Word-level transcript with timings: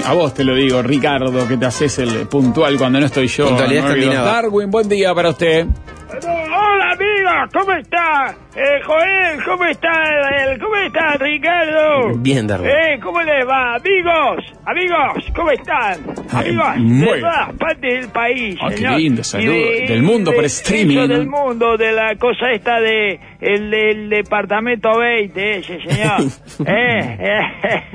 Darwin. 0.00 0.04
A 0.04 0.12
vos 0.14 0.34
te 0.34 0.44
lo 0.44 0.54
digo, 0.54 0.82
Ricardo, 0.82 1.46
que 1.46 1.56
te 1.56 1.66
haces 1.66 1.98
el 1.98 2.26
puntual 2.26 2.76
cuando 2.78 3.00
no 3.00 3.06
estoy 3.06 3.26
yo. 3.28 3.48
Puntualidad. 3.48 4.24
Darwin, 4.24 4.70
buen 4.70 4.88
día 4.88 5.14
para 5.14 5.30
usted. 5.30 5.66
Hola 6.24 6.92
amigos, 6.92 7.50
¿cómo 7.52 7.72
está? 7.72 8.34
Eh, 8.54 8.82
Joel, 8.84 9.42
¿cómo 9.46 9.64
está? 9.64 9.88
El, 10.44 10.58
¿Cómo 10.60 10.76
está 10.76 11.16
Ricardo? 11.18 12.14
Bien, 12.18 12.46
Darwin. 12.46 12.68
Eh, 12.68 13.00
¿cómo 13.02 13.22
les 13.22 13.48
va? 13.48 13.76
Amigos, 13.76 14.44
amigos, 14.66 15.24
¿cómo 15.34 15.50
están? 15.52 15.98
Amigos 16.30 16.76
muy 16.76 16.98
de 17.00 17.06
bien. 17.14 17.20
todas 17.20 17.52
partes 17.54 18.00
del 18.02 18.08
país, 18.10 18.56
Ah, 18.60 18.68
qué 18.76 18.88
lindo, 18.90 19.24
saludo. 19.24 19.54
Del 19.88 20.02
mundo 20.02 20.32
por 20.34 20.44
streaming, 20.44 21.08
del 21.08 21.26
mundo, 21.28 21.78
de 21.78 21.92
la 21.92 22.14
cosa 22.16 22.50
esta 22.52 22.78
de 22.78 23.18
el 23.40 23.70
del 23.70 24.10
departamento 24.10 24.98
20, 24.98 25.56
ese 25.58 25.78
señor. 25.80 26.20
eh, 26.66 27.16
eh, 27.20 27.40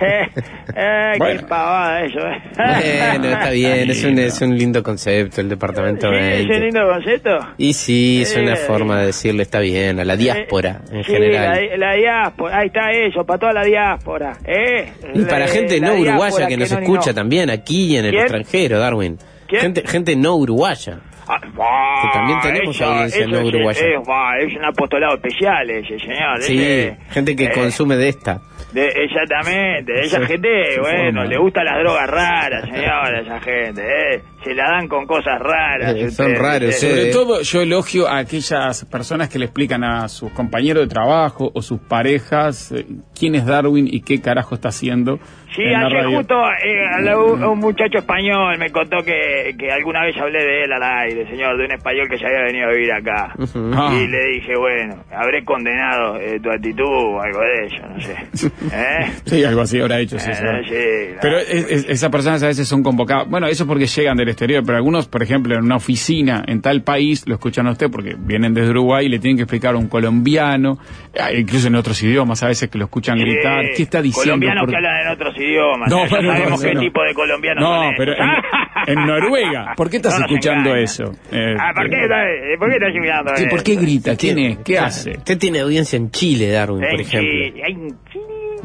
eh, 0.01 0.27
eh, 0.75 1.11
Bueno. 1.19 1.39
qué 1.39 1.45
pavada 1.47 2.01
eso. 2.03 2.19
eh. 2.19 2.99
Bueno, 3.19 3.27
está 3.29 3.49
bien, 3.51 3.89
es 3.91 4.03
un, 4.03 4.17
es 4.17 4.41
un 4.41 4.57
lindo 4.57 4.81
concepto 4.81 5.39
el 5.39 5.49
departamento 5.49 6.07
¿Sí? 6.09 6.15
¿Es 6.17 6.41
un 6.41 6.47
20. 6.49 6.59
lindo 6.65 6.81
concepto? 6.91 7.37
Y 7.59 7.73
sí, 7.73 8.21
es 8.23 8.35
una 8.35 8.53
Eh, 8.53 8.55
forma 8.57 8.99
de 9.01 9.05
decirle 9.07 9.43
está 9.43 9.59
bien, 9.59 9.99
a 9.99 10.03
la 10.05 10.17
diáspora 10.17 10.46
en 10.91 10.97
Eh, 10.97 11.03
sí, 11.03 11.11
general. 11.11 11.69
La, 11.71 11.77
la 11.77 11.93
diáspora, 11.93 12.57
ahí 12.59 12.67
está 12.67 12.91
eso, 12.91 13.25
para 13.25 13.39
toda 13.39 13.53
la 13.53 13.63
diáspora. 13.63 14.33
¿eh? 14.45 14.91
Y 15.13 15.23
para 15.25 15.39
La- 15.39 15.47
gente 15.47 15.79
no 15.79 15.93
diáspora 15.93 16.11
uruguaya 16.23 16.47
que 16.47 16.57
nos 16.57 16.71
no 16.71 16.79
escucha 16.79 17.09
no. 17.11 17.15
también 17.15 17.49
aquí 17.49 17.93
y 17.93 17.97
en 17.97 18.05
el 18.05 18.11
¿Quién? 18.11 18.21
extranjero, 18.23 18.79
Darwin. 18.79 19.17
¿Quién? 19.47 19.61
Gente, 19.61 19.83
gente 19.87 20.15
no 20.15 20.35
uruguaya. 20.35 20.99
Ah, 21.29 21.41
bah, 21.55 22.01
Que 22.03 22.17
también 22.17 22.39
tenemos 22.41 22.81
audiencia 22.81 23.27
no 23.27 23.39
es- 23.39 23.43
uruguaya. 23.45 23.79
Es, 23.81 24.07
bah, 24.07 24.31
es 24.39 24.55
un 24.55 24.63
apostolado 24.65 25.15
especial 25.15 25.69
ese, 25.69 25.99
señor. 25.99 26.41
Sí, 26.41 26.57
ese, 26.61 26.97
gente 27.11 27.35
que 27.35 27.45
eh, 27.45 27.51
consume 27.53 27.97
de 27.97 28.07
esta. 28.09 28.39
de- 28.71 28.87
exactamente, 28.87 29.91
esa 30.01 30.25
gente, 30.25 30.49
bueno, 30.79 31.19
forma. 31.21 31.25
le 31.25 31.37
gustan 31.37 31.65
las 31.65 31.79
drogas 31.79 32.07
raras, 32.09 32.63
señora, 32.65 33.19
esa 33.21 33.39
gente, 33.41 33.81
¿eh? 33.81 34.21
Se 34.43 34.53
la 34.53 34.69
dan 34.69 34.87
con 34.87 35.05
cosas 35.05 35.39
raras. 35.39 35.95
Eh, 35.95 36.09
son 36.11 36.27
ustedes, 36.27 36.39
raros, 36.39 36.69
ustedes. 36.75 37.13
Sobre 37.13 37.25
todo 37.25 37.41
yo 37.41 37.61
elogio 37.61 38.07
a 38.07 38.19
aquellas 38.19 38.85
personas 38.85 39.29
que 39.29 39.39
le 39.39 39.45
explican 39.45 39.83
a 39.83 40.07
sus 40.07 40.31
compañeros 40.31 40.83
de 40.87 40.93
trabajo 40.93 41.51
o 41.53 41.61
sus 41.61 41.79
parejas 41.79 42.71
eh, 42.71 42.85
quién 43.17 43.35
es 43.35 43.45
Darwin 43.45 43.87
y 43.91 44.01
qué 44.01 44.21
carajo 44.21 44.55
está 44.55 44.69
haciendo. 44.69 45.19
Sí, 45.55 45.63
ayer 45.63 46.03
radio. 46.03 46.17
justo 46.17 46.35
eh, 46.63 47.09
a 47.09 47.17
un, 47.17 47.43
un 47.43 47.57
muchacho 47.59 47.97
español 47.97 48.57
me 48.59 48.69
contó 48.69 48.97
que, 49.03 49.55
que 49.57 49.71
alguna 49.71 50.03
vez 50.05 50.15
hablé 50.17 50.37
de 50.43 50.63
él 50.65 50.71
al 50.71 50.83
aire, 50.83 51.27
señor, 51.29 51.57
de 51.57 51.65
un 51.65 51.71
español 51.71 52.07
que 52.09 52.17
se 52.19 52.25
había 52.27 52.41
venido 52.43 52.67
a 52.67 52.71
vivir 52.73 52.91
acá. 52.91 53.33
Ah. 53.73 53.91
Y 53.99 54.07
le 54.07 54.25
dije, 54.33 54.53
bueno, 54.55 55.03
habré 55.11 55.43
condenado 55.43 56.17
eh, 56.19 56.39
tu 56.43 56.51
actitud 56.51 56.83
o 56.85 57.19
algo 57.21 57.39
de 57.39 57.65
ello, 57.65 57.87
no 57.89 57.99
sé. 57.99 58.13
¿Eh? 58.71 59.11
Sí, 59.25 59.43
algo 59.43 59.61
así 59.61 59.79
habrá 59.79 59.97
dicho, 59.97 60.19
sí, 60.19 60.29
Eh, 60.29 60.35
sí, 60.67 61.15
Pero 61.21 61.39
es- 61.39 61.49
es- 61.71 61.89
esas 61.89 62.11
personas 62.11 62.43
a 62.43 62.47
veces 62.47 62.67
son 62.67 62.83
convocadas. 62.83 63.27
Bueno, 63.27 63.47
eso 63.47 63.65
porque 63.65 63.87
llegan 63.87 64.17
del 64.27 64.33
exterior, 64.33 64.63
pero 64.65 64.77
algunos, 64.77 65.07
por 65.07 65.23
ejemplo, 65.23 65.55
en 65.55 65.63
una 65.63 65.77
oficina 65.77 66.43
en 66.47 66.61
tal 66.61 66.83
país, 66.83 67.23
lo 67.27 67.35
escuchan 67.35 67.67
a 67.67 67.71
usted 67.71 67.89
porque 67.89 68.15
vienen 68.17 68.53
desde 68.53 68.69
Uruguay 68.71 69.05
y 69.05 69.09
le 69.09 69.19
tienen 69.19 69.37
que 69.37 69.43
explicar 69.43 69.75
a 69.75 69.77
un 69.77 69.87
colombiano, 69.87 70.77
eh, 71.13 71.39
incluso 71.39 71.67
en 71.67 71.75
otros 71.75 72.01
idiomas, 72.03 72.43
a 72.43 72.47
veces 72.47 72.69
que 72.69 72.77
lo 72.77 72.85
escuchan 72.85 73.17
gritar. 73.17 73.65
¿Qué 73.75 73.83
está 73.83 74.01
diciendo? 74.01 74.31
Colombianos 74.45 74.61
Por- 74.63 74.69
que 74.69 74.75
hablan 74.75 75.01
en 75.05 75.07
otros 75.13 75.37
idiomas. 75.37 75.89
No, 75.89 76.03
¿eh? 76.03 76.07
Ya 76.09 76.15
bueno, 76.17 76.31
sabemos 76.33 76.59
no, 76.61 76.67
qué 76.67 76.73
no. 76.75 76.81
tipo 76.81 77.03
de 77.03 77.13
colombianos 77.13 77.63
No, 77.63 77.83
son 77.83 77.93
pero 77.97 78.13
en- 78.13 78.99
en 78.99 79.05
Noruega, 79.07 79.73
¿por 79.75 79.89
qué 79.89 79.97
estás 80.01 80.19
No 80.19 80.25
escuchando 80.25 80.69
engaña. 80.69 80.83
eso? 80.83 81.03
Eh, 81.31 81.55
ah, 81.59 81.71
¿por 81.75 81.89
qué, 81.89 81.95
eh, 81.95 82.57
¿por 82.59 82.69
qué 82.69 82.75
estás 82.75 82.89
escuchando 82.93 83.31
Sí, 83.35 83.45
¿Por 83.49 83.63
qué 83.63 83.75
grita? 83.75 84.15
¿Quién 84.15 84.39
es? 84.39 84.57
¿Qué 84.59 84.77
hace? 84.79 85.11
Usted 85.17 85.37
tiene 85.37 85.59
audiencia 85.59 85.97
en 85.97 86.11
Chile, 86.11 86.49
Darwin, 86.51 86.81
por 86.89 86.99
ejemplo. 87.01 87.29
Chile, 87.31 87.61
ay, 87.65 87.71
en 87.73 87.87
Chile, 87.89 87.95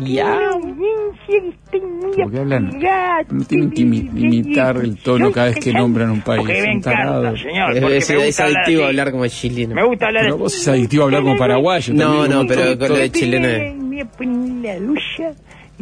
Ya. 0.04 0.32
tiene 0.38 0.46
audiencia, 0.46 1.54
estoy 1.64 1.80
muy 1.80 2.12
¿Por 2.16 2.32
qué 2.32 2.38
hablan? 2.38 2.70
No 3.30 3.44
tienen 3.44 3.70
que 3.70 3.82
imi- 3.82 4.08
imitar 4.16 4.76
el 4.78 4.96
tono 4.98 5.30
cada 5.32 5.46
vez 5.48 5.56
que 5.56 5.72
nombran 5.72 6.10
un 6.10 6.20
país. 6.22 6.40
Porque 6.40 6.62
me 6.62 6.72
encanta, 6.72 7.34
señor. 7.36 7.76
Es, 7.76 7.80
porque 7.82 7.96
adictivo 8.40 8.84
hablar 8.84 9.10
como 9.12 9.26
chileno. 9.26 9.74
Me 9.74 9.84
gusta 9.84 10.06
hablar 10.06 10.24
Pero 10.24 10.38
vos 10.38 10.54
es 10.54 10.68
adictivo 10.68 11.04
hablar 11.04 11.22
como 11.22 11.36
paraguayo. 11.36 11.94
No, 11.94 12.26
no, 12.28 12.46
pero 12.46 12.78
con 12.78 12.88
lo 12.88 12.96
de 12.96 13.10
chileno 13.10 13.48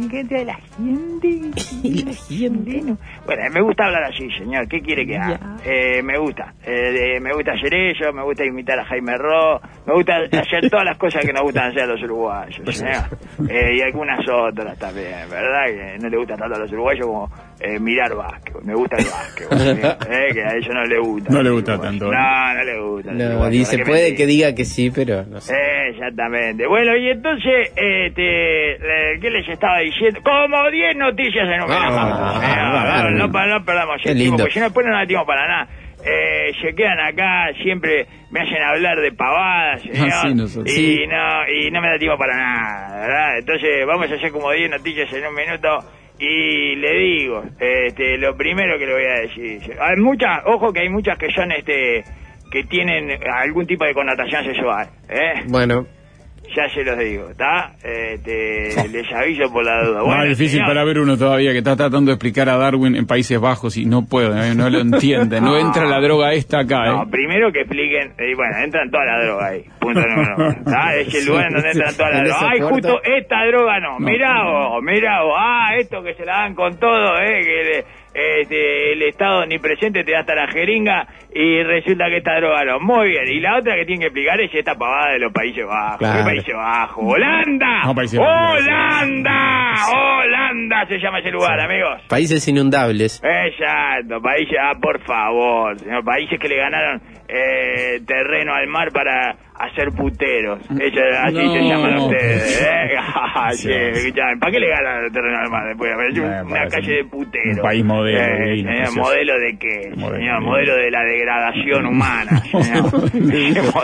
poner 0.09 0.47
la 0.47 0.55
gente. 0.55 1.41
La 2.05 2.13
gente. 2.13 2.97
Bueno, 3.27 3.43
me 3.53 3.61
gusta 3.63 3.87
hablar 3.87 4.05
así, 4.05 4.31
señor. 4.39 4.69
¿Qué 4.69 4.81
quiere 4.81 5.07
que 5.07 5.17
haga? 5.17 5.57
Eh, 5.65 6.03
me 6.03 6.19
gusta. 6.19 6.55
Eh, 6.65 7.19
me 7.21 7.33
gusta 7.33 7.53
hacer 7.53 7.75
eso, 7.75 8.13
me 8.13 8.23
gusta 8.23 8.45
imitar 8.45 8.79
a 8.79 8.85
Jaime 8.85 9.17
Ro, 9.17 9.61
me 9.87 9.95
gusta 9.95 10.17
hacer 10.33 10.71
todas 10.71 10.85
las 10.85 10.97
cosas 10.99 11.25
que 11.25 11.33
nos 11.33 11.43
gustan 11.43 11.71
hacer 11.71 11.83
a 11.83 11.87
los 11.87 12.03
uruguayos, 12.03 12.77
señor. 12.77 13.19
Eh, 13.49 13.77
y 13.77 13.81
algunas 13.81 14.21
otras 14.29 14.79
también, 14.79 15.29
¿verdad? 15.31 15.67
Que 15.67 15.99
no 15.99 16.09
le 16.09 16.17
gusta 16.17 16.37
tanto 16.37 16.57
a 16.57 16.59
los 16.61 16.73
uruguayos 16.73 17.07
como 17.07 17.31
eh, 17.61 17.79
mirar 17.79 18.15
básquet. 18.15 18.63
Me 18.63 18.75
gusta 18.75 18.97
el 18.97 19.05
básquet. 19.05 19.49
Eh, 20.11 20.33
que 20.33 20.43
a 20.43 20.55
ellos 20.55 20.75
no 20.75 20.85
le 20.85 20.99
gusta. 20.99 21.33
No 21.33 21.43
le 21.43 21.51
gusta 21.51 21.79
tanto. 21.79 22.07
No, 22.07 22.55
no 22.55 22.65
le 22.65 22.81
gusta. 22.81 23.13
No, 23.13 23.49
dice, 23.49 23.77
¿para 23.77 23.85
qué 23.85 23.91
puede 23.91 24.15
que 24.15 24.27
diga 24.27 24.55
que 24.55 24.65
sí, 24.65 24.91
pero 24.91 25.25
no 25.25 25.41
sé. 25.41 25.55
Exactamente. 25.91 26.67
Bueno, 26.67 26.97
y 26.97 27.11
entonces, 27.11 27.73
este, 27.77 28.77
eh, 29.15 29.19
¿qué 29.21 29.31
les 29.31 29.49
estaba 29.49 29.79
diciendo? 29.81 30.21
Como 30.23 30.71
10 30.71 30.97
noticias 30.97 31.45
en 31.49 31.63
un 31.63 31.69
minuto. 31.69 31.91
No, 31.91 33.29
no, 33.29 33.47
no 33.59 33.65
perdamos 33.65 34.01
el 34.05 34.17
tiempo, 34.17 34.37
porque 34.39 34.53
si 34.53 34.59
no 34.59 34.65
después 34.67 34.87
no 34.87 34.93
da 34.95 35.07
tiempo 35.07 35.27
para 35.27 35.47
nada. 35.47 35.69
Eh, 36.03 36.53
se 36.63 36.75
quedan 36.75 36.99
acá, 36.99 37.53
siempre 37.63 38.07
me 38.31 38.41
hacen 38.41 38.63
hablar 38.63 38.99
de 39.01 39.13
pavadas, 39.13 39.83
señor, 39.83 40.09
Ah, 40.11 40.23
sí, 40.27 40.35
nosotros. 40.35 40.67
y, 40.75 40.97
Sí. 40.97 41.07
no, 41.07 41.47
y 41.47 41.71
no 41.71 41.83
me 41.83 41.89
da 41.89 41.99
tiempo 41.99 42.17
para 42.17 42.37
nada, 42.39 43.01
¿verdad? 43.03 43.39
Entonces 43.39 43.87
vamos 43.87 44.11
a 44.11 44.15
hacer 44.15 44.33
como 44.33 44.51
10 44.51 44.71
noticias 44.71 45.13
en 45.13 45.27
un 45.27 45.35
minuto 45.35 45.79
y 46.19 46.77
le 46.77 46.99
digo, 46.99 47.43
este, 47.59 48.17
lo 48.17 48.35
primero 48.35 48.79
que 48.79 48.87
le 48.87 48.93
voy 48.95 49.05
a 49.05 49.21
decir, 49.21 49.77
hay 49.79 49.97
muchas, 49.97 50.41
ojo 50.47 50.73
que 50.73 50.81
hay 50.81 50.89
muchas 50.89 51.19
que 51.19 51.31
son, 51.33 51.53
este, 51.53 52.03
que 52.51 52.65
tienen 52.65 53.19
algún 53.31 53.67
tipo 53.67 53.85
de 53.85 53.93
connotación 53.93 54.43
sexual, 54.45 54.89
¿eh? 55.07 55.43
Bueno, 55.49 55.85
Ya 56.57 56.69
se 56.75 56.83
los 56.83 56.99
digo, 56.99 57.29
¿está? 57.31 57.73
Este, 57.83 58.89
les 58.89 59.13
aviso 59.13 59.53
por 59.53 59.65
la 59.65 59.85
duda. 59.85 59.99
No, 60.01 60.05
Bueno, 60.07 60.23
es 60.25 60.31
difícil 60.31 60.59
señor, 60.59 60.67
para 60.69 60.85
ver 60.85 60.99
uno 60.99 61.17
todavía 61.17 61.53
que 61.53 61.59
está 61.59 61.77
tratando 61.77 62.11
de 62.11 62.15
explicar 62.15 62.49
a 62.49 62.57
Darwin 62.57 62.97
en 62.97 63.07
Países 63.07 63.41
Bajos 63.41 63.77
y 63.77 63.87
no 63.87 64.05
puede, 64.07 64.51
¿eh? 64.51 64.55
no 64.57 64.69
lo 64.69 64.81
entiende. 64.81 65.41
No 65.41 65.57
entra 65.57 65.85
la 65.87 66.01
droga 66.01 66.33
esta 66.33 66.61
acá, 66.61 66.87
No, 66.87 67.03
¿eh? 67.03 67.07
primero 67.11 67.53
que 67.53 67.61
expliquen, 67.61 68.15
bueno, 68.37 68.57
entran 68.65 68.91
toda 68.91 69.05
la 69.05 69.25
droga 69.25 69.47
ahí, 69.47 69.65
punto 69.79 70.01
número 70.01 70.35
uno. 70.37 70.57
¿tá? 70.65 70.95
Es 71.01 71.15
el 71.15 71.27
lugar 71.27 71.47
en 71.47 71.53
donde 71.55 71.71
entran 71.71 71.95
toda 71.97 72.11
la 72.11 72.19
En 72.19 72.25
droga. 72.25 72.39
esa 72.41 72.51
Ay, 72.51 72.61
justo 72.61 73.01
esta 73.05 73.47
droga 73.47 73.81
no, 73.81 73.99
No. 74.01 74.07
mirá 74.11 74.43
vos, 74.45 74.83
mirá 74.83 75.23
vos, 75.23 75.35
ah, 75.39 75.69
esto 75.79 76.03
que 76.03 76.15
se 76.15 76.25
la 76.25 76.33
dan 76.41 76.55
con 76.55 76.77
todo, 76.81 77.17
eh, 77.21 77.41
que 77.45 77.65
le- 77.65 77.85
este, 78.15 78.93
el 78.93 79.03
Estado 79.03 79.47
ni 79.47 79.59
presente 79.59 80.05
te 80.05 80.13
da 80.13 80.21
hasta 80.21 80.35
la 80.35 80.49
jeringa 80.49 81.07
y 81.35 81.63
resulta 81.63 82.07
que 82.09 82.19
esta 82.19 82.37
droga 82.37 82.65
no. 82.65 82.81
Muy 82.81 83.11
bien, 83.11 83.29
y 83.29 83.41
la 83.41 83.59
otra 83.59 83.75
que 83.77 83.85
tienen 83.85 84.01
que 84.01 84.07
explicar 84.07 84.41
es 84.41 84.55
esta 84.55 84.75
pavada 84.75 85.13
de 85.13 85.19
los 85.21 85.33
Países 85.33 85.65
Bajos. 85.67 85.99
Claro. 85.99 86.19
¿Qué 86.19 86.25
Países 86.25 86.55
Bajos? 86.55 87.05
¡Holanda! 87.07 87.83
No, 87.85 87.95
Países 87.95 88.19
Bajos. 88.19 88.61
¡Holanda! 88.61 89.75
¡Holanda 89.93 90.87
se 90.89 90.99
llama 90.99 91.21
ese 91.21 91.31
lugar, 91.31 91.61
amigos! 91.61 92.03
países 92.09 92.47
inundables. 92.49 93.23
Exacto, 93.23 94.21
países, 94.21 94.57
ah, 94.61 94.75
por 94.81 95.01
favor, 95.05 95.79
señor, 95.79 96.05
países 96.05 96.39
que 96.39 96.49
le 96.49 96.57
ganaron 96.57 97.01
eh, 97.29 98.01
terreno 98.07 98.53
al 98.55 98.67
mar 98.67 98.91
para 98.93 99.37
hacer 99.61 99.89
puteros. 99.93 100.61
Eso, 100.71 101.01
así 101.25 101.35
No. 101.37 101.53
se 101.53 101.61
llaman 101.63 101.97
ustedes, 101.99 102.63
¿eh? 102.67 102.91
Sí. 103.53 103.69
sí, 103.69 103.73
escuchame, 103.73 104.37
¿Para 104.39 104.53
qué 104.53 104.61
le 104.61 104.69
ganan 104.69 105.13
terreno 105.13 105.39
al 105.39 105.51
mar 105.51 105.67
después? 105.69 105.91
Bueno, 105.95 106.45
una 106.47 106.67
calle 106.69 106.93
de 106.97 107.05
puteros. 107.05 107.57
un 107.57 107.63
país 107.63 107.85
modelo, 107.85 108.19
Eh, 108.21 108.51
divino. 108.51 108.71
¿Modelo 108.97 109.39
de 109.39 109.59
qué? 109.59 109.91
Modelo, 109.97 110.41
modelo 110.41 110.75
de 110.77 110.91
la 110.91 111.03
degradación 111.05 111.87
humana. 111.91 112.43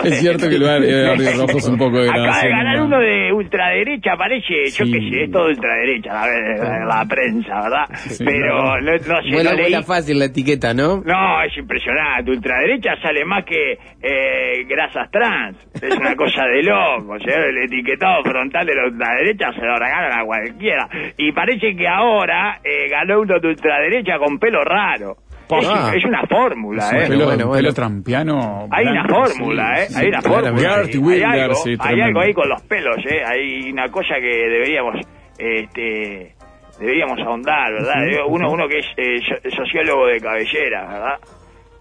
es 0.03 0.19
cierto 0.19 0.49
que 0.49 0.55
el 0.55 0.63
barrio, 0.63 1.13
el 1.13 1.37
rojo 1.39 1.57
es 1.57 1.67
un 1.67 1.77
poco 1.77 2.01
de 2.01 2.09
Acaba 2.09 2.41
de 2.41 2.49
ganar 2.49 2.81
uno 2.81 2.99
de 2.99 3.31
ultraderecha, 3.33 4.15
parece, 4.17 4.65
yo 4.71 4.85
Sí. 4.85 4.91
qué 4.91 4.99
sé, 5.09 5.23
es 5.25 5.31
todo 5.31 5.47
ultraderecha, 5.47 6.13
la, 6.13 6.27
la, 6.27 6.85
la 6.85 7.05
prensa, 7.07 7.61
¿verdad? 7.61 7.85
Sí, 7.95 8.23
Pero 8.25 8.57
no. 8.57 8.81
no, 8.81 8.91
no 8.91 8.97
sé, 8.97 9.23
leí. 9.23 9.61
buena 9.61 9.83
fácil 9.83 10.19
la 10.19 10.25
etiqueta, 10.25 10.73
¿no? 10.73 11.01
No, 11.05 11.43
es 11.43 11.57
impresionante. 11.57 12.31
Ultraderecha 12.31 12.95
sale 13.01 13.25
más 13.25 13.43
que 13.45 13.73
eh, 14.01 14.63
grasas 14.67 15.09
trans. 15.11 15.57
Es 15.73 15.97
una 15.97 16.15
cosa 16.15 16.43
de 16.45 16.63
loco. 16.63 17.15
El 17.15 17.57
etiquetado 17.63 18.23
frontal 18.23 18.65
de 18.65 18.75
la 18.75 18.85
ultraderecha 18.85 19.51
se 19.53 19.61
lo 19.65 19.75
regalan 19.77 20.19
a 20.19 20.25
cualquiera. 20.25 20.87
Y 21.17 21.31
parece 21.31 21.75
que 21.75 21.87
ahora 21.87 22.59
eh, 22.63 22.89
ganó 22.89 23.21
uno 23.21 23.39
de 23.39 23.47
ultraderecha 23.49 24.17
con 24.19 24.37
pelo 24.39 24.63
raro. 24.63 25.15
Es, 25.49 25.65
Ah. 25.69 25.91
es 25.95 26.03
una 26.03 26.23
fórmula, 26.27 26.89
¿eh? 26.91 27.07
pelo, 27.07 27.23
bueno, 27.25 27.47
bueno. 27.47 27.51
pelo 27.53 27.73
trampiano. 27.73 28.67
Hay 28.69 28.85
una 28.85 29.05
fórmula, 29.07 29.75
sí, 29.77 29.81
¿eh? 29.81 29.85
sí, 29.87 29.95
Hay 30.01 30.07
una 30.09 30.21
fórmula. 30.21 30.49
Hay, 30.49 31.39
algo, 31.39 31.55
sí, 31.55 31.69
hay 31.71 31.77
tremendo. 31.77 32.05
algo 32.05 32.19
ahí 32.19 32.33
con 32.33 32.49
los 32.49 32.61
pelos, 32.63 32.97
¿eh? 33.09 33.21
Hay 33.25 33.71
una 33.71 33.87
cosa 33.89 34.15
que 34.19 34.27
deberíamos, 34.27 34.95
este, 35.37 36.33
deberíamos 36.79 37.17
ahondar, 37.25 37.71
¿verdad? 37.71 37.95
Uno, 38.27 38.51
uno 38.51 38.67
que 38.67 38.79
es 38.79 38.85
eh, 38.97 39.19
so- 39.25 39.49
sociólogo 39.55 40.07
de 40.07 40.19
cabellera, 40.19 40.81
¿verdad? 40.85 41.15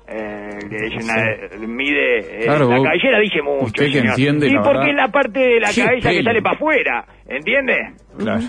Eh, 0.09 0.59
que 0.71 0.77
es 0.87 1.05
una, 1.05 1.67
mide, 1.67 2.19
eh, 2.21 2.45
Claro, 2.45 2.69
la 2.71 2.83
cabellera 2.83 3.19
dice 3.19 3.43
mucho, 3.43 3.65
usted 3.65 3.87
que 3.87 3.93
señor. 3.93 4.11
entiende, 4.11 4.47
Y 4.47 4.51
la 4.55 4.63
porque 4.63 4.79
verdad. 4.79 4.91
es 4.91 4.97
la 4.97 5.09
parte 5.09 5.41
de 5.41 5.61
la 5.61 5.69
cabeza 5.75 6.11
que 6.11 6.23
sale 6.23 6.43
para 6.43 6.55
afuera, 6.55 7.05
¿entiende? 7.29 7.75
Claro. 8.17 8.45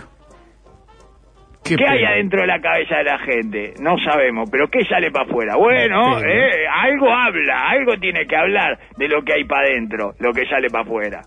¿Qué, 1.63 1.75
hay 1.85 2.03
adentro 2.05 2.41
de 2.41 2.47
la 2.47 2.61
cabeza 2.61 2.97
de 2.97 3.03
la 3.03 3.19
gente? 3.19 3.73
No 3.81 3.97
sabemos, 3.97 4.47
pero 4.49 4.69
¿qué 4.69 4.85
sale 4.85 5.11
para 5.11 5.25
afuera? 5.25 5.55
Bueno, 5.57 6.19
eh, 6.19 6.65
algo 6.71 7.11
habla, 7.11 7.69
algo 7.71 7.97
tiene 7.99 8.25
que 8.25 8.37
hablar 8.37 8.79
de 8.97 9.07
lo 9.09 9.21
que 9.23 9.33
hay 9.33 9.43
para 9.43 9.67
adentro, 9.67 10.13
lo 10.19 10.31
que 10.31 10.45
sale 10.45 10.69
para 10.69 10.83
afuera. 10.85 11.21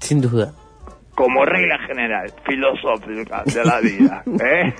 Sin 0.00 0.20
duda. 0.20 0.50
Como 1.14 1.44
regla 1.44 1.78
general, 1.86 2.26
filosófica 2.44 3.42
de 3.44 3.64
la 3.64 3.80
vida. 3.80 4.22
¿eh? 4.44 4.72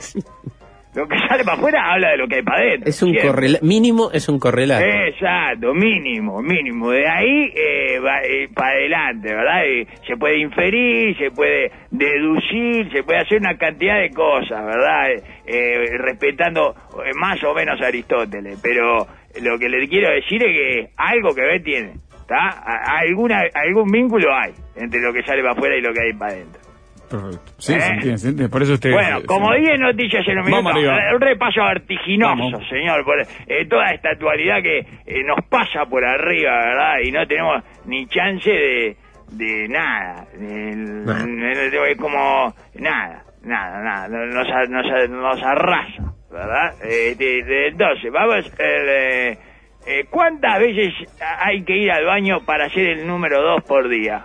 Lo 0.98 1.06
que 1.06 1.16
sale 1.28 1.44
para 1.44 1.56
afuera 1.56 1.92
habla 1.92 2.10
de 2.10 2.16
lo 2.16 2.26
que 2.26 2.34
hay 2.34 2.42
para 2.42 2.60
adentro. 2.60 2.90
Es 2.90 3.00
un 3.04 3.14
correlato. 3.14 3.64
Mínimo 3.64 4.10
es 4.12 4.28
un 4.28 4.40
correlato. 4.40 4.84
Exacto, 4.84 5.72
mínimo, 5.72 6.42
mínimo. 6.42 6.90
De 6.90 7.08
ahí 7.08 7.52
eh, 7.54 8.48
para 8.52 8.70
adelante, 8.70 9.32
¿verdad? 9.32 9.62
Y 9.64 9.86
se 10.04 10.16
puede 10.16 10.40
inferir, 10.40 11.16
se 11.16 11.30
puede 11.30 11.70
deducir, 11.92 12.90
se 12.90 13.04
puede 13.04 13.20
hacer 13.20 13.38
una 13.38 13.56
cantidad 13.56 14.00
de 14.00 14.10
cosas, 14.10 14.66
¿verdad? 14.66 15.12
Eh, 15.12 15.22
eh, 15.46 15.98
respetando 15.98 16.74
eh, 17.06 17.12
más 17.14 17.44
o 17.44 17.54
menos 17.54 17.80
a 17.80 17.86
Aristóteles. 17.86 18.58
Pero 18.60 19.06
lo 19.40 19.56
que 19.56 19.68
le 19.68 19.86
quiero 19.88 20.10
decir 20.10 20.42
es 20.42 20.48
que 20.48 20.90
algo 20.96 21.32
que 21.32 21.42
ver 21.42 21.62
tiene, 21.62 21.92
¿está? 22.22 22.60
Alguna, 22.98 23.44
algún 23.54 23.88
vínculo 23.88 24.34
hay 24.34 24.50
entre 24.74 25.00
lo 25.00 25.12
que 25.12 25.22
sale 25.22 25.42
para 25.42 25.52
afuera 25.52 25.76
y 25.76 25.80
lo 25.80 25.92
que 25.92 26.00
hay 26.00 26.12
para 26.14 26.32
adentro. 26.32 26.67
Perfecto. 27.10 27.52
Sí, 27.58 27.72
¿Eh? 27.74 27.80
se 27.80 27.92
entiende, 27.92 28.18
se 28.18 28.28
entiende. 28.28 28.50
Por 28.52 28.62
eso 28.62 28.74
usted. 28.74 28.92
Bueno, 28.92 29.20
como 29.26 29.52
se- 29.52 29.60
10 29.60 29.80
noticias 29.80 30.26
en 30.28 30.38
un 30.38 30.44
minuto, 30.46 30.68
un 31.14 31.20
repaso 31.20 31.62
vertiginoso, 31.64 32.36
Vamos. 32.36 32.68
señor, 32.68 33.04
por 33.04 33.20
eh, 33.20 33.66
toda 33.68 33.90
esta 33.92 34.10
actualidad 34.10 34.62
que 34.62 34.78
eh, 34.78 35.24
nos 35.24 35.38
pasa 35.48 35.86
por 35.86 36.04
arriba, 36.04 36.52
¿verdad? 36.52 36.94
Y 37.04 37.10
no 37.12 37.26
tenemos 37.26 37.62
ni 37.86 38.06
chance 38.08 38.50
de, 38.50 38.96
de 39.32 39.68
nada. 39.68 40.26
El- 40.34 41.04
el- 41.08 41.74
Es 41.90 41.96
como 41.98 42.54
nada, 42.74 43.22
nada, 43.42 43.82
nada. 43.82 44.08
Nos, 44.08 44.68
nos, 44.68 45.10
nos 45.10 45.42
arrasa, 45.42 46.12
¿verdad? 46.30 46.74
Eh, 46.84 47.14
de- 47.16 47.42
de- 47.44 47.68
entonces, 47.68 48.12
vamos. 48.12 48.52
eh, 48.58 49.38
eh, 49.86 50.04
¿Cuántas 50.10 50.58
veces 50.60 50.92
hay 51.40 51.62
que 51.64 51.74
ir 51.76 51.90
al 51.90 52.04
baño 52.04 52.40
para 52.44 52.66
hacer 52.66 52.86
el 52.98 53.06
número 53.06 53.40
2 53.42 53.62
por 53.64 53.88
día? 53.88 54.22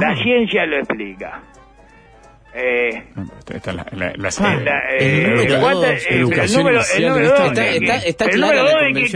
La 0.00 0.08
Ah. 0.10 0.16
ciencia 0.16 0.66
lo 0.66 0.76
explica. 0.76 1.40
Eh, 2.54 3.02
Esta- 3.38 3.54
esta 3.56 3.70
es 3.70 3.76
la, 3.76 3.86
la- 3.92 4.12
la- 4.16 4.28
Ah, 4.40 4.56
la- 4.64 4.80
el 4.98 5.02
eh, 5.02 5.28
número 5.28 5.60
¿cuánto- 5.60 5.80
dos, 5.80 6.06
el- 6.08 6.14
el 6.14 6.20
educación 6.22 6.60
el 6.60 6.64
número 6.66 6.78
en 6.78 6.82
dos 7.28 7.40
esta- 7.40 7.42
de 7.42 7.48
está- 7.48 7.62
qué- 7.68 7.76
está- 7.76 8.08
está 8.08 8.24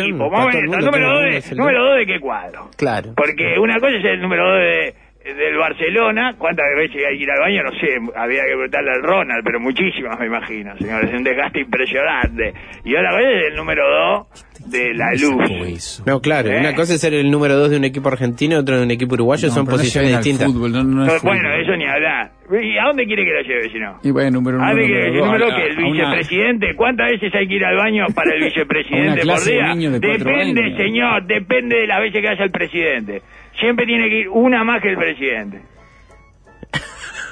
equipo, 0.05 0.25
el 0.25 0.31
momento, 0.31 0.59
mundo 0.59 0.79
el 0.79 0.85
número 0.85 0.93
que 0.93 1.01
dos 1.01 1.23
uno 1.23 1.51
de, 1.51 1.55
número 1.57 1.95
de 1.95 2.07
qué 2.07 2.21
cuadro. 2.21 2.71
Claro. 2.77 3.13
Porque 3.17 3.59
una 3.59 3.81
cosa 3.81 3.97
es 3.97 4.05
el 4.05 4.21
número 4.21 4.49
2 4.49 4.59
de, 4.61 4.95
del 5.35 5.57
Barcelona, 5.57 6.35
cuántas 6.37 6.67
veces 6.77 6.97
hay 7.09 7.17
que 7.17 7.23
ir 7.23 7.31
al 7.31 7.41
baño, 7.41 7.63
no 7.63 7.71
sé, 7.81 7.97
había 8.17 8.43
que 8.43 8.49
preguntarle 8.53 8.91
al 8.91 9.03
Ronald, 9.03 9.45
pero 9.45 9.61
muchísimas 9.61 10.19
me 10.21 10.27
imagino, 10.27 10.77
señores, 10.79 11.09
es 11.11 11.17
un 11.17 11.25
desgaste 11.25 11.61
impresionante. 11.61 12.55
Y 12.85 12.95
otra 12.95 13.11
cosa 13.11 13.31
es 13.31 13.47
el 13.47 13.57
número 13.57 13.89
2 13.89 14.27
de 14.67 14.95
la 14.95 15.13
luz. 15.15 16.03
No, 16.07 16.21
claro. 16.21 16.51
¿Eh? 16.51 16.59
Una 16.61 16.75
cosa 16.75 16.95
es 16.95 17.01
ser 17.01 17.15
el 17.15 17.31
número 17.31 17.57
dos 17.57 17.71
de 17.71 17.77
un 17.77 17.85
equipo 17.85 18.09
argentino, 18.09 18.59
otro 18.59 18.77
de 18.79 18.85
un 18.85 18.91
equipo 18.91 19.15
uruguayo, 19.15 19.49
No, 19.49 19.55
son 19.55 19.67
posiciones 19.67 20.11
distintas. 20.13 20.47
fútbol, 20.53 20.73
no, 20.73 20.83
no 20.85 21.05
es 21.07 21.13
Entonces, 21.13 21.23
bueno, 21.23 21.53
eso 21.55 21.77
ni 21.77 21.85
hablar. 21.87 22.31
¿Y 22.51 22.77
a 22.79 22.85
dónde 22.85 23.07
quiere 23.07 23.25
que 23.25 23.31
lo 23.33 23.43
lleve, 23.43 23.71
si 23.73 23.79
no? 23.79 23.99
Y 24.03 24.11
bueno, 24.11 24.31
número 24.33 24.63
¿A 24.63 24.69
dónde 24.69 24.85
quiere 24.87 25.13
que 25.13 25.19
número 25.19 25.47
que 25.49 25.67
el 25.67 25.79
una- 25.79 25.91
vicepresidente? 25.93 26.75
¿Cuántas 26.77 27.11
veces 27.13 27.35
hay 27.35 27.49
que 27.49 27.55
ir 27.55 27.65
al 27.65 27.77
baño 27.77 28.07
para 28.15 28.35
el 28.35 28.45
vicepresidente 28.45 29.25
por 29.27 29.41
de 29.41 29.53
día? 29.53 29.75
niños 29.75 29.93
de 29.95 30.01
cuatro 30.07 30.25
Depende, 30.31 30.63
años. 30.65 30.77
señor, 30.79 31.27
depende 31.27 31.77
de 31.77 31.87
las 31.87 32.01
veces 32.01 32.21
que 32.21 32.29
haya 32.29 32.45
el 32.45 32.51
presidente. 32.51 33.23
Siempre 33.59 33.87
tiene 33.87 34.09
que 34.09 34.21
ir 34.21 34.29
una 34.29 34.65
más 34.65 34.83
que 34.83 34.91
el 34.91 34.97
presidente. 34.97 35.61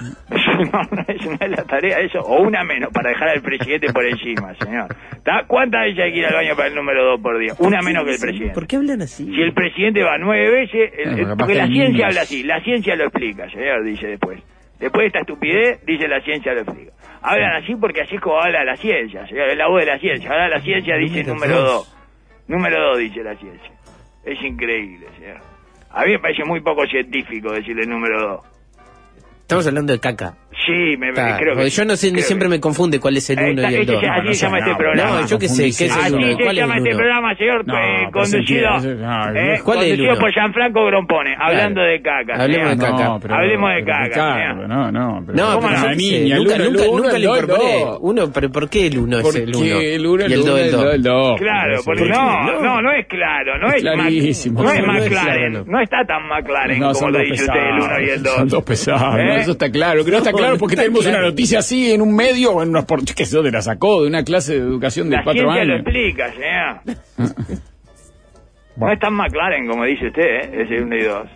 No, 0.00 0.82
no 0.92 1.04
es, 1.08 1.26
no 1.26 1.32
es 1.40 1.50
la 1.50 1.64
tarea 1.64 1.98
eso, 2.00 2.20
o 2.20 2.42
una 2.42 2.64
menos 2.64 2.90
para 2.92 3.10
dejar 3.10 3.28
al 3.30 3.42
presidente 3.42 3.92
por 3.92 4.04
encima, 4.06 4.54
señor. 4.54 4.94
¿Está? 5.12 5.44
¿Cuántas 5.46 5.82
veces 5.82 6.04
hay 6.04 6.12
que 6.12 6.18
ir 6.20 6.26
al 6.26 6.34
baño 6.34 6.56
para 6.56 6.68
el 6.68 6.74
número 6.74 7.04
dos 7.04 7.20
por 7.20 7.38
día? 7.38 7.54
Una 7.58 7.80
menos 7.82 8.04
que 8.04 8.12
el 8.12 8.18
presidente. 8.20 8.54
¿Por 8.54 8.66
qué 8.66 8.76
hablan 8.76 9.02
así? 9.02 9.24
Si 9.24 9.40
el 9.42 9.52
presidente 9.52 10.02
va 10.02 10.16
nueve 10.18 10.50
veces, 10.50 10.92
el- 10.98 11.18
el- 11.20 11.26
porque 11.36 11.52
que 11.54 11.58
la 11.58 11.66
ciencia 11.66 12.06
habla 12.06 12.20
así, 12.22 12.42
la 12.42 12.60
ciencia 12.62 12.96
lo 12.96 13.04
explica, 13.04 13.48
señor, 13.50 13.84
dice 13.84 14.06
después. 14.06 14.40
Después 14.78 15.02
de 15.02 15.06
esta 15.08 15.18
estupidez, 15.20 15.84
dice 15.84 16.08
la 16.08 16.20
ciencia 16.22 16.54
lo 16.54 16.60
explica. 16.62 16.92
Hablan 17.22 17.62
así 17.62 17.74
porque 17.76 18.00
así 18.00 18.14
es 18.14 18.20
como 18.22 18.40
habla 18.40 18.64
la 18.64 18.76
ciencia, 18.78 19.26
señor, 19.26 19.50
es 19.50 19.58
la 19.58 19.68
voz 19.68 19.80
de 19.80 19.86
la 19.86 19.98
ciencia. 19.98 20.30
Ahora 20.30 20.48
la 20.48 20.60
ciencia 20.62 20.96
dice 20.96 21.22
Número 21.22 21.34
número 21.34 21.60
dos. 21.60 21.72
dos. 21.88 21.96
Número 22.48 22.80
dos 22.82 22.98
dice 22.98 23.22
la 23.22 23.34
ciencia. 23.36 23.70
Es 24.24 24.42
increíble, 24.42 25.06
señor. 25.18 25.38
A 25.90 26.04
mí 26.04 26.12
me 26.12 26.18
parece 26.18 26.44
muy 26.44 26.60
poco 26.60 26.86
científico 26.86 27.52
decirle 27.52 27.84
número 27.86 28.20
dos. 28.22 28.40
Estamos 29.50 29.66
hablando 29.66 29.92
de 29.92 29.98
caca. 29.98 30.36
Sí, 30.66 30.72
me, 30.98 31.06
me- 31.06 31.08
Está, 31.10 31.36
creo 31.38 31.56
que 31.56 31.70
yo 31.70 31.84
no 31.84 31.96
sé, 31.96 32.10
creo 32.10 32.22
siempre 32.24 32.46
que- 32.46 32.50
me 32.56 32.60
confunde 32.60 32.98
cuál 32.98 33.16
es 33.16 33.30
el 33.30 33.38
Ahí 33.38 33.52
1 33.52 33.62
está, 33.62 33.70
y 33.72 33.74
el 33.76 33.82
ese 33.82 33.92
2. 33.92 34.00
se- 34.00 34.08
así 34.08 34.26
no 34.26 34.34
se 34.34 34.46
llama 34.46 34.58
este 34.58 34.70
no, 34.70 34.76
programa. 34.76 35.20
No, 35.20 35.26
yo 35.26 35.38
qué 35.38 35.48
sé, 35.48 35.62
¿qué 35.62 35.68
es 35.68 35.80
el 35.80 35.90
Así 35.92 36.12
uno? 36.12 36.26
se 36.26 36.32
¿Cuál 36.34 36.48
es 36.48 36.54
llama 36.56 36.74
el 36.76 36.86
este 36.86 36.96
programa, 36.96 37.34
señor, 37.36 37.66
No, 37.66 37.78
eh, 37.78 38.08
conducido, 38.12 38.68
eh, 38.68 38.80
¿cuál 38.82 38.82
es 38.82 38.84
el 38.84 39.62
conducido 39.64 40.10
uno? 40.12 40.20
por 40.20 40.32
Gianfranco 40.32 40.84
Grompone, 40.86 41.36
hablando 41.38 41.80
de 41.82 42.02
caca. 42.02 42.34
Hablemos 42.42 42.70
de 42.70 42.76
caca. 42.76 43.04
No, 43.04 43.20
pero- 43.20 43.34
Hablemos 43.34 43.70
de 43.74 43.84
caca, 43.84 44.04
Ricardo, 44.04 44.68
no, 44.68 44.92
no. 44.92 45.22
Pero 45.26 45.38
No, 45.38 45.54
¿Cómo 45.54 45.68
pero 45.68 45.80
no? 45.80 45.86
la 45.86 45.94
niña, 45.94 46.36
nunca, 46.36 46.54
uno, 46.54 46.64
el 46.64 46.72
nunca, 46.72 46.82
uno, 46.82 46.96
nunca 46.96 47.08
dos, 47.08 47.14
el 47.16 47.22
incorporé. 47.24 47.84
Uno, 48.00 48.32
pero 48.32 48.50
¿por 48.50 48.68
qué 48.68 48.86
el 48.88 48.98
1 48.98 49.18
es 49.20 49.34
el 49.36 49.42
1? 49.42 49.52
Porque 49.52 49.94
el 49.94 50.06
uno, 50.06 50.22
y 50.22 50.32
el 50.32 50.40
uno, 50.40 50.50
2 50.50 50.60
el 50.60 50.70
2. 50.72 50.94
el 50.94 51.02
dos. 51.02 51.40
Claro, 51.40 51.80
porque 51.84 52.04
no, 52.08 52.42
no? 52.44 52.60
no, 52.60 52.82
no 52.82 52.92
es 52.92 53.06
claro, 53.06 53.56
no 53.58 53.68
es, 53.68 53.80
Clarísimo. 53.82 54.62
No 54.62 54.70
es 54.72 54.80
No, 54.80 54.86
no 54.86 54.98
es 54.98 55.04
McLaren, 55.04 55.52
claro, 55.52 55.64
no. 55.64 55.72
no. 55.72 55.80
está 55.80 56.04
tan 56.04 56.26
McLaren 56.28 56.80
No, 56.80 56.92
como 56.92 57.10
lo 57.10 57.18
dice 57.20 57.44
usted 57.44 57.54
el 57.54 57.80
1 57.80 58.00
y 58.00 58.10
el 58.10 58.22
2. 58.22 58.34
Son 58.34 58.48
dos 58.48 58.64
pesados, 58.64 59.16
no, 59.16 59.32
eso 59.36 59.52
está 59.52 59.70
claro. 59.70 60.04
Que 60.04 60.10
no 60.10 60.18
está 60.18 60.32
No, 60.32 60.36
claro 60.40 60.58
porque 60.58 60.76
tenemos 60.76 61.02
claro. 61.02 61.18
una 61.18 61.26
noticia 61.28 61.58
así 61.60 61.92
en 61.92 62.02
un 62.02 62.14
medio 62.14 62.52
o 62.52 62.62
en 62.62 62.70
una 62.70 62.86
por 62.86 63.04
¿qué 63.14 63.24
sé 63.24 63.36
dónde 63.36 63.50
la 63.52 63.62
sacó? 63.62 64.02
De 64.02 64.08
una 64.08 64.24
clase 64.24 64.54
de 64.54 64.58
educación 64.60 65.10
de 65.10 65.16
La 65.16 65.24
cuatro 65.24 65.44
lo 65.44 65.50
años. 65.50 65.80
explica, 65.80 66.32
señor. 66.32 67.60
No 68.80 68.92
es 68.92 68.98
tan 68.98 69.14
McLaren 69.14 69.66
como 69.68 69.84
dice 69.84 70.06
usted, 70.08 70.22
¿eh? 70.22 70.50
ese 70.64 70.82
1 70.82 70.96
y 70.96 71.02
2. 71.04 71.28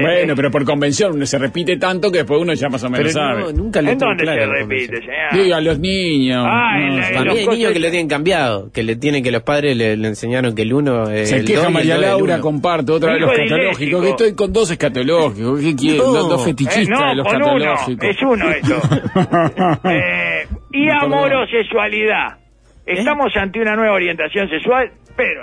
Bueno, 0.00 0.34
pero 0.36 0.50
por 0.50 0.64
convención 0.64 1.26
se 1.26 1.38
repite 1.38 1.76
tanto 1.76 2.10
que 2.12 2.18
después 2.18 2.40
uno 2.40 2.54
ya 2.54 2.68
más 2.68 2.82
o 2.84 2.90
menos 2.90 3.12
Pero 3.12 3.26
sabe. 3.26 3.40
no, 3.40 3.52
nunca 3.52 3.82
lo 3.82 3.90
¿En 3.90 3.98
dónde 3.98 4.22
claro 4.24 4.40
se 4.42 4.46
repite, 4.46 4.96
señor? 5.00 5.32
Digo, 5.44 5.54
a 5.56 5.60
los 5.60 5.78
niños. 5.78 6.44
Ah, 6.48 6.78
no, 6.78 6.96
la- 6.96 7.32
mí 7.32 7.38
hay 7.38 7.44
cosas- 7.44 7.58
niños 7.58 7.72
que 7.72 7.78
lo 7.80 7.90
tienen 7.90 8.08
cambiado, 8.08 8.70
que 8.72 8.82
le 8.82 8.96
tienen 8.96 9.22
que 9.24 9.30
los 9.32 9.42
padres 9.42 9.76
le, 9.76 9.96
le 9.96 10.08
enseñaron 10.08 10.54
que 10.54 10.62
el 10.62 10.72
1 10.72 11.10
es 11.10 11.28
Se 11.30 11.36
el 11.38 11.44
queja 11.44 11.62
dos 11.64 11.72
María 11.72 11.94
dos 11.96 12.04
es 12.04 12.10
el 12.10 12.16
Laura, 12.18 12.34
uno. 12.34 12.42
comparto 12.42 12.94
otra 12.94 13.12
vez 13.12 13.20
los 13.20 13.32
escatológicos. 13.32 14.02
Que 14.04 14.10
estoy 14.10 14.34
con 14.34 14.52
dos 14.52 14.70
escatológicos. 14.70 15.60
¿Qué 15.60 15.76
quieren? 15.76 15.98
No. 15.98 16.04
Dos, 16.12 16.28
dos 16.28 16.42
Eh, 16.42 16.44
fetichistas 16.50 16.88
no, 16.88 17.08
de 17.08 17.14
los 17.16 17.26
uno, 17.26 17.56
escatológicos. 17.58 18.08
es 18.08 18.22
uno 18.22 18.50
eso. 18.50 18.80
Eh, 19.90 20.46
y 20.72 20.86
Perdón. 20.86 21.02
amorosexualidad. 21.12 22.38
Estamos 22.86 23.36
ante 23.36 23.60
una 23.60 23.76
nueva 23.76 23.94
orientación 23.94 24.48
sexual, 24.48 24.90
pero 25.16 25.42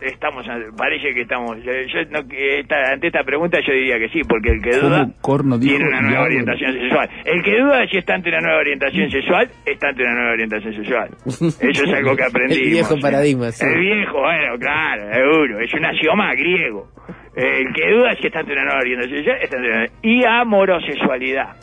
estamos 0.00 0.46
parece 0.76 1.12
que 1.14 1.22
estamos 1.22 1.56
yo, 1.64 1.72
yo 1.72 2.00
no, 2.10 2.26
que 2.28 2.60
esta- 2.60 2.92
ante 2.92 3.08
esta 3.08 3.24
pregunta 3.24 3.58
yo 3.66 3.72
diría 3.72 3.98
que 3.98 4.08
sí 4.10 4.20
porque 4.28 4.50
el 4.50 4.62
que 4.62 4.70
¿Cómo 4.70 4.88
duda 4.88 5.08
corno 5.20 5.58
tiene 5.58 5.84
una 5.88 6.00
nueva 6.02 6.22
orientación 6.24 6.72
sexual. 6.72 7.10
El 7.24 7.42
que 7.42 7.58
duda 7.60 7.86
si 7.90 7.98
está 7.98 8.14
ante 8.14 8.28
una 8.30 8.40
nueva 8.40 8.58
orientación 8.58 9.10
sexual 9.10 9.48
está 9.66 9.88
ante 9.88 10.02
una 10.02 10.14
nueva 10.14 10.32
orientación 10.32 10.74
sexual. 10.74 11.08
Eso 11.26 11.84
es 11.84 11.92
algo 11.94 12.16
que 12.16 12.22
aprendimos 12.24 12.62
El 12.66 12.70
viejo 12.72 12.94
paradigma, 13.00 13.50
sí. 13.50 13.64
el 13.66 13.80
viejo 13.80 14.20
bueno 14.20 14.58
claro 14.58 15.02
seguro 15.12 15.60
es 15.60 15.74
un 15.74 15.84
axioma 15.84 16.34
griego. 16.34 16.88
El 17.34 17.72
que 17.72 17.90
duda 17.90 18.14
si 18.20 18.26
está 18.26 18.40
ante 18.40 18.52
una 18.52 18.64
nueva 18.64 18.80
orientación 18.80 19.16
sexual 19.18 19.38
está 19.42 19.56
ante 19.56 19.68
una 19.70 19.86
y 20.02 20.24
amorosexualidad. 20.24 21.56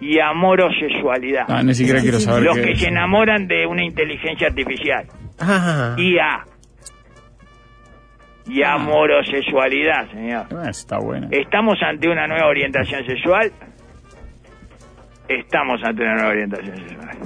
Y 0.00 0.20
amorosexualidad. 0.20 1.44
Ah, 1.48 1.62
ni 1.64 1.74
siquiera 1.74 2.00
quiero 2.00 2.20
saber 2.20 2.44
los 2.44 2.56
que 2.58 2.70
es. 2.72 2.80
se 2.80 2.88
enamoran 2.88 3.48
de 3.48 3.66
una 3.66 3.84
inteligencia 3.84 4.46
artificial. 4.46 5.06
Ah, 5.40 5.94
IA. 5.98 6.44
Y 8.48 8.62
amorosexualidad, 8.62 10.10
señor. 10.10 10.46
Ah, 10.56 10.70
está 10.70 10.98
bueno. 10.98 11.28
¿Estamos 11.30 11.78
ante 11.82 12.08
una 12.08 12.26
nueva 12.26 12.46
orientación 12.48 13.04
sexual? 13.06 13.52
Estamos 15.28 15.80
ante 15.84 16.02
una 16.02 16.14
nueva 16.14 16.30
orientación 16.30 16.76
sexual. 16.76 17.18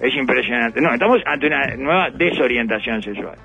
Es 0.00 0.14
impresionante. 0.14 0.80
No, 0.80 0.92
estamos 0.92 1.18
ante 1.24 1.46
una 1.46 1.66
nueva 1.76 2.10
desorientación 2.10 3.02
sexual. 3.02 3.38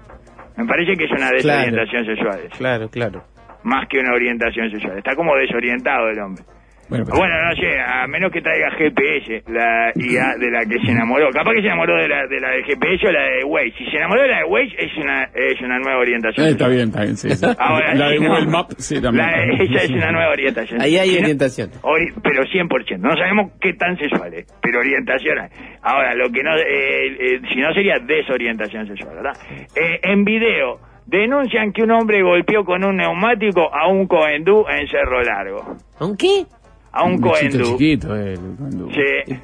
Me 0.57 0.65
parece 0.65 0.93
que 0.97 1.05
es 1.05 1.11
una 1.11 1.29
desorientación 1.29 2.05
sexual. 2.05 2.39
eso. 2.39 2.57
Claro, 2.57 2.89
claro. 2.89 3.23
Más 3.63 3.87
que 3.87 3.99
una 3.99 4.13
orientación 4.13 4.69
sexual. 4.71 4.97
Está 4.97 5.15
como 5.15 5.35
desorientado 5.35 6.09
el 6.09 6.19
hombre. 6.19 6.43
Bueno, 6.89 7.05
pero- 7.05 7.17
Bueno, 7.17 7.35
no 7.43 7.55
sé, 7.55 7.79
a 7.79 8.07
menos 8.07 8.31
que 8.31 8.41
traiga 8.41 8.71
GPS, 8.77 9.43
la 9.47 9.91
IA 9.95 10.35
de 10.39 10.51
la 10.51 10.59
que 10.65 10.79
se 10.85 10.91
enamoró. 10.91 11.29
Capaz 11.31 11.51
que 11.53 11.61
se 11.61 11.67
enamoró 11.67 11.95
de 11.97 12.07
la 12.07 12.25
de 12.27 12.39
la 12.39 12.49
de 12.51 12.63
GPS 12.63 13.07
o 13.07 13.11
la 13.11 13.21
de 13.23 13.43
Waze. 13.43 13.73
Si 13.77 13.85
se 13.91 13.97
enamoró 13.97 14.21
de 14.21 14.27
la 14.29 14.37
de 14.39 14.43
Waze, 14.45 14.75
es 14.79 14.97
una, 14.97 15.23
es 15.33 15.61
una 15.61 15.79
nueva 15.79 15.99
orientación. 15.99 16.47
Eh, 16.47 16.49
está 16.51 16.67
bien, 16.67 16.87
está 16.89 17.01
bien, 17.01 17.17
sí, 17.17 17.29
sí. 17.29 17.45
Ahora, 17.59 17.93
la 17.95 18.09
de 18.09 18.19
no. 18.19 18.29
Google 18.29 18.47
Maps, 18.47 18.75
sí, 18.79 19.01
también. 19.01 19.25
La 19.25 19.43
esa 19.63 19.83
es 19.83 19.89
una 19.91 20.11
nueva 20.11 20.31
orientación. 20.31 20.81
Ahí 20.81 20.97
hay 20.97 21.09
Si 21.09 21.15
no- 21.15 21.21
orientación. 21.23 21.69
ori- 21.81 22.13
pero 22.23 22.43
100%. 22.43 22.97
No 22.99 23.15
sabemos 23.17 23.51
qué 23.59 23.73
tan 23.73 23.97
sexual 23.97 24.33
es, 24.33 24.45
pero 24.61 24.79
orientación 24.79 25.39
hay. 25.39 25.49
Ahora, 25.81 26.13
lo 26.15 26.29
que 26.31 26.41
no, 26.43 26.55
eh, 26.55 27.07
eh, 27.19 27.41
si 27.53 27.59
no 27.59 27.73
sería 27.73 27.95
desorientación 27.99 28.87
sexual, 28.87 29.15
¿verdad? 29.15 29.33
Eh, 29.75 29.99
en 30.03 30.23
video, 30.23 30.79
denuncian 31.05 31.71
que 31.71 31.83
un 31.83 31.91
hombre 31.91 32.21
golpeó 32.21 32.65
con 32.65 32.83
un 32.83 32.97
neumático 32.97 33.73
a 33.73 33.87
un 33.87 34.07
coendú 34.07 34.65
en 34.69 34.87
Cerro 34.87 35.21
Largo. 35.23 35.77
¿Aunque? 35.99 36.45
A 36.91 37.03
un 37.03 37.21
bichito 37.21 37.31
coendú. 37.31 37.63
chiquito, 37.77 38.15
eh, 38.15 38.33
el. 38.33 39.27
Sí. 39.27 39.35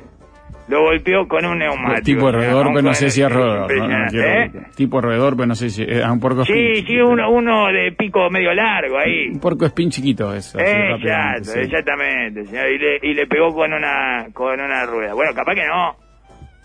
Lo 0.67 0.81
golpeó 0.81 1.27
con 1.27 1.45
un 1.45 1.59
neumático. 1.59 2.03
Tipo 2.03 2.31
roedor, 2.31 2.67
un 2.67 2.73
pero 2.73 2.87
no 2.87 2.93
sé 2.93 3.09
si 3.09 3.21
es 3.21 3.29
roedor. 3.29 3.69
¿eh? 3.71 4.51
Tipo 4.75 5.01
roedor, 5.01 5.35
pero 5.35 5.47
no 5.47 5.55
sé 5.55 5.69
si 5.69 5.83
es 5.83 6.05
un 6.05 6.19
puerco 6.21 6.45
Sí, 6.45 6.83
sí, 6.87 6.97
uno, 6.99 7.29
uno 7.31 7.67
de 7.67 7.91
pico 7.91 8.29
medio 8.29 8.53
largo 8.53 8.97
ahí. 8.97 9.27
Un 9.27 9.39
puerco 9.39 9.65
espín 9.65 9.89
chiquito, 9.89 10.33
eso. 10.33 10.57
Exacto, 10.59 11.51
sí. 11.51 11.59
exactamente, 11.59 12.45
señor. 12.45 12.69
Y 12.69 12.77
le, 12.77 12.99
y 13.01 13.13
le 13.13 13.27
pegó 13.27 13.53
con 13.53 13.73
una 13.73 14.27
con 14.33 14.59
una 14.59 14.85
rueda. 14.85 15.13
Bueno, 15.13 15.33
capaz 15.35 15.53
que 15.55 15.67
no. 15.67 15.97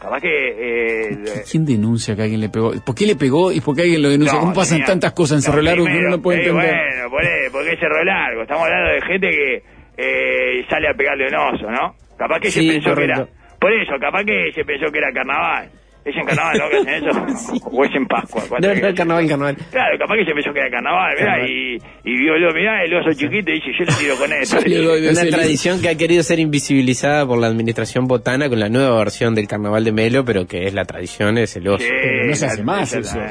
Capaz 0.00 0.20
que... 0.20 0.28
Eh, 0.30 1.42
¿Quién 1.50 1.64
denuncia 1.64 2.14
que 2.14 2.23
alguien 2.23 2.40
le 2.40 2.49
pegó? 2.49 2.70
¿Por 2.87 2.94
qué 2.94 3.04
le 3.04 3.16
pegó 3.16 3.50
y 3.50 3.61
por 3.61 3.75
qué 3.75 3.82
alguien 3.82 4.00
lo 4.00 4.11
denuncia? 4.11 4.35
No, 4.35 4.42
¿Cómo 4.42 4.54
pasan 4.54 4.76
señor. 4.76 4.87
tantas 4.87 5.12
cosas 5.12 5.38
en 5.38 5.42
Cerro 5.42 5.61
Largo 5.61 5.87
que 5.87 5.90
uno 5.90 5.99
primero, 5.99 6.16
no 6.16 6.23
puede 6.23 6.38
eh, 6.38 6.49
entender? 6.49 6.75
bueno, 7.11 7.11
por 7.11 7.52
porque 7.52 7.73
es 7.73 7.80
Cerro 7.80 8.04
Largo. 8.04 8.42
Estamos 8.42 8.62
hablando 8.62 8.92
de 8.92 9.00
gente 9.02 9.28
que 9.28 9.62
eh, 9.98 10.64
sale 10.70 10.88
a 10.88 10.94
pegarle 10.94 11.26
un 11.26 11.34
oso, 11.34 11.70
¿no? 11.70 11.94
Capaz 12.16 12.40
que 12.40 12.50
Sí, 12.50 12.66
se 12.66 12.72
pensó 12.72 12.90
correcto. 12.90 13.14
que 13.26 13.30
era... 13.32 13.58
Por 13.60 13.72
eso, 13.72 13.92
capaz 14.00 14.24
que 14.24 14.52
se 14.54 14.64
pensó 14.64 14.90
que 14.92 14.98
era 14.98 15.12
carnaval. 15.12 15.68
¿Es 16.04 16.16
en 16.16 16.24
carnaval, 16.24 16.58
no, 16.58 16.68
que 16.70 16.76
hacen 16.78 16.94
eso? 17.04 17.66
¿O 17.70 17.84
es 17.84 17.94
en 17.94 18.06
Pascua? 18.06 18.42
No, 18.42 18.48
¿Cuánto 18.48 18.68
no, 18.68 18.94
carnaval, 18.94 19.28
carnaval. 19.28 19.56
Claro, 19.70 19.98
capaz 19.98 20.14
que 20.16 20.24
se 20.24 20.32
pensó 20.32 20.52
que 20.54 20.60
era 20.60 20.70
carnaval. 20.70 21.14
Carnaval. 21.16 21.50
Y, 21.50 21.76
y 22.04 22.16
vio, 22.18 22.34
el- 22.34 22.54
mirá 22.54 22.82
el 22.82 22.94
oso 22.94 23.10
chiquito 23.12 23.50
y 23.50 23.54
dice, 23.54 23.66
yo 23.78 23.84
le 23.84 23.92
tiro 23.92 24.16
con 24.16 24.32
esto. 24.32 24.56
Una 24.58 25.30
tradición 25.36 25.82
que 25.82 25.88
ha 25.90 25.96
querido 25.96 26.22
ser 26.22 26.38
invisibilizada 26.38 27.26
por 27.26 27.38
la 27.38 27.46
administración 27.48 28.06
botana 28.06 28.48
con 28.48 28.58
la 28.58 28.68
nueva 28.70 28.96
versión 28.98 29.34
del 29.34 29.46
carnaval 29.46 29.84
de 29.84 29.92
Melo, 29.92 30.24
pero 30.24 30.46
que 30.46 30.64
es 30.66 30.72
la 30.74 30.84
tradición, 30.86 31.36
es 31.36 31.54
el 31.56 31.68
oso. 31.68 31.84
Sí, 31.84 31.90
no 32.26 32.34
se 32.34 32.46
hace 32.46 32.62
más 32.62 32.92
eso. 32.94 33.18
No 33.18 33.26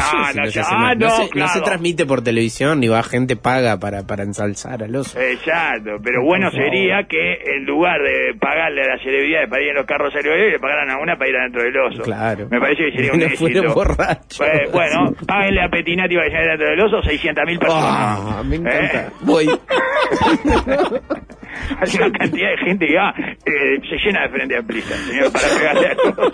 ah, 0.00 0.94
no 1.34 1.48
se 1.48 1.60
transmite 1.62 2.04
por 2.06 2.22
televisión, 2.22 2.80
ni 2.80 2.88
va 2.88 3.02
gente 3.02 3.36
paga 3.36 3.78
para, 3.78 4.02
para 4.06 4.24
ensalzar 4.24 4.82
al 4.82 4.94
oso. 4.94 5.18
Exacto, 5.18 5.92
pero 6.02 6.22
bueno 6.24 6.50
sería 6.50 7.04
que 7.08 7.34
en 7.56 7.64
lugar 7.64 8.00
de 8.02 8.34
pagarle 8.38 8.82
a 8.82 8.88
las 8.94 9.02
celebridades 9.02 9.48
para 9.48 9.62
ir 9.62 9.68
en 9.70 9.76
los 9.76 9.86
carros 9.86 10.12
celebridades, 10.12 10.52
le 10.52 10.58
pagaran 10.58 10.90
a 10.90 10.98
una 11.00 11.16
para 11.16 11.30
ir 11.30 11.36
adentro 11.36 11.62
del 11.62 11.76
oso. 11.78 12.02
Claro. 12.08 12.48
Me 12.50 12.58
parece 12.58 12.84
que 12.86 12.92
sería 12.92 13.12
un 13.12 13.20
éxito. 13.30 13.74
borrachos. 13.74 14.38
Pues, 14.38 14.72
bueno, 14.72 15.12
páguenle 15.26 15.60
a 15.62 15.68
Petinati 15.68 16.14
para 16.14 16.26
ir 16.28 16.36
adentro 16.36 16.68
del 16.70 16.80
oso 16.80 17.02
600 17.02 17.44
mil 17.44 17.58
personas. 17.58 17.84
Ah, 17.86 18.42
me 18.46 18.56
encanta. 18.56 19.00
¿Eh? 19.02 19.10
Voy. 19.20 19.46
Hay 21.80 21.96
una 21.96 22.18
cantidad 22.18 22.50
de 22.50 22.56
gente 22.64 22.86
que 22.86 22.96
va, 22.96 23.14
eh, 23.18 23.80
se 23.88 23.96
llena 24.04 24.22
de 24.22 24.28
frente 24.30 24.56
amplista, 24.56 24.94
señor, 24.96 25.32
para 25.32 25.48
pegarle 25.58 25.86
al 25.88 25.98
oso. 25.98 26.32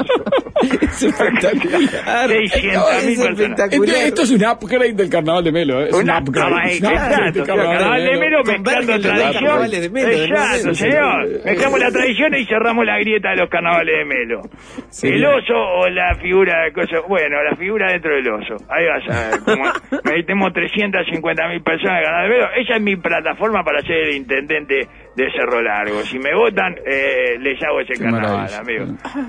Es 0.82 1.02
espectacular. 1.02 2.28
600 2.28 3.04
mil 3.04 3.12
Es 3.12 3.18
personas. 3.18 3.40
espectacular. 3.40 3.94
Este- 3.96 4.08
esto 4.08 4.22
es 4.22 4.30
un 4.30 4.44
upgrade 4.44 4.92
del 4.94 5.10
carnaval 5.10 5.44
de 5.44 5.52
Melo. 5.52 5.80
¿eh? 5.82 5.88
Es 5.88 5.94
un 5.94 6.10
upgrade. 6.10 6.76
exacto, 6.76 7.44
carnaval 7.44 8.04
de 8.04 8.16
Melo 8.18 8.42
mezclando 8.44 9.00
tradición. 9.00 9.70
de 9.70 9.88
de 9.88 10.24
Exacto, 10.24 10.74
señor. 10.74 11.28
Mezclamos 11.44 11.80
la 11.80 11.90
tradición 11.90 12.34
y 12.34 12.44
cerramos 12.46 12.84
la 12.86 12.98
grieta 12.98 13.30
de 13.30 13.36
los 13.36 13.50
carnavales 13.50 13.94
de 13.98 14.04
Melo. 14.04 14.42
Sí. 14.90 15.08
El 15.08 15.24
oso 15.24 15.54
o 15.54 15.88
la 15.88 16.14
figura 16.16 16.64
de 16.64 16.72
cosa. 16.72 17.00
Bueno, 17.08 17.42
la 17.42 17.56
figura 17.56 17.92
dentro 17.92 18.14
del 18.14 18.28
oso. 18.28 18.56
Ahí 18.68 18.84
vas 18.86 19.16
a 19.16 19.30
ver. 19.30 19.40
Como 19.44 19.64
metemos 20.04 20.52
350 20.52 21.48
mil 21.48 21.62
personas 21.62 21.98
en 21.98 22.04
Carnaval 22.04 22.28
de 22.30 22.34
Melo. 22.36 22.48
Esa 22.56 22.76
es 22.76 22.82
mi 22.82 22.96
plataforma 22.96 23.62
para 23.64 23.80
ser 23.82 23.96
el 24.08 24.14
intendente 24.16 24.88
de 25.16 25.30
Cerro 25.32 25.62
Largo. 25.62 26.02
Si 26.02 26.18
me 26.18 26.34
votan, 26.34 26.74
eh, 26.86 27.38
les 27.40 27.62
hago 27.62 27.80
ese 27.80 27.94
Qué 27.94 28.00
carnaval, 28.04 28.48
amigo. 28.54 28.86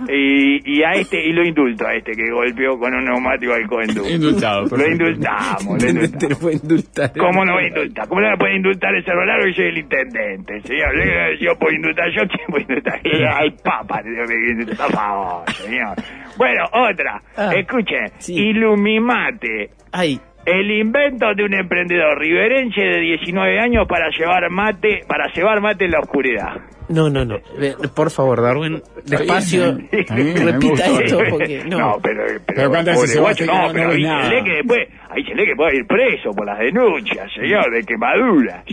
Y, 0.09 0.77
y 0.79 0.83
a 0.83 0.91
este, 0.93 1.23
y 1.23 1.31
lo 1.33 1.43
indulto 1.45 1.85
a 1.87 1.93
este 1.95 2.11
que 2.13 2.29
golpeó 2.31 2.77
con 2.79 2.93
un 2.93 3.05
neumático 3.05 3.53
al 3.53 3.67
coendú. 3.67 4.03
Indultado, 4.09 4.65
Lo 4.75 4.87
indultamos, 4.87 5.81
lo 5.83 5.89
indultamos. 5.89 6.17
Te 6.19 6.29
lo 6.29 6.37
puedo 6.37 6.57
indultar. 6.57 7.11
¿Cómo 7.17 7.45
no 7.45 7.53
voy 7.53 7.63
a 7.65 7.67
indultar? 7.67 8.07
¿Cómo 8.07 8.21
no 8.21 8.29
me 8.31 8.37
puede 8.37 8.55
indultar 8.55 8.95
el 8.95 9.03
Cerro 9.05 9.25
Largo 9.25 9.47
y 9.47 9.53
soy 9.53 9.65
el 9.65 9.77
intendente? 9.77 10.61
Señor, 10.61 10.95
Le- 10.95 11.37
yo 11.39 11.55
puedo 11.59 11.73
indultar, 11.75 12.09
yo 12.11 12.21
quién 12.27 12.47
puedo 12.47 12.61
indultar. 12.61 12.99
Al 13.35 13.53
Papa, 13.63 14.01
que 14.03 14.09
indultar, 14.51 14.87
por 14.87 14.95
favor, 14.95 15.51
señor. 15.53 15.95
Bueno, 16.37 16.63
otra. 16.71 17.21
Ah, 17.37 17.51
Escuchen, 17.55 18.11
sí. 18.17 18.49
Ilumimate. 18.49 19.69
Ay, 19.91 20.19
El 20.45 20.69
invento 20.69 21.33
de 21.35 21.43
un 21.43 21.53
emprendedor 21.55 22.19
riverense 22.19 22.79
de 22.81 22.99
19 22.99 23.59
años 23.59 23.87
para 23.87 24.09
llevar 24.09 24.49
mate, 24.51 25.01
para 25.07 25.27
llevar 25.33 25.59
mate 25.61 25.85
en 25.85 25.91
la 25.91 25.99
oscuridad. 25.99 26.53
no, 26.89 27.09
no, 27.09 27.25
no. 27.25 27.37
Ve, 27.59 27.73
Por 27.95 28.11
favor, 28.11 28.41
Darwin, 28.43 28.79
despacio. 29.05 29.73
Me 29.91 30.33
Repita 30.51 30.87
gustó. 30.89 31.01
esto 31.01 31.19
porque 31.31 31.63
no. 31.65 31.97
pero, 32.03 32.23
pero, 32.45 32.69
Pero 32.69 32.69
veces 32.71 33.11
se 33.11 33.19
guacho, 33.19 33.45
va 33.47 33.57
a 33.59 33.67
no, 33.67 33.67
que 33.69 33.73
pero 33.79 33.87
no 33.87 33.93
ahí 33.93 34.23
se 34.29 34.35
lee 34.35 34.43
que 34.43 34.51
después, 34.51 34.87
ahí 35.09 35.23
se 35.23 35.33
lee 35.35 35.45
que 35.45 35.55
puede 35.55 35.75
ir 35.77 35.87
preso 35.87 36.29
por 36.31 36.45
las 36.45 36.59
denuncias, 36.59 37.31
señor, 37.33 37.71
de 37.71 37.81
quemaduras. 37.83 38.63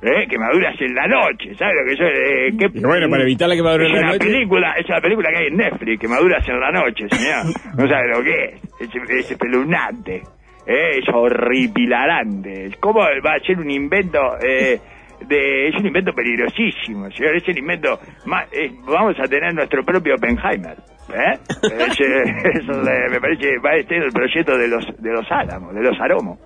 ¿Eh? 0.00 0.28
Quemaduras 0.28 0.80
en 0.80 0.94
la 0.94 1.08
noche, 1.08 1.54
¿sabes 1.58 1.74
lo 1.74 1.90
que 1.90 1.96
yo? 1.96 2.04
Eh, 2.06 2.52
qué- 2.56 2.78
Y 2.78 2.84
bueno, 2.84 3.08
para 3.10 3.22
evitar 3.24 3.48
la 3.48 3.56
quemadura 3.56 3.84
en 3.86 3.92
la 3.94 4.02
noche- 4.12 4.18
película, 4.26 4.74
es 4.78 4.86
una 4.88 5.00
película 5.00 5.30
que 5.30 5.36
hay 5.38 5.46
en 5.48 5.56
Netflix, 5.56 6.00
quemaduras 6.00 6.48
en 6.48 6.60
la 6.60 6.70
noche, 6.70 7.06
señor. 7.10 7.46
No 7.76 7.88
sabe 7.88 8.08
lo 8.14 8.22
que 8.22 8.44
es, 8.44 8.94
es, 8.94 9.10
es 9.10 9.30
espeluznante, 9.32 10.22
¿eh? 10.68 10.98
es 10.98 11.04
horripilarante. 11.12 12.70
¿Cómo 12.80 13.00
va 13.00 13.34
a 13.34 13.46
ser 13.46 13.58
un 13.58 13.70
invento? 13.70 14.18
Eh, 14.40 14.78
de, 15.26 15.68
es 15.68 15.74
un 15.74 15.86
invento 15.86 16.12
peligrosísimo, 16.12 17.10
señor. 17.10 17.36
Es 17.36 17.48
el 17.48 17.58
invento 17.58 17.98
más. 18.26 18.46
eh, 18.52 18.70
vamos 18.86 19.16
a 19.18 19.24
tener 19.24 19.52
nuestro 19.54 19.82
propio 19.84 20.14
Oppenheimer. 20.14 20.76
¿eh? 21.12 21.38
Me 21.62 21.70
parece 23.20 23.58
va 23.64 23.70
a 23.70 23.82
ser 23.88 24.02
el 24.04 24.12
proyecto 24.12 24.56
de 24.56 24.68
los 24.68 24.84
de 24.98 25.12
los 25.12 25.26
álamos, 25.30 25.74
de 25.74 25.82
los 25.82 25.98
aromos. 26.00 26.38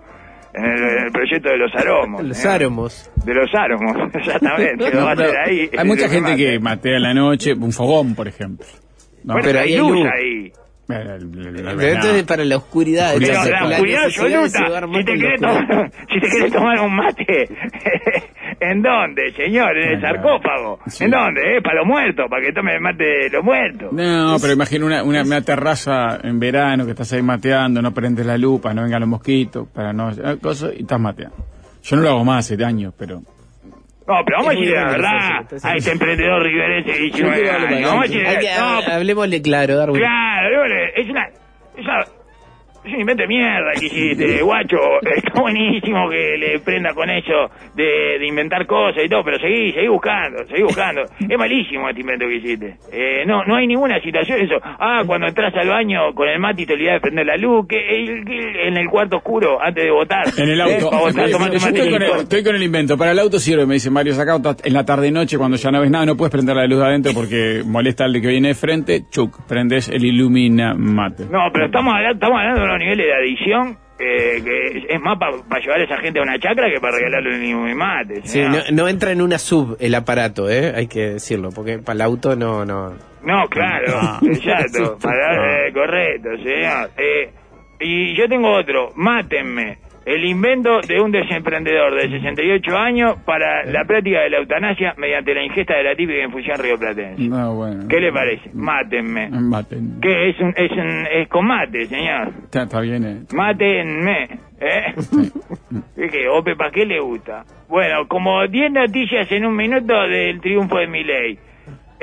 En 0.54 0.64
el, 0.64 1.04
el 1.06 1.12
proyecto 1.12 1.48
de 1.48 1.56
los 1.58 1.74
aromos. 1.74 2.22
Los 2.24 2.44
áromos. 2.44 3.10
De 3.24 3.34
los 3.34 3.50
áromos, 3.54 3.96
exactamente. 4.14 4.90
va 4.96 5.12
a 5.12 5.44
ahí. 5.46 5.70
hay 5.76 5.86
mucha 5.86 6.08
gente 6.10 6.36
que 6.36 6.58
matea 6.58 6.96
en 6.96 7.02
la 7.02 7.14
noche, 7.14 7.54
un 7.54 7.72
fogón, 7.72 8.14
por 8.14 8.28
ejemplo. 8.28 8.66
No, 9.24 9.34
Bueno, 9.34 9.46
pero 9.48 9.60
hay 9.60 9.76
luz. 9.76 10.06
ahí. 10.12 10.52
Eh, 11.00 11.04
la- 11.04 11.72
la- 11.72 11.76
Pero 11.76 11.92
esto 11.94 12.06
la- 12.12 12.18
es 12.18 12.22
para 12.24 12.44
la 12.44 12.56
oscuridad. 12.56 13.12
Pero 13.14 13.26
entonces, 13.26 13.50
la 13.60 13.68
oscuridad 13.68 14.04
absoluta. 14.04 14.58
Si 14.98 15.04
te, 15.04 15.18
querés 15.18 15.40
tomar, 15.40 15.90
si 16.12 16.20
te 16.20 16.28
querés 16.28 16.52
tomar 16.52 16.80
un 16.80 16.94
mate, 16.96 17.48
¿en 18.60 18.82
dónde, 18.82 19.32
señor? 19.32 19.76
En 19.78 19.88
el 19.94 20.00
sarcófago. 20.00 20.78
Sí. 20.86 21.04
¿En 21.04 21.10
dónde? 21.10 21.56
¿Eh? 21.56 21.62
Para 21.62 21.76
los 21.76 21.86
muertos, 21.86 22.26
para 22.28 22.42
que 22.44 22.52
tome 22.52 22.74
el 22.74 22.80
mate 22.80 23.04
de 23.04 23.30
los 23.30 23.44
muertos. 23.44 23.92
No, 23.92 24.36
pero 24.40 24.52
imagina 24.52 24.86
una, 24.86 25.02
una, 25.02 25.22
una 25.22 25.40
terraza 25.42 26.18
en 26.22 26.38
verano 26.38 26.84
que 26.84 26.90
estás 26.92 27.12
ahí 27.12 27.22
mateando, 27.22 27.80
no 27.82 27.92
prendes 27.92 28.26
la 28.26 28.36
lupa, 28.38 28.72
no 28.74 28.82
vengan 28.82 29.00
los 29.00 29.08
mosquitos, 29.08 29.68
para 29.68 29.92
no... 29.92 30.10
eh, 30.10 30.36
cosas, 30.40 30.72
y 30.76 30.82
estás 30.82 31.00
mateando. 31.00 31.36
Yo 31.82 31.96
no 31.96 32.02
lo 32.02 32.08
hago 32.10 32.24
más 32.24 32.50
hace 32.50 32.64
años, 32.64 32.94
pero... 32.96 33.22
No, 34.04 34.14
pero 34.24 34.38
vamos 34.38 34.48
a 34.48 34.58
decir 34.58 34.72
la 34.74 34.84
verdad 34.90 35.46
a 35.62 35.76
este 35.76 35.92
emprendedor 35.92 36.42
riverense 36.42 36.90
de 36.92 36.98
19 36.98 37.36
quiero 37.40 37.52
hablar 37.54 37.72
años. 37.72 37.88
Vamos 37.90 38.04
a 38.04 38.08
decir, 38.08 38.92
Hablemosle 38.92 39.42
claro, 39.42 39.76
Darwin. 39.76 39.98
Claro, 40.00 40.64
dígale, 41.06 41.34
es 41.74 41.84
una, 41.86 42.02
es 42.04 42.08
una- 42.08 42.21
es 42.84 42.94
un 42.94 43.00
invento 43.00 43.22
de 43.22 43.28
mierda 43.28 43.72
que 43.78 43.86
hiciste, 43.86 44.42
guacho. 44.42 44.78
Está 45.16 45.40
buenísimo 45.40 46.08
que 46.10 46.36
le 46.38 46.58
prenda 46.60 46.92
con 46.94 47.08
eso 47.10 47.50
de, 47.74 48.18
de 48.18 48.26
inventar 48.26 48.66
cosas 48.66 49.04
y 49.04 49.08
todo, 49.08 49.22
pero 49.24 49.38
seguí, 49.38 49.72
seguí 49.72 49.88
buscando, 49.88 50.44
seguí 50.48 50.62
buscando. 50.62 51.02
Es 51.32 51.38
malísimo 51.38 51.88
este 51.88 52.00
invento 52.00 52.26
que 52.26 52.36
hiciste. 52.36 52.76
Eh, 52.92 53.24
no, 53.26 53.44
no 53.44 53.56
hay 53.56 53.66
ninguna 53.66 54.00
situación 54.00 54.40
eso. 54.42 54.56
Ah, 54.62 55.02
cuando 55.06 55.26
entras 55.28 55.54
al 55.56 55.68
baño 55.68 56.14
con 56.14 56.28
el 56.28 56.38
mate 56.38 56.62
y 56.62 56.66
te 56.66 56.74
olvidás 56.74 56.94
de 56.94 57.00
prender 57.00 57.26
la 57.26 57.36
luz, 57.36 57.66
que, 57.68 57.78
en 58.66 58.76
el 58.76 58.88
cuarto 58.88 59.16
oscuro 59.18 59.60
antes 59.62 59.84
de 59.84 59.90
votar. 59.90 60.24
En 60.36 60.48
el 60.48 60.60
Eh, 60.60 60.62
auto. 60.62 60.90
para 60.90 61.02
votar, 61.02 61.26
Yo 61.26 61.32
tomate 61.32 61.50
un 61.52 61.56
estoy, 61.56 61.90
con 61.90 62.02
el, 62.02 62.10
estoy 62.20 62.44
con 62.44 62.56
el 62.56 62.62
invento. 62.62 62.96
Para 62.98 63.12
el 63.12 63.18
auto 63.18 63.38
sirve, 63.38 63.66
me 63.66 63.74
dice 63.74 63.90
Mario 63.90 64.12
Sacauta. 64.14 64.56
En 64.64 64.72
la 64.74 64.84
tarde-noche, 64.84 65.38
cuando 65.38 65.56
ya 65.56 65.70
no 65.70 65.80
ves 65.80 65.90
nada, 65.90 66.04
no 66.06 66.16
puedes 66.16 66.32
prender 66.32 66.56
la 66.56 66.66
luz 66.66 66.78
de 66.80 66.84
adentro 66.86 67.12
porque 67.14 67.62
molesta 67.64 68.04
al 68.04 68.12
de 68.12 68.20
que 68.20 68.28
viene 68.28 68.48
de 68.48 68.54
frente. 68.54 69.02
Chuc, 69.10 69.46
prendes 69.48 69.88
el 69.88 70.04
Illumina 70.04 70.74
Mate. 70.74 71.24
No, 71.30 71.38
pero 71.52 71.66
estamos 71.66 71.94
hablando, 71.94 72.14
estamos 72.14 72.38
hablando 72.38 72.60
de 72.60 72.66
unos 72.74 72.84
niveles 72.84 73.06
de 73.06 73.14
adicción 73.14 73.78
eh, 73.98 74.42
que 74.42 74.94
es 74.94 75.00
más 75.00 75.18
para 75.18 75.60
llevar 75.60 75.80
a 75.80 75.84
esa 75.84 75.96
gente 75.98 76.18
a 76.18 76.22
una 76.22 76.38
chacra 76.38 76.68
que 76.68 76.80
para 76.80 76.96
regalarle 76.96 77.54
un 77.54 77.76
mate. 77.76 78.22
Sí, 78.24 78.42
no, 78.42 78.58
no 78.72 78.88
entra 78.88 79.12
en 79.12 79.22
una 79.22 79.38
sub 79.38 79.76
el 79.78 79.94
aparato, 79.94 80.50
¿eh? 80.50 80.72
Hay 80.74 80.88
que 80.88 81.12
decirlo, 81.12 81.50
porque 81.54 81.78
para 81.78 81.94
el 81.94 82.00
auto 82.02 82.34
no, 82.34 82.64
no. 82.64 82.94
No, 83.22 83.48
claro, 83.48 84.18
exacto, 84.22 84.98
para, 85.02 85.68
eh, 85.68 85.72
correcto, 85.72 86.30
señor. 86.42 86.90
Eh, 86.96 87.30
y 87.80 88.16
yo 88.16 88.28
tengo 88.28 88.50
otro, 88.50 88.90
mátenme. 88.96 89.78
El 90.04 90.24
invento 90.24 90.80
de 90.80 91.00
un 91.00 91.12
desemprendedor 91.12 91.94
de 91.94 92.10
68 92.10 92.76
años 92.76 93.16
para 93.24 93.64
la 93.64 93.84
práctica 93.84 94.20
de 94.20 94.30
la 94.30 94.38
eutanasia 94.38 94.94
mediante 94.96 95.32
la 95.32 95.44
ingesta 95.44 95.76
de 95.76 95.84
la 95.84 95.94
típica 95.94 96.24
infusión 96.24 96.58
rioplatense. 96.58 97.22
No, 97.28 97.54
bueno. 97.54 97.86
¿Qué 97.88 98.00
le 98.00 98.12
parece? 98.12 98.50
Mátenme. 98.52 99.30
Maten. 99.30 100.00
¿Qué? 100.00 100.30
Es, 100.30 100.40
un, 100.40 100.54
es, 100.56 100.72
un, 100.72 101.06
es 101.06 101.28
con 101.28 101.46
mate, 101.46 101.86
señor. 101.86 102.32
Está, 102.44 102.64
está 102.64 102.80
bien, 102.80 103.04
eh. 103.04 103.22
Mátenme. 103.32 104.28
¿Eh? 104.60 104.94
¿Y 105.96 106.08
qué? 106.10 106.28
¿Ope 106.28 106.56
para 106.56 106.70
qué 106.70 106.84
le 106.84 107.00
gusta? 107.00 107.44
Bueno, 107.68 108.08
como 108.08 108.46
10 108.46 108.72
noticias 108.72 109.30
en 109.30 109.46
un 109.46 109.54
minuto 109.56 109.94
del 110.08 110.40
triunfo 110.40 110.78
de 110.78 110.86
Milei. 110.88 111.38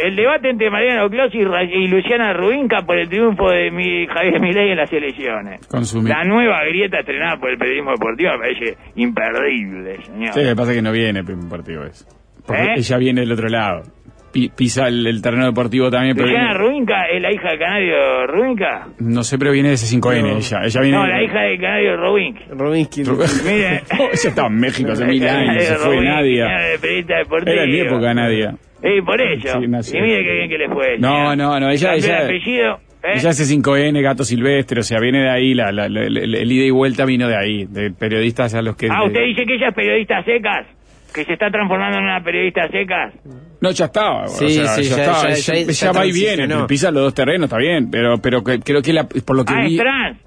El 0.03 0.15
debate 0.15 0.49
entre 0.49 0.69
Mariano 0.69 1.09
Clos 1.09 1.31
y, 1.33 1.87
Luciana 1.87 2.33
Rubinca 2.33 2.81
por 2.85 2.97
el 2.97 3.09
triunfo 3.09 3.49
de 3.49 3.69
mi, 3.71 4.05
Javier 4.07 4.39
Milei 4.39 4.71
en 4.71 4.77
las 4.77 4.91
elecciones. 4.91 5.65
Consumir. 5.67 6.09
La 6.09 6.23
nueva 6.23 6.63
grieta 6.65 6.99
estrenada 6.99 7.37
por 7.37 7.49
el 7.49 7.57
periodismo 7.57 7.91
deportivo 7.91 8.31
me 8.33 8.37
parece 8.39 8.77
imperdible, 8.95 9.97
señor. 10.03 10.33
Sí, 10.33 10.41
lo 10.41 10.49
que 10.49 10.55
pasa 10.55 10.71
es 10.71 10.77
que 10.77 10.81
no 10.81 10.91
viene 10.91 11.21
un 11.21 11.49
partido 11.49 11.85
eso. 11.85 12.05
Porque 12.45 12.61
¿Eh? 12.63 12.73
ella 12.77 12.97
viene 12.97 13.21
del 13.21 13.31
otro 13.31 13.47
lado. 13.49 13.83
Pi- 14.31 14.49
pisa 14.55 14.87
el, 14.87 15.07
el 15.07 15.21
terreno 15.23 15.47
deportivo 15.47 15.89
también, 15.89 16.15
pero 16.15 16.27
Luciana 16.27 16.53
viene- 16.53 16.63
Rubinca 16.63 17.05
es 17.11 17.19
la 17.21 17.31
hija 17.33 17.49
del 17.49 17.59
canario 17.59 18.27
Rubinca. 18.27 18.87
no 18.99 19.23
sé, 19.23 19.39
pero 19.39 19.51
viene 19.51 19.69
de 19.69 19.73
ese 19.75 19.97
5N 19.97 20.35
ella. 20.37 20.59
Ella 20.65 20.81
viene 20.81 20.97
No, 20.97 21.07
la 21.07 21.23
hija 21.23 21.39
del 21.41 21.59
canario 21.59 21.97
Rubinca. 21.97 22.41
Robinsky. 22.51 23.01
Mire. 23.45 23.81
Oh, 23.99 24.03
ella 24.13 24.29
estaba 24.29 24.47
en 24.47 24.55
México 24.59 24.91
hace 24.91 25.05
mil 25.05 25.23
años, 25.27 25.63
se 25.63 25.75
fue 25.77 25.99
Nadia. 26.01 26.45
era 26.45 26.79
periodista 26.79 27.17
deportivo. 27.17 27.51
Era 27.51 27.63
en 27.63 27.69
mi 27.71 27.79
época 27.79 28.13
Nadia. 28.13 28.53
Y 28.83 29.01
por 29.01 29.19
eso. 29.21 29.59
Sí, 29.61 29.67
nació. 29.67 29.99
y 29.99 30.01
mire 30.03 30.23
qué 30.23 30.33
bien 30.33 30.49
que 30.49 30.57
le 30.57 30.69
fue. 30.69 30.97
No, 30.99 31.35
no, 31.35 31.59
no, 31.59 31.69
ella- 31.69 31.95
ella- 31.95 32.25
apellido. 32.25 32.75
¿eh? 33.03 33.13
Ella 33.15 33.29
hace 33.29 33.43
5N, 33.45 34.01
Gato 34.01 34.23
Silvestre, 34.23 34.79
o 34.79 34.83
sea, 34.83 34.99
viene 34.99 35.19
de 35.23 35.29
ahí, 35.29 35.53
la, 35.53 35.71
la- 35.71 35.87
la- 35.89 36.03
el, 36.03 36.35
el 36.35 36.51
ida 36.51 36.65
y 36.65 36.69
vuelta 36.71 37.05
vino 37.05 37.27
de 37.27 37.35
ahí, 37.37 37.65
de 37.65 37.91
periodistas 37.91 38.53
a 38.55 38.61
los 38.61 38.75
que... 38.75 38.87
Ah, 38.91 39.03
usted 39.05 39.21
dice 39.25 39.43
que 39.45 39.55
ella 39.55 39.67
es 39.69 39.73
periodista 39.73 40.23
secas. 40.23 40.67
Que 41.13 41.25
se 41.25 41.33
está 41.33 41.49
transformando 41.49 41.97
en 41.97 42.03
una 42.03 42.23
periodista 42.23 42.67
secas. 42.69 43.13
No, 43.61 43.71
ya 43.71 43.85
estaba. 43.85 44.27
Sí, 44.27 44.45
o 44.45 44.49
sea, 44.49 44.67
sí, 44.75 44.83
ya, 44.83 44.95
ya- 44.95 45.29
estaba. 45.29 45.29
ya- 45.33 45.91
va 45.91 46.05
y 46.05 46.11
viene, 46.11 46.47
pisa 46.67 46.91
los 46.91 47.03
dos 47.03 47.13
terrenos, 47.15 47.45
está 47.45 47.57
bien, 47.57 47.89
pero 47.89 48.19
pero 48.21 48.43
que- 48.43 48.59
creo 48.59 48.81
que 48.83 48.93
la, 48.93 49.05
por 49.07 49.35
lo 49.35 49.43
que 49.43 49.53
Ah, 49.53 49.61
vi... 49.65 49.75
es 49.75 49.81
trans. 49.81 50.17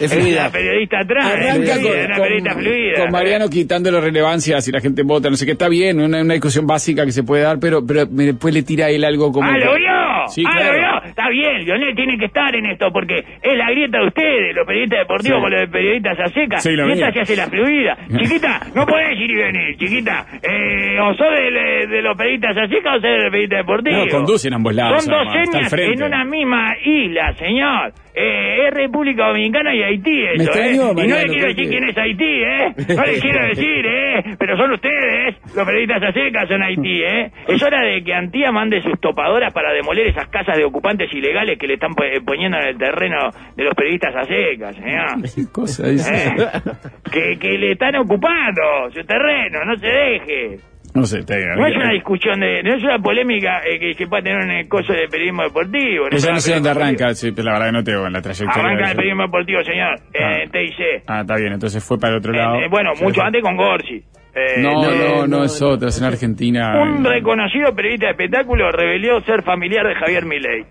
Es 0.00 0.12
una 0.12 0.50
periodista 0.50 0.98
trans. 1.06 1.26
Arranca 1.32 1.72
es 1.74 1.78
con, 1.78 1.86
una 1.90 2.14
con- 2.16 2.22
periodista 2.22 2.54
fluida. 2.54 3.00
con 3.00 3.10
Mariano 3.10 3.48
quitándole 3.50 4.00
relevancia 4.00 4.60
si 4.60 4.70
la 4.70 4.80
gente 4.80 5.02
vota, 5.02 5.28
no 5.30 5.36
sé 5.36 5.44
qué, 5.46 5.52
está 5.52 5.68
bien, 5.68 6.00
una, 6.00 6.22
una 6.22 6.34
discusión 6.34 6.66
básica 6.66 7.04
que 7.04 7.12
se 7.12 7.22
puede 7.24 7.42
dar, 7.42 7.58
pero, 7.58 7.84
pero 7.84 8.06
me- 8.10 8.26
después 8.26 8.54
le 8.54 8.62
tira 8.62 8.86
a 8.86 8.90
él 8.90 9.04
algo 9.04 9.32
como... 9.32 9.48
¡Ah, 9.48 9.56
lo 9.58 9.74
vio! 9.74 9.88
Sí, 10.28 10.42
¡Ah, 10.46 10.50
claro. 10.52 10.72
lo 10.72 10.78
vio! 10.78 11.02
Está 11.10 11.28
bien, 11.30 11.64
Lionel 11.64 11.94
tiene 11.94 12.18
que 12.18 12.24
estar 12.26 12.54
en 12.54 12.66
esto 12.66 12.90
porque 12.92 13.18
es 13.42 13.56
la 13.56 13.70
grieta 13.70 13.98
de 13.98 14.06
ustedes, 14.06 14.54
los 14.56 14.66
periodistas 14.66 14.98
deportivos 15.00 15.38
Sí. 15.38 15.42
con 15.42 15.50
los 15.50 15.60
de 15.60 15.68
periodistas 15.68 16.20
a 16.20 16.28
secas. 16.28 16.62
Sí, 16.62 16.70
y 16.70 16.92
esta 16.92 17.12
se 17.12 17.20
hace 17.20 17.36
la 17.36 17.46
fluida. 17.46 17.96
Chiquita, 18.18 18.60
no 18.74 18.86
podés 18.86 19.18
ir 19.18 19.30
y 19.30 19.34
venir, 19.36 19.76
chiquita. 19.76 20.26
Eh, 20.42 20.98
o 21.00 21.14
sos 21.14 21.30
de, 21.30 21.86
de 21.88 22.02
los 22.02 22.16
periodistas 22.16 22.56
a 22.56 22.68
secas 22.68 22.92
o 22.96 23.00
sos 23.00 23.02
de 23.02 23.16
los 23.18 23.30
periodistas 23.30 23.58
deportivos. 23.58 24.06
No, 24.06 24.12
conducen 24.12 24.54
ambos 24.54 24.74
lados, 24.74 25.04
Son 25.04 25.14
dos 25.14 25.68
frente. 25.70 25.92
en 25.94 26.02
una 26.02 26.24
misma 26.24 26.74
isla, 26.84 27.32
señor. 27.34 27.92
Eh, 28.20 28.66
es 28.66 28.74
República 28.74 29.28
Dominicana 29.28 29.72
y 29.72 29.82
Haití 29.84 30.10
Me 30.10 30.42
eso, 30.42 30.52
¿eh? 30.58 30.72
y 30.74 30.76
no 30.76 30.92
le 30.92 31.24
quiero 31.26 31.46
decir 31.48 31.54
que- 31.54 31.68
quién 31.68 31.84
es 31.84 31.96
Haití, 31.96 32.24
¿eh? 32.42 32.74
No 32.96 33.04
le 33.06 33.20
quiero 33.20 33.46
decir, 33.46 33.86
¿eh? 33.86 34.24
Pero 34.36 34.56
son 34.56 34.72
ustedes, 34.72 35.36
los 35.54 35.64
periodistas 35.64 36.02
a 36.02 36.12
secas 36.12 36.48
son 36.48 36.60
Haití, 36.62 37.02
¿eh? 37.04 37.30
Es 37.46 37.62
hora 37.62 37.80
de 37.82 38.02
que 38.02 38.12
Antía 38.14 38.50
mande 38.50 38.82
sus 38.82 38.98
topadoras 39.00 39.52
para 39.54 39.72
demoler 39.72 40.08
esas 40.18 40.28
casas 40.30 40.56
de 40.56 40.64
ocupantes 40.64 41.12
ilegales 41.12 41.58
que 41.58 41.66
le 41.66 41.74
están 41.74 41.94
po- 41.94 42.02
poniendo 42.26 42.58
en 42.58 42.68
el 42.68 42.78
terreno 42.78 43.30
de 43.56 43.64
los 43.64 43.74
periodistas 43.74 44.14
a 44.16 44.24
secas, 44.24 44.76
señor. 44.76 45.22
¿Qué 45.34 45.46
cosa? 45.52 45.88
¿Eh? 45.88 45.96
Que, 47.12 47.38
que 47.38 47.56
le 47.58 47.72
están 47.72 47.96
ocupando 47.96 48.62
su 48.92 49.02
terreno, 49.04 49.64
no 49.64 49.76
se 49.78 49.86
deje. 49.86 50.56
No 50.94 51.04
sé, 51.04 51.22
te 51.22 51.36
digo. 51.38 51.54
No 51.56 51.66
es 51.66 51.76
una 51.76 51.92
discusión 51.92 52.40
de, 52.40 52.62
no 52.62 52.74
es 52.74 52.82
una 52.82 52.98
polémica 52.98 53.60
eh, 53.64 53.78
que 53.78 53.94
se 53.94 54.06
pueda 54.06 54.22
tener 54.22 54.42
en 54.42 54.50
el 54.50 54.68
coso 54.68 54.92
de 54.92 55.06
periodismo 55.08 55.42
deportivo. 55.44 56.06
Ella 56.10 56.32
no 56.32 56.40
sé 56.40 56.54
dónde 56.54 56.70
arranca, 56.70 57.14
sí, 57.14 57.30
pero 57.32 57.46
la 57.46 57.52
verdad 57.52 57.66
que 57.66 57.72
no 57.72 57.84
tengo 57.84 58.06
en 58.06 58.12
la 58.14 58.22
trayectoria. 58.22 58.62
Arranca 58.62 58.84
de 58.84 58.90
el 58.90 58.96
periodismo 58.96 59.22
deportivo, 59.24 59.62
señor, 59.64 59.94
Ah. 60.20 60.40
en 60.42 60.50
TIC. 60.50 60.74
Ah, 61.06 61.20
está 61.20 61.36
bien, 61.36 61.52
entonces 61.52 61.84
fue 61.84 61.98
para 61.98 62.12
el 62.14 62.18
otro 62.18 62.32
Eh, 62.32 62.36
lado. 62.36 62.56
eh, 62.60 62.68
bueno, 62.70 62.92
mucho 63.00 63.22
antes 63.22 63.42
con 63.42 63.56
Gorsi. 63.56 64.02
Eh, 64.38 64.60
No, 64.62 64.90
eh, 64.90 64.98
no, 65.16 65.26
no, 65.26 65.44
es 65.44 65.60
otra, 65.62 65.88
es 65.88 65.98
en 65.98 66.04
Argentina. 66.06 66.80
Un 66.82 67.04
reconocido 67.04 67.74
periodista 67.74 68.06
de 68.06 68.12
espectáculo 68.12 68.70
reveló 68.70 69.20
ser 69.22 69.42
familiar 69.42 69.86
de 69.86 69.94
Javier 69.96 70.24
Milei. 70.26 70.64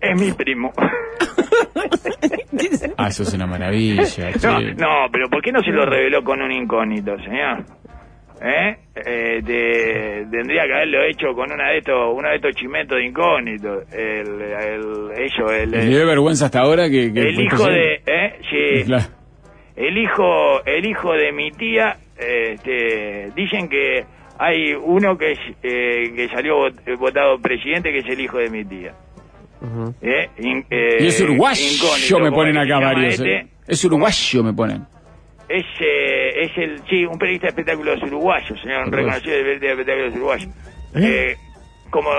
Es 0.00 0.20
mi 0.20 0.32
primo. 0.32 0.72
Ah, 2.96 3.08
eso 3.08 3.22
es 3.24 3.34
una 3.34 3.46
maravilla. 3.46 4.02
no, 4.02 4.60
che. 4.60 4.74
no, 4.74 4.88
pero 5.10 5.28
¿por 5.28 5.42
qué 5.42 5.50
no 5.52 5.60
se 5.60 5.70
lo 5.70 5.84
reveló 5.84 6.22
con 6.22 6.40
un 6.40 6.50
incógnito, 6.52 7.16
señor? 7.18 7.64
¿Eh? 8.42 8.76
Eh, 8.94 9.42
te- 9.44 10.26
tendría 10.30 10.64
que 10.66 10.74
haberlo 10.74 11.02
hecho 11.04 11.32
con 11.34 11.50
una 11.52 11.70
de 11.70 11.78
estos, 11.78 12.14
uno 12.14 12.28
de 12.28 12.36
estos 12.36 12.54
chimentos 12.56 12.98
de 12.98 13.06
incógnito. 13.06 13.82
El, 13.92 14.40
el, 14.42 15.10
el, 15.16 15.70
¿Le 15.70 15.86
dio 15.86 16.06
vergüenza 16.06 16.46
hasta 16.46 16.60
ahora 16.60 16.88
que, 16.90 17.12
que 17.12 17.20
el 17.20 17.40
hijo 17.40 17.66
de, 17.66 17.94
¿eh? 18.06 18.38
Sí. 18.50 18.84
Claro. 18.86 19.04
El 19.76 19.98
hijo, 19.98 20.64
el 20.66 20.86
hijo 20.86 21.12
de 21.14 21.32
mi 21.32 21.50
tía, 21.50 21.96
este, 22.18 23.30
dicen 23.34 23.68
que 23.68 24.04
hay 24.38 24.72
uno 24.74 25.16
que, 25.16 25.32
es, 25.32 25.38
eh, 25.62 26.12
que 26.14 26.28
salió 26.28 26.56
vot- 26.68 26.98
votado 26.98 27.38
presidente 27.38 27.92
que 27.92 27.98
es 27.98 28.06
el 28.08 28.20
hijo 28.20 28.38
de 28.38 28.50
mi 28.50 28.64
tía. 28.64 28.94
¿Eh? 30.02 30.28
In- 30.38 30.66
eh, 30.70 30.96
Y 31.00 31.06
es 31.06 31.20
uruguayo, 31.20 32.18
me 32.20 32.30
ponen 32.32 32.58
acá 32.58 32.78
varios. 32.80 33.14
este. 33.14 33.36
eh. 33.36 33.46
Es 33.66 33.84
uruguayo, 33.84 34.42
me 34.44 34.52
ponen. 34.52 34.84
Es, 35.48 35.64
eh, 35.80 36.44
es 36.44 36.50
el, 36.58 36.82
sí, 36.88 37.04
un 37.06 37.18
periodista 37.18 37.46
de 37.46 37.50
espectáculos 37.50 38.02
uruguayo, 38.02 38.56
señor, 38.58 38.90
reconocido 38.90 39.36
periodista 39.36 39.66
de 39.66 39.72
espectáculos 39.72 40.14
uruguayo. 40.16 40.48
Eh, 40.96 41.36
como, 41.90 42.10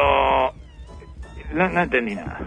no, 1.53 1.69
no 1.69 1.81
entendí 1.81 2.15
nada. 2.15 2.39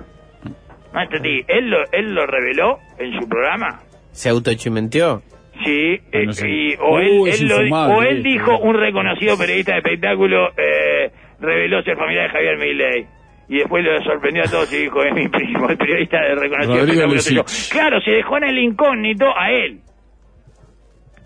No 0.93 1.01
entendí. 1.03 1.45
Él 1.47 1.71
lo, 1.71 1.79
él 1.93 2.15
lo 2.15 2.27
reveló 2.27 2.79
en 2.99 3.13
su 3.21 3.29
programa. 3.29 3.81
¿Se 4.13 4.29
autochimenteó? 4.31 5.23
Sí, 5.65 6.01
Ah, 6.13 6.19
no 6.25 6.31
eh, 6.31 6.33
sé. 6.35 6.49
y- 6.49 6.75
o, 6.79 6.95
Uh, 6.95 6.99
él, 7.27 7.33
él 7.41 7.49
lo- 7.49 7.87
o 7.97 8.03
él 8.03 8.23
dijo, 8.23 8.53
eh. 8.53 8.59
un 8.63 8.75
reconocido 8.75 9.37
periodista 9.37 9.73
de 9.73 9.79
espectáculo 9.79 10.49
eh, 10.57 11.11
reveló 11.41 11.83
ser 11.83 11.97
familiar 11.97 12.27
de 12.29 12.33
Javier 12.33 12.59
Milei. 12.59 13.07
Y 13.49 13.59
después 13.59 13.83
lo 13.85 14.01
sorprendió 14.03 14.43
a 14.45 14.51
todos 14.51 14.71
y 14.73 14.77
dijo, 14.83 15.03
es 15.03 15.15
mi 15.15 15.27
primo, 15.29 15.69
el 15.71 15.79
periodista 15.79 16.21
de 16.21 16.35
reconocido 16.35 16.77
espectáculo. 16.85 17.21
soy 17.21 17.35
yo". 17.35 17.43
Lucich. 17.43 17.73
Claro, 17.73 18.01
se 18.03 18.11
dejó 18.11 18.37
en 18.37 18.45
el 18.45 18.59
incógnito 18.59 19.27
a 19.37 19.51
él. 19.51 19.81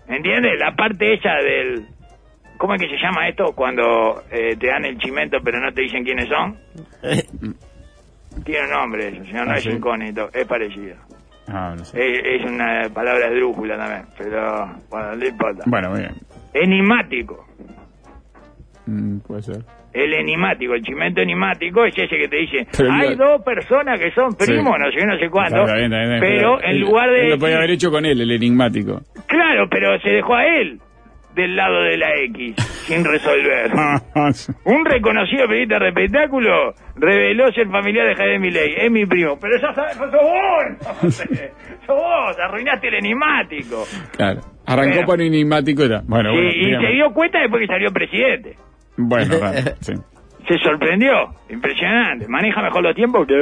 ¿Entiendes? 0.07 0.53
La 0.59 0.75
parte 0.75 1.13
esa 1.13 1.35
del... 1.35 1.85
¿Cómo 2.57 2.75
es 2.75 2.81
que 2.81 2.87
se 2.89 2.97
llama 3.01 3.27
esto 3.27 3.53
cuando 3.55 4.21
eh, 4.31 4.55
te 4.57 4.67
dan 4.67 4.85
el 4.85 4.97
chimento 4.97 5.37
pero 5.43 5.59
no 5.59 5.71
te 5.73 5.81
dicen 5.81 6.03
quiénes 6.05 6.29
son? 6.29 6.55
Tiene 8.45 8.63
un 8.65 8.69
nombre 8.71 9.07
eso, 9.09 9.23
señor, 9.25 9.47
no 9.47 9.53
Ah, 9.53 9.57
es 9.57 9.63
sí. 9.63 9.69
incógnito, 9.69 10.29
es 10.33 10.45
parecido. 10.47 10.95
Ah, 11.47 11.73
no 11.77 11.83
sé. 11.83 11.99
Es, 11.99 12.41
es 12.41 12.45
una 12.49 12.89
palabra 12.93 13.27
esdrújula 13.27 13.77
también, 13.77 14.05
pero 14.17 14.69
bueno, 14.89 15.15
no 15.15 15.25
importa. 15.25 15.63
Bueno, 15.65 15.89
muy 15.91 15.99
bien. 15.99 16.13
Enigmático. 16.53 17.45
Mm, 18.85 19.19
puede 19.19 19.41
ser. 19.41 19.57
El 19.93 20.11
enigmático, 20.13 20.73
el 20.73 20.81
chimento 20.81 21.21
enigmático 21.21 21.85
es 21.85 21.95
ese 21.95 22.17
que 22.17 22.27
te 22.27 22.37
dice, 22.37 22.67
Pero 22.75 22.91
hay 22.91 23.15
dos 23.15 23.43
personas 23.43 23.99
que 23.99 24.09
son 24.11 24.33
primos, 24.33 24.73
Sí. 24.75 24.81
no 24.81 24.91
sé 24.91 25.05
no 25.05 25.19
sé 25.19 25.29
cuándo, 25.29 25.61
Está 25.61 25.75
bien, 25.75 25.93
está 25.93 25.97
bien, 25.99 26.13
está 26.15 26.25
bien, 26.27 26.39
pero 26.41 26.63
en 26.63 26.79
lugar 26.79 27.09
de... 27.11 27.21
él 27.25 27.29
lo 27.29 27.37
podía 27.37 27.57
haber 27.57 27.71
hecho 27.71 27.91
con 27.91 28.03
él, 28.05 28.19
el 28.19 28.31
enigmático. 28.31 29.01
Claro, 29.27 29.67
pero 29.69 29.99
se 29.99 30.09
dejó 30.09 30.33
a 30.35 30.45
él 30.47 30.79
del 31.35 31.55
lado 31.55 31.81
de 31.83 31.97
la 31.97 32.09
X, 32.25 32.55
sin 32.87 33.03
resolver. 33.03 33.71
Un 34.65 34.85
reconocido 34.85 35.47
periodista 35.47 35.79
de 35.79 35.87
espectáculo 35.89 36.73
reveló 36.95 37.51
ser 37.51 37.67
familiar 37.69 38.07
de 38.07 38.15
Javier 38.15 38.39
Milei. 38.39 38.73
Es 38.77 38.91
mi 38.91 39.05
primo. 39.05 39.37
Pero 39.39 39.57
ya 39.59 39.73
sabes, 39.73 39.95
sos 39.97 40.11
vos. 40.11 41.13
sos 41.85 41.95
vos, 41.95 42.37
arruinaste 42.39 42.87
el 42.87 42.95
enigmático. 42.95 43.83
claro. 44.15 44.41
Arrancó 44.65 44.91
Bueno. 44.93 45.07
para 45.07 45.21
un 45.23 45.27
enigmático 45.27 45.81
y 45.83 45.85
era. 45.87 46.01
Bueno, 46.05 46.29
Sí, 46.29 46.35
bueno. 46.37 46.51
y 46.51 46.65
dígame. 46.67 46.87
se 46.87 46.93
dio 46.93 47.09
cuenta 47.13 47.39
después 47.39 47.61
que 47.61 47.67
salió 47.67 47.91
presidente. 47.91 48.55
Bueno, 48.95 49.35
raro, 49.41 49.57
sí. 49.81 49.93
Se 50.47 50.57
sorprendió. 50.57 51.11
Impresionante. 51.49 52.27
Maneja 52.27 52.61
mejor 52.61 52.83
los 52.83 52.95
tiempos 52.95 53.25
que... 53.27 53.33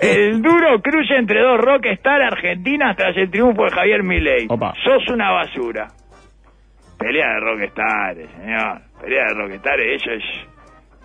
El 0.00 0.42
duro 0.42 0.80
cruce 0.82 1.14
entre 1.16 1.40
dos 1.40 1.58
rockstar 1.60 2.22
argentinas 2.22 2.96
tras 2.96 3.16
el 3.16 3.30
triunfo 3.30 3.64
de 3.64 3.70
Javier 3.70 4.02
Milei. 4.02 4.46
Opa. 4.48 4.72
Sos 4.84 5.08
una 5.12 5.30
basura. 5.30 5.86
Pelea 6.98 7.34
de 7.34 7.40
rockstars, 7.40 8.30
señor. 8.38 8.80
Pelea 9.00 9.24
de 9.28 9.34
rockstars, 9.34 9.82
eso 9.94 10.10
es... 10.12 10.24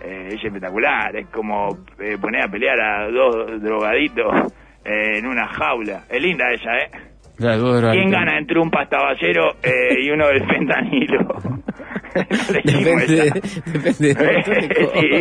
eh, 0.04 0.28
es 0.30 0.44
espectacular. 0.44 1.16
Es 1.16 1.28
como 1.28 1.70
eh, 2.00 2.18
poner 2.20 2.44
a 2.44 2.48
pelear 2.48 2.80
a 2.80 3.08
dos 3.10 3.62
drogaditos 3.62 4.54
eh, 4.86 5.20
en 5.20 5.28
una 5.28 5.48
jaula. 5.48 6.04
Es 6.10 6.22
linda 6.22 6.46
esa, 6.54 6.78
¿eh? 6.78 6.90
¿Quién 7.94 8.12
gana 8.12 8.38
entre 8.38 8.60
un 8.60 8.70
pastabacero 8.70 9.54
eh, 9.64 10.00
y 10.00 10.10
uno 10.12 10.28
del 10.28 10.46
fentanilo? 10.46 11.20
Depende, 12.64 13.14
esa. 13.18 13.34
depende 13.72 14.08
de 14.08 14.16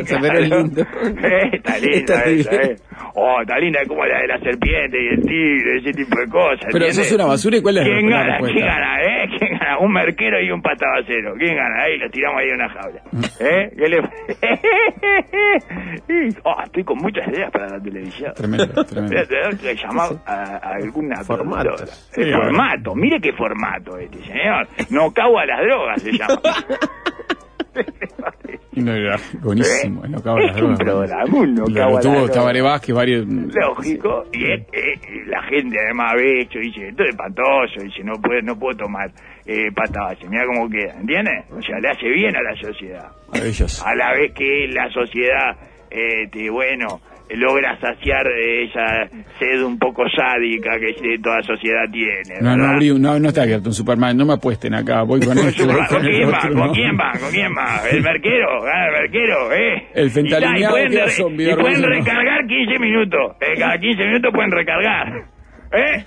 cosas, 0.03 0.18
pero 0.20 0.38
es 0.38 0.50
lindo. 0.50 0.83
Eh, 0.83 1.50
Está 1.53 1.79
linda 1.79 1.98
Está 1.98 2.24
esa, 2.24 2.55
eh. 2.62 2.76
oh, 3.14 3.40
está 3.40 3.59
linda 3.59 3.81
como 3.87 4.05
la 4.07 4.18
de 4.20 4.26
la 4.29 4.38
serpiente 4.40 4.98
y 5.03 5.07
el 5.09 5.22
tigre, 5.22 5.79
ese 5.79 5.92
tipo 5.92 6.18
de 6.20 6.26
cosas. 6.29 6.66
Pero 6.72 6.85
eso 6.87 7.03
es 7.03 7.12
una 7.12 7.26
basura 7.26 7.57
y 7.59 7.62
cuál 7.62 7.79
es 7.79 7.85
¿Quién 7.85 8.11
la 8.11 8.18
gana? 8.18 8.31
respuesta? 8.38 8.55
¿Quién 8.55 8.66
gana? 8.66 9.03
¿Eh? 9.03 9.29
¿Quién 9.38 9.59
gana? 9.59 9.79
Un 9.79 9.92
merquero 9.92 10.40
y 10.40 10.50
un 10.50 10.62
patabacero. 10.62 11.35
¿Quién 11.38 11.57
gana? 11.57 11.83
Ahí 11.85 11.98
lo 11.98 12.11
tiramos 12.11 12.40
ahí 12.40 12.48
en 12.48 12.55
una 12.55 12.68
jaula. 12.70 13.03
Mm. 13.12 13.24
¿Eh? 13.40 13.70
¿Qué 13.76 13.88
le... 13.88 13.98
oh, 16.44 16.62
estoy 16.64 16.85
con 16.85 16.98
muchas 16.98 17.29
ideas 17.29 17.50
para 17.50 17.68
la 17.68 17.81
televisión. 17.83 18.33
Tremendo, 18.35 18.85
tremendo. 18.85 19.14
Voy 19.14 19.22
a 19.22 19.26
tener 19.26 19.57
que 19.59 19.74
llamar 19.74 20.11
a, 20.26 20.57
a 20.57 20.74
alguna. 20.74 21.16
Sí, 22.11 22.22
ver. 22.22 22.35
formato, 22.35 22.94
mire 22.94 23.20
qué 23.20 23.33
formato 23.33 23.96
este, 23.98 24.18
señor. 24.24 24.66
No 24.90 25.11
cago 25.12 25.38
a 25.38 25.46
las 25.46 25.61
drogas 25.62 26.03
se 26.03 26.12
llama. 26.12 26.40
No, 28.73 28.95
era 28.95 29.16
buenísimo, 29.43 30.07
no 30.07 30.19
acabo 30.19 30.38
Es 30.38 30.53
las 30.53 30.62
un 30.62 30.77
programa, 30.79 31.25
un 31.38 31.55
no 31.55 31.66
Lo- 31.66 31.99
a 31.99 32.01
tuvo 32.01 32.29
Tabaré. 32.29 32.62
Vázquez, 32.62 32.95
varios... 32.95 33.27
Lógico, 33.27 34.25
y 34.33 34.45
es- 34.53 34.62
es- 34.73 35.27
la 35.27 35.43
gente 35.43 35.77
además 35.85 36.14
ve 36.16 36.49
y 36.51 36.59
dice, 36.61 36.88
esto 36.88 37.03
es 37.03 37.11
espantoso, 37.11 37.81
dice, 37.83 38.03
no 38.05 38.14
puedo, 38.23 38.40
no 38.43 38.59
puedo 38.59 38.79
tomar 38.79 39.11
eh, 39.45 39.71
pasta 39.75 40.01
base, 40.05 40.27
mira 40.29 40.45
cómo 40.47 40.71
queda, 40.71 40.95
¿entiendes? 40.99 41.45
O 41.51 41.61
sea, 41.61 41.79
le 41.81 41.90
hace 41.90 42.09
bien 42.09 42.35
a 42.37 42.43
la 42.43 42.57
sociedad. 42.57 43.09
Maravilloso. 43.33 43.85
A 43.87 43.95
la 43.97 44.12
vez 44.12 44.33
que 44.33 44.69
la 44.69 44.88
sociedad, 44.90 45.57
eh, 45.90 46.29
te- 46.31 46.49
bueno, 46.49 47.01
logra 47.37 47.79
saciar 47.81 48.27
esa 48.29 49.09
sed 49.38 49.62
un 49.62 49.79
poco 49.79 50.05
sádica 50.09 50.79
que 50.79 51.19
toda 51.23 51.43
sociedad 51.43 51.85
tiene. 51.93 52.40
No, 52.40 52.57
no, 52.57 52.62
¿verdad? 52.75 52.90
un- 52.93 53.03
no, 53.03 53.19
no 53.19 53.29
está 53.29 53.43
abierto 53.43 53.69
un 53.69 53.75
Superman, 53.75 54.16
no 54.16 54.27
me 54.27 54.35
apuesten 54.35 54.75
acá, 54.75 55.03
voy 55.03 55.21
con 55.21 55.37
este, 55.38 55.64
voy 55.66 55.75
¿Con 55.88 56.05
el 56.07 56.11
quién 56.12 56.31
va? 56.33 56.38
otro, 56.38 56.55
¿Con 56.55 56.66
no. 56.69 56.73
quién 56.73 56.99
va? 56.99 57.12
¿Con 57.21 57.31
quién 57.31 57.53
va? 57.57 57.81
¿El 57.90 58.03
merquero? 58.03 58.62
¿Gana 58.62 58.87
el 58.87 58.93
merquero? 59.03 59.53
¿Eh? 59.53 59.88
El 59.95 60.12
ta, 60.12 60.59
y 60.59 60.64
pueden, 60.66 61.09
zombie, 61.11 61.51
y 61.51 61.55
pueden 61.55 61.81
¿no? 61.83 61.88
recargar 61.88 62.47
15 62.47 62.79
minutos. 62.79 63.37
Eh, 63.40 63.55
cada 63.59 63.79
15 63.79 64.05
minutos 64.05 64.31
pueden 64.35 64.51
recargar. 64.51 65.09
¿Eh? 65.73 66.05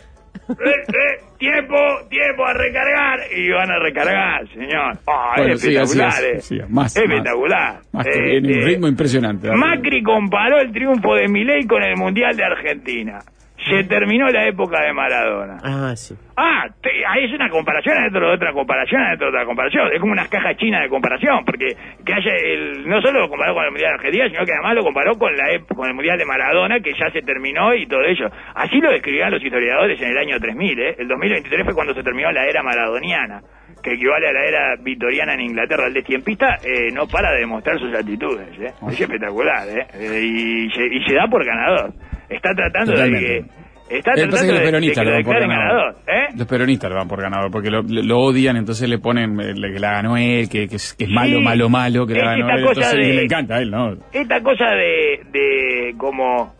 Eh, 0.49 0.53
eh, 0.55 1.23
tiempo, 1.37 1.75
tiempo 2.09 2.45
a 2.45 2.53
recargar. 2.53 3.19
Y 3.35 3.49
van 3.51 3.71
a 3.71 3.79
recargar, 3.79 4.47
señor. 4.49 4.97
Bueno, 5.37 5.53
es 5.53 5.61
sí, 5.61 5.75
así 5.77 5.97
espectacular. 5.99 6.23
eh. 6.35 6.41
sí, 6.41 6.57
más, 6.69 6.95
espectacular. 6.95 7.79
Más 7.91 8.05
que 8.05 8.35
Eh, 8.37 8.39
un 8.39 8.65
ritmo 8.65 8.87
impresionante. 8.87 9.49
Macri 9.51 10.03
comparó 10.03 10.59
el 10.59 10.71
triunfo 10.71 11.15
de 11.15 11.27
Milei 11.27 11.65
con 11.65 11.83
el 11.83 11.95
Mundial 11.97 12.35
de 12.35 12.43
Argentina. 12.43 13.19
Se 13.69 13.83
terminó 13.85 14.27
la 14.29 14.47
época 14.47 14.81
de 14.83 14.93
Maradona. 14.93 15.57
Ah, 15.63 15.95
sí. 15.95 16.15
Ah, 16.35 16.65
te- 16.81 17.05
ahí 17.05 17.25
es 17.25 17.31
una 17.33 17.47
comparación 17.49 17.95
dentro 18.03 18.27
de 18.27 18.33
otra 18.35 18.51
comparación 18.53 19.01
dentro 19.09 19.27
de 19.27 19.33
otra 19.37 19.45
comparación. 19.45 19.89
Es 19.93 19.99
como 19.99 20.11
unas 20.13 20.27
cajas 20.29 20.57
chinas 20.57 20.81
de 20.81 20.89
comparación, 20.89 21.45
porque 21.45 21.67
que 22.05 22.13
haya 22.13 22.31
el, 22.35 22.87
no 22.87 23.01
solo 23.01 23.21
lo 23.21 23.29
comparó 23.29 23.53
con 23.53 23.65
el 23.65 23.71
Mundial 23.71 23.91
de 23.91 23.95
Argentina, 23.95 24.29
sino 24.29 24.45
que 24.45 24.51
además 24.53 24.75
lo 24.75 24.83
comparó 24.83 25.13
con 25.17 25.35
la 25.35 25.43
con 25.75 25.87
el 25.87 25.93
Mundial 25.93 26.17
de 26.17 26.25
Maradona, 26.25 26.79
que 26.79 26.91
ya 26.99 27.09
se 27.11 27.21
terminó 27.21 27.73
y 27.75 27.85
todo 27.85 28.01
ello. 28.03 28.27
Así 28.55 28.79
lo 28.81 28.91
describían 28.91 29.31
los 29.31 29.43
historiadores 29.43 30.01
en 30.01 30.09
el 30.09 30.17
año 30.17 30.39
3000, 30.39 30.79
¿eh? 30.79 30.95
El 30.97 31.07
2023 31.07 31.65
fue 31.65 31.73
cuando 31.75 31.93
se 31.93 32.03
terminó 32.03 32.31
la 32.31 32.45
era 32.45 32.63
maradoniana, 32.63 33.41
que 33.83 33.93
equivale 33.93 34.27
a 34.29 34.33
la 34.33 34.45
era 34.45 34.75
victoriana 34.81 35.33
en 35.35 35.41
Inglaterra. 35.41 35.87
El 35.87 35.93
destiempista 35.93 36.57
eh, 36.63 36.89
no 36.91 37.07
para 37.07 37.31
de 37.31 37.39
demostrar 37.41 37.77
sus 37.79 37.93
actitudes, 37.95 38.47
¿eh? 38.59 38.73
Es 38.89 38.99
espectacular, 38.99 39.67
¿eh? 39.69 39.85
Eh, 39.93 40.21
y, 40.23 40.69
se, 40.71 40.85
y 40.85 41.03
se 41.05 41.13
da 41.13 41.27
por 41.27 41.45
ganador. 41.45 41.93
Está 42.35 42.53
tratando 42.55 42.91
Totalmente. 42.93 43.27
de 43.27 43.41
que... 43.43 43.63
Está 43.89 44.11
Eh, 44.11 44.13
tratando 44.15 44.29
que 44.29 44.31
los 44.31 44.47
de, 44.47 44.53
de 44.53 44.59
que 44.59 44.65
peronistas 44.65 45.03
lo 45.05 45.09
lo 45.11 45.15
dan 45.17 45.23
por 45.25 45.39
ganador. 45.39 45.95
¿eh? 46.07 46.27
Los 46.37 46.47
peronistas 46.47 46.89
lo 46.89 46.95
dan 46.95 47.07
por 47.07 47.21
ganador 47.21 47.51
porque 47.51 47.69
lo, 47.69 47.81
lo 47.83 48.19
odian, 48.19 48.55
entonces 48.57 48.89
le 48.89 48.97
ponen 48.97 49.39
eh, 49.39 49.53
le- 49.53 49.73
que 49.73 49.79
la 49.79 49.91
ganó 49.91 50.17
él, 50.17 50.49
que, 50.49 50.67
que 50.67 50.77
es, 50.77 50.93
que 50.93 51.03
es 51.03 51.09
malo, 51.11 51.37
Sí. 51.37 51.43
malo, 51.43 51.69
malo, 51.69 52.07
que 52.07 52.13
la 52.13 52.19
Es 52.19 52.25
ganó 52.39 52.45
esta 52.49 52.55
él. 52.55 52.67
Entonces 52.69 53.07
de- 53.07 53.13
le 53.13 53.23
encanta 53.23 53.55
a 53.55 53.61
él, 53.61 53.69
¿no? 53.71 53.93
esta 54.13 54.41
cosa 54.41 54.65
de, 54.71 55.21
de 55.31 55.93
como 55.97 56.53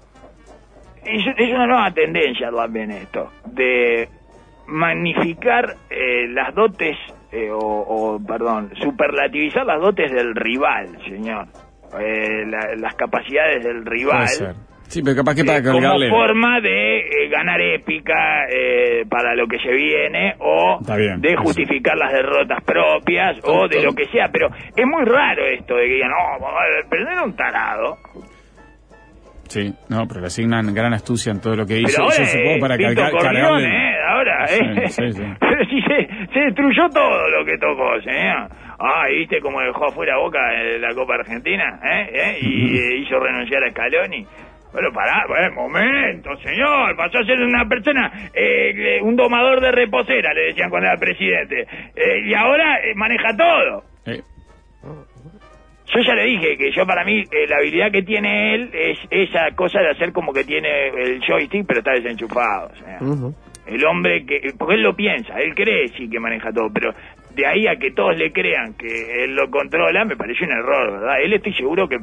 es, 1.05 1.25
es 1.37 1.49
una 1.53 1.65
nueva 1.65 1.91
tendencia 1.91 2.51
también 2.51 2.91
esto 2.91 3.31
de 3.45 4.07
magnificar 4.67 5.75
eh, 5.89 6.27
las 6.29 6.53
dotes 6.53 6.97
eh, 7.31 7.49
o, 7.51 7.57
o, 7.57 8.19
perdón 8.25 8.71
superlativizar 8.75 9.65
las 9.65 9.79
dotes 9.81 10.11
del 10.11 10.35
rival 10.35 10.87
señor 11.07 11.47
Eh, 11.99 12.45
la- 12.47 12.75
las 12.75 12.95
capacidades 12.95 13.63
del 13.63 13.85
rival 13.85 14.17
Puede 14.25 14.27
ser. 14.29 14.55
Sí, 14.93 15.01
pero 15.01 15.15
capaz 15.15 15.33
que 15.33 15.43
para 15.43 15.57
eh, 15.57 15.63
como 15.63 15.79
cargarle. 15.79 16.07
forma 16.07 16.61
de 16.61 16.99
eh, 16.99 17.27
ganar 17.27 17.59
épica 17.59 18.45
eh, 18.47 19.03
para 19.09 19.33
lo 19.33 19.47
que 19.47 19.57
se 19.57 19.71
viene 19.73 20.35
o 20.37 20.77
bien, 20.95 21.19
de 21.19 21.29
eso. 21.29 21.41
justificar 21.41 21.97
las 21.97 22.13
derrotas 22.13 22.63
propias 22.63 23.39
o 23.43 23.67
de 23.67 23.81
lo 23.81 23.93
que 23.93 24.05
sea, 24.09 24.29
pero 24.31 24.49
es 24.53 24.85
muy 24.85 25.03
raro 25.03 25.47
esto 25.47 25.75
de 25.77 25.87
que 25.87 25.93
digan, 25.95 26.11
no, 26.11 26.47
pero 26.91 27.09
era 27.09 27.23
un 27.23 27.35
tarado. 27.35 27.97
Sí, 29.47 29.73
no, 29.89 30.05
pero 30.07 30.21
le 30.21 30.27
asignan 30.27 30.71
gran 30.75 30.93
astucia 30.93 31.31
en 31.31 31.41
todo 31.41 31.55
lo 31.55 31.65
que 31.65 31.79
hizo. 31.79 31.97
Pero 31.97 32.03
ahora 32.03 32.17
Yo 32.17 32.25
supongo 32.25 32.59
para 32.59 32.77
cargar, 32.77 33.11
Corleone, 33.11 33.41
cargarle. 33.41 34.03
Ahora, 34.07 34.45
¿eh? 34.45 34.87
Sí, 34.89 34.93
sí, 34.93 35.11
sí. 35.11 35.23
Pero 35.39 35.65
sí 35.65 35.81
se, 35.81 36.33
se 36.33 36.39
destruyó 36.39 36.87
todo 36.89 37.29
lo 37.29 37.45
que 37.45 37.57
tocó, 37.57 37.99
señor. 38.01 38.47
Ah, 38.79 39.09
¿y 39.09 39.19
viste 39.19 39.39
cómo 39.41 39.59
dejó 39.61 39.85
afuera 39.87 40.17
Boca 40.17 40.39
la 40.79 40.93
Copa 40.93 41.15
Argentina? 41.15 41.79
¿Eh? 41.83 42.09
¿Eh? 42.13 42.37
Y 42.41 43.01
hizo 43.03 43.19
renunciar 43.19 43.63
a 43.63 43.71
Scaloni. 43.71 44.25
Bueno, 44.73 44.91
pará, 44.91 45.23
bueno, 45.27 45.53
momento, 45.53 46.35
señor. 46.37 46.95
Pasó 46.97 47.19
a 47.19 47.25
ser 47.25 47.39
una 47.39 47.65
persona, 47.69 48.11
eh, 48.33 48.99
un 49.03 49.15
domador 49.15 49.61
de 49.61 49.71
reposera, 49.71 50.33
le 50.33 50.45
decían 50.47 50.69
cuando 50.71 50.89
era 50.89 50.97
presidente. 50.99 51.67
Eh, 51.95 52.21
y 52.25 52.33
ahora 52.33 52.79
eh, 52.83 52.95
maneja 52.95 53.37
todo. 53.37 53.83
Eh, 54.07 54.21
Yo 55.93 55.99
ya 56.01 56.15
le 56.15 56.25
dije 56.25 56.57
que 56.57 56.71
yo 56.71 56.87
para 56.87 57.03
mí 57.05 57.19
eh, 57.21 57.45
la 57.47 57.57
habilidad 57.57 57.91
que 57.91 58.01
tiene 58.01 58.55
él 58.55 58.69
es 58.73 58.97
esa 59.11 59.51
cosa 59.55 59.79
de 59.79 59.91
hacer 59.91 60.11
como 60.11 60.33
que 60.33 60.43
tiene 60.43 60.87
el 60.87 61.21
joystick 61.21 61.67
pero 61.67 61.79
está 61.79 61.91
desenchufado. 61.91 62.71
o 62.71 62.75
sea. 62.75 62.99
El 63.67 63.85
hombre 63.85 64.25
que... 64.25 64.53
Porque 64.57 64.73
él 64.75 64.81
lo 64.81 64.95
piensa, 64.95 65.39
él 65.39 65.53
cree 65.53 65.87
sí 65.89 66.09
que 66.09 66.19
maneja 66.19 66.51
todo, 66.51 66.69
pero 66.73 66.93
de 67.35 67.45
ahí 67.45 67.67
a 67.67 67.75
que 67.75 67.91
todos 67.91 68.17
le 68.17 68.31
crean 68.31 68.73
que 68.73 69.23
él 69.23 69.35
lo 69.35 69.49
controla 69.51 70.03
me 70.03 70.17
parece 70.17 70.43
un 70.45 70.51
error, 70.51 70.93
¿verdad? 70.99 71.21
Él 71.21 71.33
estoy 71.33 71.53
seguro 71.53 71.87
que... 71.87 71.97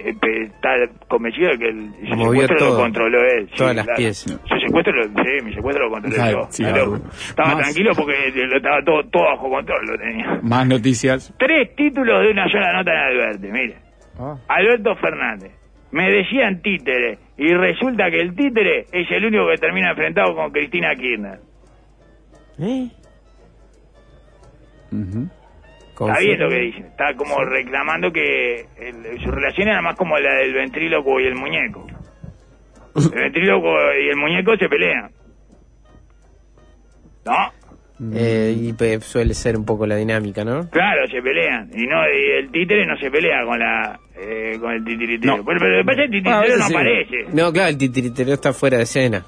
Eh, 0.00 0.14
está 0.44 0.68
convencido 1.08 1.50
de 1.50 1.58
que 1.58 1.68
el 1.68 1.90
secuestro 2.08 2.56
todo, 2.56 2.70
lo 2.76 2.82
controló 2.82 3.18
él. 3.36 3.50
todas 3.56 3.74
las 3.76 3.86
piezas. 3.96 4.40
Su 4.48 4.58
secuestro 4.66 4.92
lo, 4.94 5.04
sí, 5.04 5.44
mi 5.44 5.54
secuestro 5.54 5.84
lo 5.86 5.90
controlé 5.90 6.14
Claro, 6.16 6.40
yo. 6.42 6.46
sí, 6.50 6.62
Claro. 6.62 6.82
algo. 6.82 6.96
Estaba 7.10 7.54
Más. 7.54 7.62
tranquilo 7.64 7.90
porque 7.96 8.12
lo 8.34 8.56
estaba 8.56 8.82
todo, 8.84 9.02
todo 9.10 9.24
bajo 9.24 9.50
control, 9.50 9.86
lo 9.86 9.98
tenía. 9.98 10.40
más 10.42 10.66
noticias. 10.68 11.34
Tres 11.38 11.74
títulos 11.74 12.22
de 12.22 12.30
una 12.30 12.48
sola 12.48 12.72
nota 12.72 12.92
en 12.92 12.98
Alberti, 12.98 13.46
mire. 13.48 13.76
Alberto 14.48 14.94
Fernández. 14.96 15.52
Me 15.90 16.10
decían 16.10 16.60
títere. 16.60 17.18
Y 17.36 17.52
resulta 17.54 18.10
que 18.10 18.20
el 18.20 18.34
títere 18.34 18.86
es 18.92 19.10
el 19.10 19.24
único 19.24 19.46
que 19.48 19.56
termina 19.58 19.90
enfrentado 19.90 20.34
con 20.34 20.50
Cristina 20.50 20.94
Kirchner. 20.94 21.40
¿Eh? 22.60 22.88
Ujú. 24.92 25.28
Está 26.06 26.18
bien 26.20 26.38
lo 26.40 26.48
que 26.48 26.58
dice. 26.60 26.78
Está 26.80 27.14
como 27.16 27.44
reclamando 27.44 28.12
que 28.12 28.66
el- 28.78 29.20
su 29.22 29.30
relación 29.30 29.68
era 29.68 29.80
más 29.82 29.96
como 29.96 30.18
la 30.18 30.34
del 30.34 30.52
ventríloco 30.54 31.18
y 31.20 31.26
el 31.26 31.34
muñeco. 31.34 31.86
El 32.96 33.10
ventríloco 33.22 33.68
y 34.00 34.08
el 34.08 34.16
muñeco 34.16 34.56
se 34.56 34.68
pelean. 34.68 35.10
¿No? 37.24 37.52
Eh, 38.14 38.54
y 38.56 38.72
pues, 38.74 39.04
suele 39.04 39.34
ser 39.34 39.56
un 39.56 39.64
poco 39.64 39.84
la 39.84 39.96
dinámica, 39.96 40.44
¿no? 40.44 40.70
Claro, 40.70 41.06
se 41.08 41.20
pelean. 41.20 41.68
Y 41.74 41.84
no 41.86 41.96
y 42.08 42.30
el 42.38 42.50
títere 42.52 42.86
no 42.86 42.96
se 42.96 43.10
pelea 43.10 43.44
con 43.44 43.58
la 43.58 43.98
eh, 44.16 44.56
con 44.60 44.72
el 44.72 44.84
titiritero. 44.84 45.38
No. 45.38 45.44
Pero, 45.44 45.58
pero 45.58 45.84
que 45.84 45.92
el 45.92 46.00
Ah, 46.00 46.06
titiritero 46.06 46.56
no 46.58 46.66
sí. 46.66 46.74
aparece. 46.74 47.16
No, 47.32 47.52
claro, 47.52 47.68
el 47.70 47.78
titiritero 47.78 48.32
está 48.34 48.52
fuera 48.52 48.76
de 48.76 48.82
escena. 48.84 49.24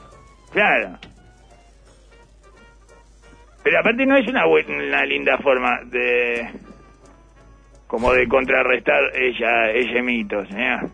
Claro. 0.53 0.99
Pero 3.63 3.79
aparte 3.79 4.07
no 4.07 4.17
es 4.17 4.27
una, 4.29 4.47
una 4.47 5.05
linda 5.05 5.37
forma 5.39 5.81
de... 5.85 6.49
como 7.87 8.13
de 8.13 8.27
contrarrestar 8.27 9.01
ella, 9.15 9.71
ese 9.73 10.03
mito, 10.03 10.45
señor. 10.47 10.91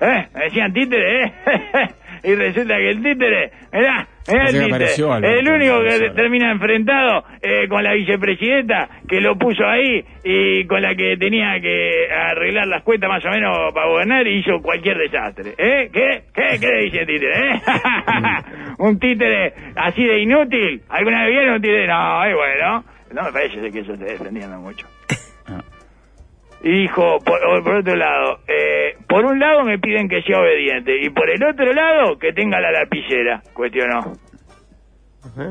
¿Eh? 0.00 0.26
Me 0.34 0.44
decían 0.44 0.72
títere, 0.72 1.24
¿eh? 1.24 1.32
y 2.24 2.34
resulta 2.34 2.76
que 2.76 2.90
el 2.90 3.02
títere, 3.02 3.50
mirá, 3.72 4.08
mirá 4.26 4.44
el 4.48 4.64
títere. 4.64 4.86
Alberto, 5.04 5.26
el 5.28 5.48
único 5.48 5.82
que 5.82 6.10
termina 6.10 6.50
enfrentado 6.50 7.24
eh, 7.40 7.68
con 7.68 7.84
la 7.84 7.92
vicepresidenta 7.92 8.88
que 9.08 9.20
lo 9.20 9.38
puso 9.38 9.64
ahí 9.64 10.04
y 10.24 10.64
con 10.66 10.82
la 10.82 10.94
que 10.96 11.16
tenía 11.16 11.60
que 11.60 12.08
arreglar 12.12 12.66
las 12.66 12.82
cuentas 12.82 13.08
más 13.08 13.24
o 13.24 13.30
menos 13.30 13.72
para 13.72 13.86
gobernar 13.86 14.26
y 14.26 14.40
hizo 14.40 14.60
cualquier 14.60 14.98
desastre. 14.98 15.54
¿Eh? 15.56 15.90
¿Qué? 15.92 16.24
¿Qué? 16.34 16.58
¿Qué 16.58 16.66
le 16.66 16.84
dice 16.84 16.98
el 17.00 17.06
títere? 17.06 17.50
¿Eh? 17.50 17.60
un 18.78 18.98
títere 18.98 19.54
así 19.76 20.04
de 20.04 20.18
inútil. 20.20 20.82
¿Alguna 20.88 21.22
vez 21.24 21.30
vieron 21.32 21.54
un 21.54 21.62
títere? 21.62 21.86
No, 21.86 22.24
es 22.24 22.34
bueno. 22.34 22.84
No 23.12 23.22
me 23.22 23.32
parece 23.32 23.70
que 23.70 23.78
eso 23.80 23.92
esté 23.94 24.04
defendiendo 24.06 24.58
mucho. 24.58 24.86
Y 26.66 26.70
dijo, 26.84 27.18
por, 27.18 27.38
o 27.44 27.62
por 27.62 27.74
otro 27.76 27.94
lado, 27.94 28.38
eh, 28.48 28.96
por 29.06 29.22
un 29.26 29.38
lado 29.38 29.64
me 29.64 29.78
piden 29.78 30.08
que 30.08 30.22
sea 30.22 30.38
obediente 30.40 30.96
y 30.98 31.10
por 31.10 31.28
el 31.28 31.44
otro 31.44 31.70
lado 31.74 32.18
que 32.18 32.32
tenga 32.32 32.58
la 32.58 32.72
lapicera, 32.72 33.42
cuestionó. 33.52 33.98
Ajá. 35.22 35.50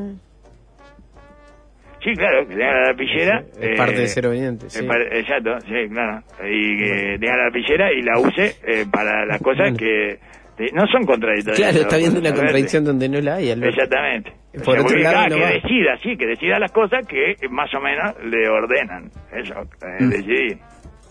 Sí, 2.02 2.14
claro, 2.16 2.48
que 2.48 2.54
tenga 2.56 2.72
la 2.72 2.86
lapicera. 2.88 3.44
Es 3.60 3.62
eh, 3.62 3.74
parte 3.76 3.94
de 4.00 4.08
ser 4.08 4.26
obediente, 4.26 4.66
es 4.66 4.72
sí. 4.72 4.82
par- 4.84 5.00
exacto, 5.14 5.60
sí, 5.60 5.88
claro. 5.88 6.20
Y 6.50 6.78
que 6.78 7.16
tenga 7.20 7.36
la 7.36 7.44
lapicera 7.44 7.92
y 7.92 8.02
la 8.02 8.18
use 8.18 8.56
eh, 8.66 8.84
para 8.90 9.24
las 9.24 9.40
cosas 9.40 9.72
que 9.78 10.18
De- 10.58 10.70
no 10.72 10.86
son 10.86 11.04
contradictorios. 11.04 11.58
Claro, 11.58 11.78
está 11.80 11.96
viendo 11.96 12.20
una 12.20 12.32
contradicción 12.32 12.84
donde 12.84 13.08
no 13.08 13.20
la 13.20 13.34
hay, 13.36 13.50
Alberto. 13.50 13.70
Exactamente. 13.82 14.32
Por 14.64 14.78
O 14.78 14.82
sea, 14.82 14.82
otro 14.82 14.98
lado, 14.98 15.28
no 15.30 15.36
que 15.36 15.42
va. 15.42 15.48
decida, 15.50 15.98
sí, 16.02 16.16
que 16.16 16.26
decida 16.26 16.58
las 16.60 16.70
cosas 16.72 17.04
que 17.08 17.34
más 17.50 17.74
o 17.74 17.80
menos 17.80 18.14
le 18.24 18.48
ordenan. 18.48 19.10
Eso, 19.32 19.54
eh, 19.62 19.96
Mm. 20.04 20.08
decidir. 20.10 20.58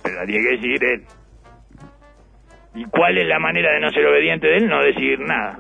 Pero 0.02 0.16
la 0.20 0.26
tiene 0.26 0.44
que 0.48 0.56
decidir 0.56 0.84
él. 0.86 1.04
¿Y 2.76 2.86
cuál 2.86 3.18
es 3.18 3.28
la 3.28 3.40
manera 3.40 3.72
de 3.74 3.80
no 3.82 3.90
ser 3.92 4.06
obediente 4.06 4.48
de 4.48 4.58
él? 4.58 4.68
No 4.68 4.82
decidir 4.82 5.20
nada. 5.20 5.60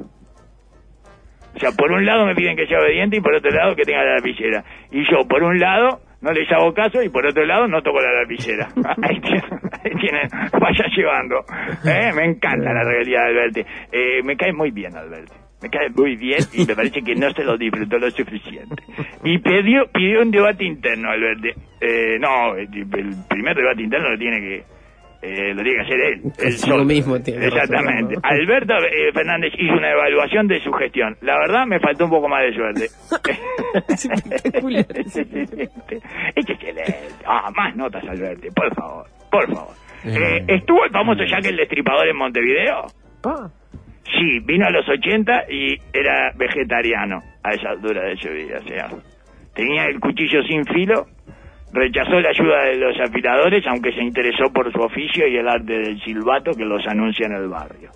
O 1.55 1.59
sea, 1.59 1.71
por 1.77 1.91
un 1.91 2.05
lado 2.05 2.25
me 2.25 2.33
piden 2.35 2.55
que 2.55 2.65
sea 2.65 2.79
obediente 2.79 3.17
y 3.17 3.21
por 3.21 3.35
otro 3.35 3.51
lado 3.51 3.75
que 3.75 3.83
tenga 3.83 4.03
la 4.03 4.15
lapicera. 4.15 4.63
Y 4.91 5.03
yo, 5.11 5.27
por 5.27 5.43
un 5.43 5.59
lado, 5.59 5.99
no 6.23 6.31
les 6.31 6.49
hago 6.51 6.73
caso 6.73 7.03
y 7.03 7.09
por 7.09 7.25
otro 7.25 7.45
lado 7.45 7.67
no 7.67 7.81
toco 7.81 7.99
la 7.99 8.21
lapicera. 8.21 8.69
Ahí 9.03 9.19
tienen, 9.19 9.43
ahí 9.83 9.91
tienen, 9.99 10.29
vaya 10.53 10.85
llevando. 10.95 11.43
¿Eh? 11.85 12.11
Me 12.15 12.25
encanta 12.25 12.73
la 12.73 12.83
rebeldía 12.83 13.19
de 13.19 13.27
Alberti. 13.27 13.59
Eh, 13.91 14.23
me 14.23 14.37
cae 14.37 14.53
muy 14.53 14.71
bien 14.71 14.95
Alberti. 14.95 15.33
Me 15.61 15.69
cae 15.69 15.89
muy 15.89 16.15
bien 16.15 16.39
y 16.53 16.65
me 16.65 16.75
parece 16.75 17.01
que 17.01 17.15
no 17.15 17.29
se 17.31 17.43
lo 17.43 17.57
disfrutó 17.57 17.97
lo 17.97 18.09
suficiente. 18.11 18.83
Y 19.23 19.37
pidió, 19.39 19.85
pidió 19.91 20.21
un 20.21 20.31
debate 20.31 20.63
interno 20.63 21.09
Alberti. 21.11 21.49
Eh, 21.81 22.17
no, 22.19 22.55
el 22.55 22.69
el 22.73 23.15
primer 23.29 23.55
debate 23.55 23.81
interno 23.83 24.09
lo 24.09 24.17
tiene 24.17 24.39
que... 24.39 24.63
eh, 25.23 25.53
lo 25.53 25.63
tiene 25.63 25.77
que 25.77 25.81
hacer 25.81 25.99
él. 26.01 26.21
él 26.37 26.51
solo. 26.53 26.83
mismo 26.83 27.17
tiene 27.21 27.45
Exactamente. 27.47 28.15
Alberto 28.21 28.73
eh, 28.73 29.11
Fernández 29.13 29.53
hizo 29.57 29.73
una 29.73 29.91
evaluación 29.91 30.47
de 30.47 30.59
su 30.59 30.71
gestión. 30.73 31.15
La 31.21 31.37
verdad 31.39 31.65
me 31.65 31.79
faltó 31.79 32.05
un 32.05 32.11
poco 32.11 32.27
más 32.27 32.41
de 32.43 32.53
suerte. 32.53 32.87
Es 33.87 34.05
espectacular. 34.05 34.85
es 34.95 35.17
excelente. 36.49 36.93
Ah, 37.25 37.49
más 37.55 37.75
notas, 37.75 38.03
Alberto, 38.03 38.47
por 38.53 38.75
favor, 38.75 39.05
por 39.31 39.55
favor. 39.55 39.75
Eh, 40.05 40.43
¿Estuvo 40.47 40.83
el 40.83 40.91
famoso 40.91 41.23
Jack 41.23 41.45
el 41.45 41.55
Destripador 41.55 42.07
en 42.07 42.17
Montevideo? 42.17 42.87
Pa. 43.21 43.49
Sí, 44.03 44.39
vino 44.45 44.67
a 44.67 44.69
los 44.69 44.87
80 44.87 45.45
y 45.49 45.75
era 45.93 46.31
vegetariano 46.35 47.19
a 47.41 47.53
esa 47.53 47.69
altura 47.69 48.03
de 48.03 48.17
su 48.17 48.29
vida, 48.29 48.59
o 48.59 48.67
sea. 48.67 48.89
Tenía 49.55 49.85
el 49.85 49.99
cuchillo 49.99 50.43
sin 50.43 50.65
filo, 50.65 51.05
rechazó 51.73 52.19
la 52.21 52.29
ayuda 52.29 52.63
de 52.65 52.75
los 52.77 52.95
afiladores, 52.99 53.63
aunque 53.67 53.91
se 53.91 54.01
interesó 54.01 54.51
por 54.53 54.71
su 54.71 54.79
oficio 54.79 55.27
y 55.27 55.35
el 55.37 55.47
arte 55.47 55.73
del 55.73 55.99
silbato 56.01 56.51
que 56.51 56.63
los 56.65 56.85
anuncia 56.87 57.25
en 57.25 57.33
el 57.33 57.49
barrio. 57.49 57.89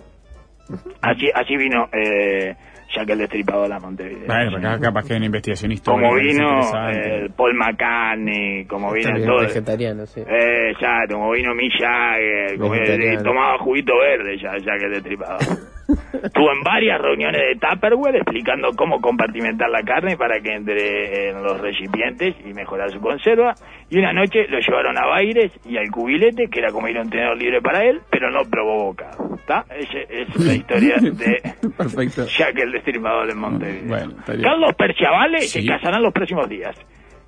Así, 1.00 1.30
así 1.34 1.56
vino 1.56 1.88
eh, 1.92 2.54
Jack 2.94 3.08
el 3.10 3.18
Destripador 3.18 3.72
a 3.72 3.78
Montevideo. 3.78 4.26
Bueno, 4.26 4.58
acá 4.58 4.78
capaz 4.80 5.06
que 5.06 5.12
hay 5.14 5.18
una 5.18 5.26
investigación 5.26 5.72
histórica. 5.72 6.08
como 6.08 6.20
vino 6.20 6.60
eh, 6.90 7.28
Paul 7.36 7.54
McCartney, 7.54 8.64
como 8.66 8.92
vino 8.92 9.08
También 9.08 9.28
todo. 9.28 9.40
vegetariano, 9.40 10.06
sí. 10.06 10.20
Eh, 10.20 10.70
exacto, 10.72 11.14
como 11.14 11.32
vino 11.32 11.54
Mick 11.54 11.72
Jagger, 11.78 12.58
como 12.58 12.74
eh, 12.74 13.18
tomaba 13.22 13.58
juguito 13.58 13.92
verde 13.96 14.38
ya, 14.38 14.52
ya 14.58 14.78
que 14.78 14.86
el 14.86 14.92
destripador. 14.92 15.38
Estuvo 15.88 16.52
en 16.52 16.62
varias 16.62 17.00
reuniones 17.00 17.40
de 17.40 17.58
Tupperware 17.66 18.16
explicando 18.16 18.72
cómo 18.76 19.00
compartimentar 19.00 19.70
la 19.70 19.82
carne 19.82 20.18
para 20.18 20.38
que 20.40 20.52
entre 20.54 21.30
en 21.30 21.42
los 21.42 21.58
recipientes 21.60 22.34
y 22.44 22.52
mejorar 22.52 22.90
su 22.90 23.00
conserva. 23.00 23.54
Y 23.88 23.98
una 23.98 24.12
noche 24.12 24.46
lo 24.48 24.58
llevaron 24.58 24.98
a 24.98 25.06
Baires 25.06 25.50
y 25.64 25.78
al 25.78 25.90
cubilete, 25.90 26.48
que 26.50 26.58
era 26.60 26.72
como 26.72 26.88
ir 26.88 26.98
a 26.98 27.02
un 27.02 27.08
tenedor 27.08 27.38
libre 27.38 27.62
para 27.62 27.84
él, 27.84 28.00
pero 28.10 28.30
no 28.30 28.40
probó 28.50 28.84
bocado. 28.84 29.34
¿Está? 29.36 29.64
Esa 29.74 29.98
es 30.10 30.36
la 30.44 30.52
historia 30.54 30.96
de 31.00 31.40
Perfecto. 31.76 32.26
Jack 32.26 32.58
el 32.58 32.72
Destripador 32.72 33.26
de 33.28 33.34
Montevideo. 33.34 33.88
Bueno. 33.88 34.14
Carlos 34.26 34.74
Perciavale 34.76 35.40
Sí. 35.40 35.62
se 35.62 35.66
casarán 35.66 36.02
los 36.02 36.12
próximos 36.12 36.46
días. 36.50 36.76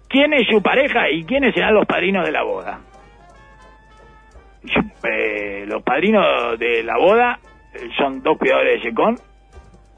¿Quién 0.07 0.35
es 0.35 0.47
su 0.51 0.61
pareja 0.63 1.09
y 1.11 1.25
quiénes 1.25 1.55
serán 1.55 1.73
los 1.75 1.87
padrinos 1.87 2.27
de 2.27 2.33
la 2.33 2.43
boda? 2.43 2.81
Eh, 5.03 5.65
los 5.67 5.83
padrinos 5.83 6.59
de 6.59 6.83
la 6.83 6.99
boda 6.99 7.39
eh, 7.43 7.50
son 7.99 8.23
dos 8.23 8.39
cuidadores 8.39 8.83
de 8.83 8.91
secón, 8.91 9.17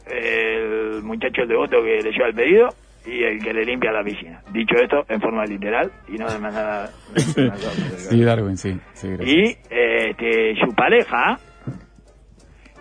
el 0.06 1.02
muchacho 1.02 1.46
devoto 1.46 1.82
que 1.82 2.00
le 2.02 2.10
lleva 2.12 2.28
el 2.28 2.34
pedido 2.34 2.68
y 3.06 3.22
el 3.24 3.42
que 3.42 3.52
le 3.52 3.64
limpia 3.64 3.92
la 3.92 4.04
piscina. 4.04 4.40
Dicho 4.52 4.74
esto 4.76 5.04
en 5.08 5.20
forma 5.20 5.44
literal 5.44 5.90
y 6.08 6.12
no 6.18 6.30
de 6.30 6.38
manera... 6.38 6.88
Sí, 7.16 8.22
Darwin, 8.22 8.56
sí. 8.56 8.78
Y 9.24 9.56
este, 9.70 10.54
su 10.64 10.74
pareja 10.74 11.38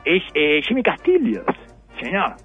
es 0.06 0.24
eh, 0.36 0.62
Jimmy 0.68 0.84
Castillos, 0.84 1.46
señor. 2.02 2.36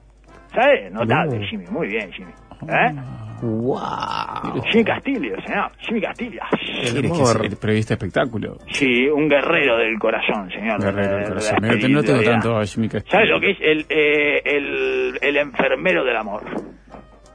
¿Sabe? 0.54 0.90
Notable, 0.90 1.38
No. 1.38 1.46
Jimmy. 1.46 1.64
Muy 1.70 1.88
bien, 1.88 2.10
Jimmy. 2.12 2.32
¿Eh? 2.62 2.94
¡Wow! 3.42 4.62
Jimmy 4.70 4.84
Castillo, 4.84 5.36
señor. 5.46 5.70
Jimmy 5.78 6.00
Castillo. 6.00 6.40
¿Quiere 6.82 7.00
que 7.02 7.06
amor. 7.08 7.44
es 7.46 7.52
el 7.52 7.58
periodista 7.58 7.94
de 7.94 8.06
espectáculo? 8.06 8.56
Sí, 8.70 9.08
un 9.08 9.28
guerrero 9.28 9.76
del 9.78 9.98
corazón, 9.98 10.50
señor. 10.50 10.80
Guerrero 10.80 11.02
De- 11.08 11.14
del 11.16 11.22
de 11.24 11.28
corazón. 11.28 11.58
Mira, 11.62 11.88
No 11.88 12.02
tengo 12.02 12.22
tanto 12.22 12.56
a 12.58 12.64
Jimmy 12.64 12.88
Castillo. 12.88 13.10
¿Sabe 13.12 13.26
lo 13.26 13.40
que 13.40 13.50
es 13.50 13.58
el, 13.60 13.86
eh, 13.88 14.42
el, 14.44 15.18
el 15.20 15.36
enfermero 15.36 16.04
del 16.04 16.16
amor? 16.16 16.42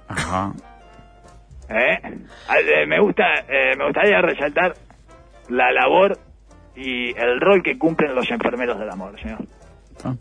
Ajá. 0.08 0.52
¿Eh? 1.70 2.00
Al- 2.50 2.68
eh, 2.70 2.86
me 2.86 3.00
gusta 3.00 3.24
eh, 3.48 3.76
me 3.78 3.86
gustaría 3.86 4.22
resaltar 4.22 4.74
la 5.50 5.72
labor 5.72 6.18
y 6.76 7.10
el 7.18 7.40
rol 7.40 7.62
que 7.64 7.78
cumplen 7.78 8.14
los 8.16 8.30
enfermeros 8.30 8.78
del 8.80 8.90
amor, 8.90 9.18
señor. 9.22 9.40
Ah. 10.04 10.14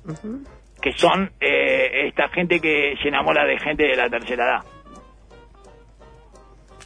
Que 0.80 0.92
son 0.92 1.30
eh, 1.40 2.06
esta 2.08 2.28
gente 2.28 2.60
que 2.60 2.94
se 3.02 3.08
enamora 3.08 3.44
de 3.44 3.58
gente 3.58 3.84
de 3.84 3.96
la 3.96 4.08
tercera 4.08 4.44
edad. 4.44 4.60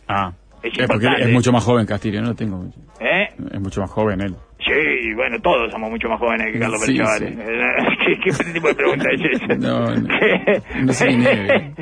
Ah. 0.08 0.32
Es 0.62 0.78
Es 0.78 0.86
porque 0.86 1.06
él 1.06 1.14
es 1.24 1.30
mucho 1.32 1.52
más 1.52 1.62
joven 1.62 1.84
Castillo, 1.84 2.22
no 2.22 2.28
lo 2.28 2.34
tengo. 2.34 2.64
¿Eh? 3.00 3.28
Es 3.52 3.60
mucho 3.60 3.82
más 3.82 3.90
joven 3.90 4.20
él. 4.22 4.34
Sí, 4.60 5.12
bueno, 5.14 5.38
todos 5.42 5.70
somos 5.70 5.90
mucho 5.90 6.08
más 6.08 6.18
jóvenes 6.18 6.52
que 6.52 6.58
Carlos 6.58 6.80
Sí, 6.86 6.96
sí. 6.96 7.02
¿Qué, 8.06 8.18
¿Qué 8.32 8.52
tipo 8.54 8.68
de 8.68 8.74
pregunta 8.74 9.04
es 9.12 9.20
esa? 9.42 9.54
No, 9.58 9.94
no. 9.94 10.08
¿Qué? 10.08 10.62
No 10.82 10.92
se 10.94 11.08
nieve. 11.08 11.74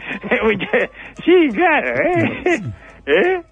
Mucha- 0.43 0.91
sí, 1.25 1.49
claro. 1.55 1.89
¿Eh? 1.95 2.61
¿Eh? 3.07 3.43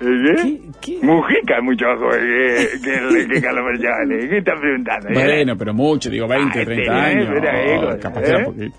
¿Eh? 0.00 0.60
¿Qué? 0.80 0.98
Mujica 1.02 1.56
es 1.58 1.62
mucho 1.62 1.86
más 1.86 1.98
joven 1.98 2.20
que, 2.20 2.80
que, 2.82 3.28
que 3.34 3.40
Carlos 3.42 3.64
Perchavale. 3.64 4.28
¿Qué 4.28 4.38
estás 4.38 4.60
preguntando? 4.60 5.08
Bueno, 5.12 5.56
pero 5.56 5.74
mucho, 5.74 6.10
digo 6.10 6.26
20, 6.26 6.60
Ah, 6.60 6.64
30 6.64 6.72
este, 6.82 6.90
años. 6.90 7.28
¿eh? 7.28 7.38
Era 7.38 7.52
Oh, 7.54 7.90
ego, 7.92 8.00
capaz 8.00 8.20
que 8.22 8.28
era 8.28 8.40
¿eh? 8.40 8.44
poquito. 8.44 8.76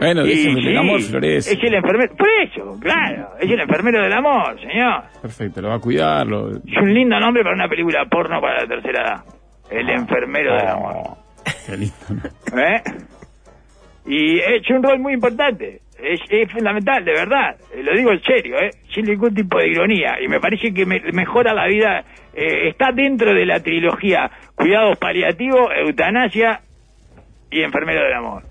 Bueno, 0.00 0.24
Y 0.24 0.28
déjeme, 0.30 0.62
sí, 0.62 0.68
el 0.68 0.76
amor 0.78 1.00
florece. 1.02 1.52
Es 1.52 1.62
el 1.62 1.74
enfermero. 1.74 2.16
Por 2.16 2.28
eso, 2.42 2.80
claro. 2.80 3.28
Es 3.38 3.50
el 3.50 3.60
enfermero 3.60 4.02
del 4.02 4.12
amor, 4.12 4.58
señor. 4.60 5.02
Perfecto, 5.22 5.60
lo 5.60 5.68
va 5.68 5.74
a 5.76 5.78
cuidar. 5.80 6.26
Lo... 6.26 6.48
Es 6.50 6.76
un 6.80 6.92
lindo 6.94 7.20
nombre 7.20 7.42
para 7.42 7.54
una 7.54 7.68
película 7.68 8.04
porno 8.10 8.40
para 8.40 8.62
la 8.62 8.66
tercera 8.66 9.02
edad. 9.02 9.24
El 9.70 9.88
enfermero 9.90 10.54
del 10.56 10.66
amor. 10.66 10.96
Qué 11.66 11.76
lindo. 11.76 11.94
¿no? 12.08 12.60
¿Eh? 12.60 12.82
Y 14.06 14.38
es 14.38 14.68
un 14.70 14.82
rol 14.82 14.98
muy 14.98 15.12
importante. 15.14 15.80
Es, 16.02 16.20
es 16.30 16.50
fundamental, 16.50 17.04
de 17.04 17.12
verdad. 17.12 17.56
Lo 17.76 17.94
digo 17.94 18.10
en 18.12 18.22
serio, 18.22 18.56
¿eh? 18.58 18.70
Sin 18.94 19.04
ningún 19.04 19.34
tipo 19.34 19.58
de 19.58 19.68
ironía. 19.68 20.16
Y 20.24 20.28
me 20.28 20.40
parece 20.40 20.72
que 20.72 20.86
me- 20.86 21.02
mejora 21.12 21.52
la 21.52 21.66
vida. 21.66 22.04
eh, 22.32 22.68
está 22.68 22.90
dentro 22.92 23.34
de 23.34 23.44
la 23.44 23.60
trilogía 23.60 24.30
Cuidados 24.54 24.96
Paliativos, 24.98 25.68
Eutanasia 25.84 26.60
y 27.50 27.60
Enfermero 27.62 28.02
del 28.02 28.14
Amor. 28.14 28.42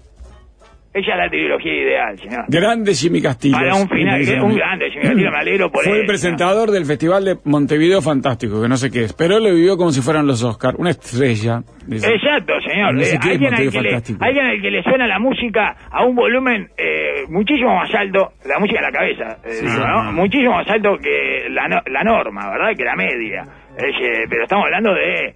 Ella 0.99 1.13
es 1.13 1.17
la 1.19 1.29
trilogía 1.29 1.73
ideal, 1.73 2.17
señor. 2.19 2.45
Grande 2.47 2.93
Jimmy 2.93 3.21
Castillo. 3.21 3.57
Para 3.57 3.75
un 3.75 3.87
final, 3.89 4.21
un 4.43 4.55
grande, 4.55 4.89
señor. 4.89 5.03
Castillo, 5.07 5.31
me 5.31 5.37
alegro 5.37 5.71
por 5.71 5.83
Fue 5.83 5.93
él, 5.93 5.99
el 6.01 6.05
presentador 6.05 6.71
del 6.71 6.85
Festival 6.85 7.25
de 7.25 7.37
Montevideo 7.45 8.01
Fantástico, 8.01 8.61
que 8.61 8.67
no 8.67 8.77
sé 8.77 8.91
qué 8.91 9.03
es, 9.05 9.13
pero 9.13 9.39
lo 9.39 9.53
vivió 9.53 9.77
como 9.77 9.91
si 9.91 10.01
fueran 10.01 10.27
los 10.27 10.43
Oscar, 10.43 10.75
una 10.77 10.89
estrella. 10.91 11.61
dice. 11.87 12.07
Exacto, 12.13 12.53
señor. 12.61 12.93
No 12.95 13.01
sé 13.03 13.15
Eh, 13.15 13.19
es 13.21 13.25
alguien, 13.25 13.53
al 13.53 13.69
que 13.71 13.81
le, 13.81 13.95
alguien 14.19 14.45
al 14.45 14.61
que 14.61 14.71
le 14.71 14.83
suena 14.83 15.07
la 15.07 15.19
música 15.19 15.75
a 15.91 16.03
un 16.05 16.15
volumen 16.15 16.67
eh, 16.77 17.23
muchísimo 17.29 17.75
más 17.75 17.93
alto, 17.95 18.33
la 18.45 18.59
música 18.59 18.79
en 18.79 18.85
la 18.85 18.91
cabeza, 18.91 19.37
eh, 19.45 19.51
Sí. 19.51 19.65
¿no? 19.65 20.11
muchísimo 20.13 20.51
más 20.51 20.69
alto 20.69 20.97
que 21.01 21.47
la, 21.49 21.67
no- 21.67 21.81
la 21.87 22.03
norma, 22.03 22.49
¿verdad? 22.51 22.75
Que 22.77 22.83
la 22.83 22.95
media. 22.95 23.43
Es, 23.77 23.95
eh, 24.01 24.25
pero 24.29 24.43
estamos 24.43 24.65
hablando 24.65 24.93
de... 24.93 25.33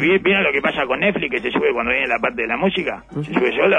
¿vi- 0.00 0.18
¿Vieron 0.18 0.44
lo 0.44 0.52
que 0.52 0.60
pasa 0.60 0.84
con 0.86 1.00
Netflix 1.00 1.30
que 1.30 1.40
se 1.40 1.50
sube 1.50 1.72
cuando 1.72 1.90
viene 1.90 2.06
la 2.06 2.18
parte 2.18 2.42
de 2.42 2.48
la 2.48 2.56
música? 2.56 3.02
¿Se 3.22 3.32
sube 3.32 3.50
solo? 3.56 3.78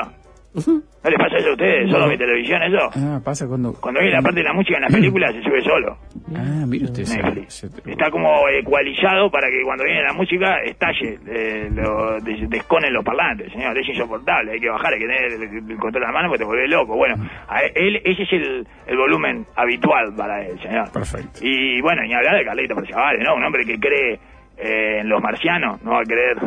¿No 0.53 1.09
les 1.09 1.17
pasa 1.17 1.37
eso 1.37 1.49
a 1.49 1.51
ustedes? 1.53 1.89
¿Solo 1.89 2.07
mi 2.07 2.17
televisión 2.17 2.61
eso? 2.63 2.89
Ah, 2.95 3.19
pasa 3.23 3.47
cuando... 3.47 3.73
Cuando 3.79 4.01
viene 4.01 4.15
la 4.17 4.21
parte 4.21 4.39
de 4.39 4.43
la 4.43 4.53
música 4.53 4.75
en 4.77 4.81
las 4.83 4.93
películas 4.93 5.33
se 5.33 5.41
sube 5.43 5.61
solo. 5.63 5.97
Ah, 6.35 6.65
mire 6.67 6.85
usted. 6.85 7.07
Netflix. 7.07 7.63
Está 7.85 8.11
como 8.11 8.47
ecualizado 8.49 9.31
para 9.31 9.49
que 9.49 9.63
cuando 9.63 9.85
viene 9.85 10.03
la 10.03 10.13
música 10.13 10.61
estalle, 10.63 11.17
eh, 11.25 11.69
lo, 11.73 12.19
des- 12.19 12.49
desconen 12.49 12.93
los 12.93 13.03
parlantes, 13.03 13.51
señor. 13.53 13.77
Es 13.77 13.87
insoportable, 13.87 14.51
hay 14.51 14.59
que 14.59 14.69
bajar, 14.69 14.93
hay 14.93 14.99
que 14.99 15.07
tener 15.07 15.23
el, 15.31 15.77
control 15.77 15.93
de 15.93 15.99
la 16.01 16.11
mano 16.11 16.27
porque 16.27 16.39
te 16.39 16.45
vuelve 16.45 16.67
loco. 16.67 16.97
Bueno, 16.97 17.15
a 17.47 17.61
él, 17.61 18.01
ese 18.03 18.23
es 18.23 18.33
el, 18.33 18.67
el 18.87 18.97
volumen 18.97 19.45
habitual 19.55 20.13
para 20.17 20.45
él, 20.45 20.59
señor. 20.59 20.91
Perfecto. 20.91 21.39
Y 21.41 21.79
bueno, 21.81 22.01
ni 22.03 22.13
hablar 22.13 22.35
de 22.37 22.43
Carlito 22.45 22.75
Perciavale, 22.75 23.23
¿no? 23.23 23.35
Un 23.35 23.43
hombre 23.45 23.65
que 23.65 23.79
cree 23.79 24.19
eh, 24.57 24.99
en 24.99 25.07
los 25.09 25.21
marcianos, 25.21 25.81
no 25.83 25.91
va 25.91 26.01
a 26.01 26.03
creer 26.03 26.37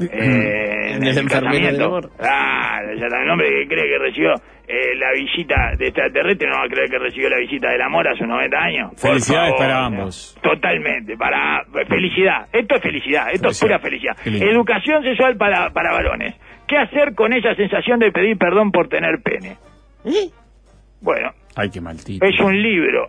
eh, 0.00 0.94
En 0.94 1.04
el 1.04 1.18
enfermero 1.18 1.66
del 1.66 1.82
amor. 1.82 2.04
Está, 2.18 2.80
el 3.22 3.30
hombre 3.30 3.48
que 3.48 3.68
cree 3.68 3.84
que 3.84 3.98
recibió 3.98 4.32
eh, 4.68 4.94
la 4.96 5.12
visita 5.12 5.72
de 5.78 5.86
extraterrestre 5.86 6.48
no 6.48 6.56
va 6.58 6.64
a 6.64 6.68
creer 6.68 6.90
que 6.90 6.98
recibió 6.98 7.30
la 7.30 7.38
visita 7.38 7.70
del 7.70 7.80
amor 7.82 8.06
a 8.06 8.14
sus 8.16 8.26
90 8.26 8.58
años. 8.58 8.92
Felicidades 9.00 9.50
favor, 9.52 9.58
para 9.58 9.80
¿no? 9.80 9.86
ambos. 9.86 10.38
Totalmente, 10.42 11.16
para 11.16 11.64
felicidad. 11.88 12.48
Esto 12.52 12.76
es 12.76 12.82
felicidad, 12.82 13.26
esto 13.32 13.48
es 13.48 13.60
pura 13.60 13.78
felicidad. 13.78 14.16
Educación 14.26 15.02
sexual 15.02 15.36
para, 15.36 15.70
para 15.70 15.92
varones. 15.92 16.34
¿Qué 16.66 16.76
hacer 16.76 17.14
con 17.14 17.32
esa 17.32 17.54
sensación 17.54 17.98
de 17.98 18.12
pedir 18.12 18.36
perdón 18.36 18.70
por 18.70 18.88
tener 18.88 19.22
pene? 19.22 19.56
¿Eh? 20.04 20.28
Bueno, 21.00 21.30
Ay, 21.56 21.70
qué 21.70 21.80
maldito. 21.80 22.24
es 22.26 22.38
un 22.40 22.60
libro. 22.60 23.08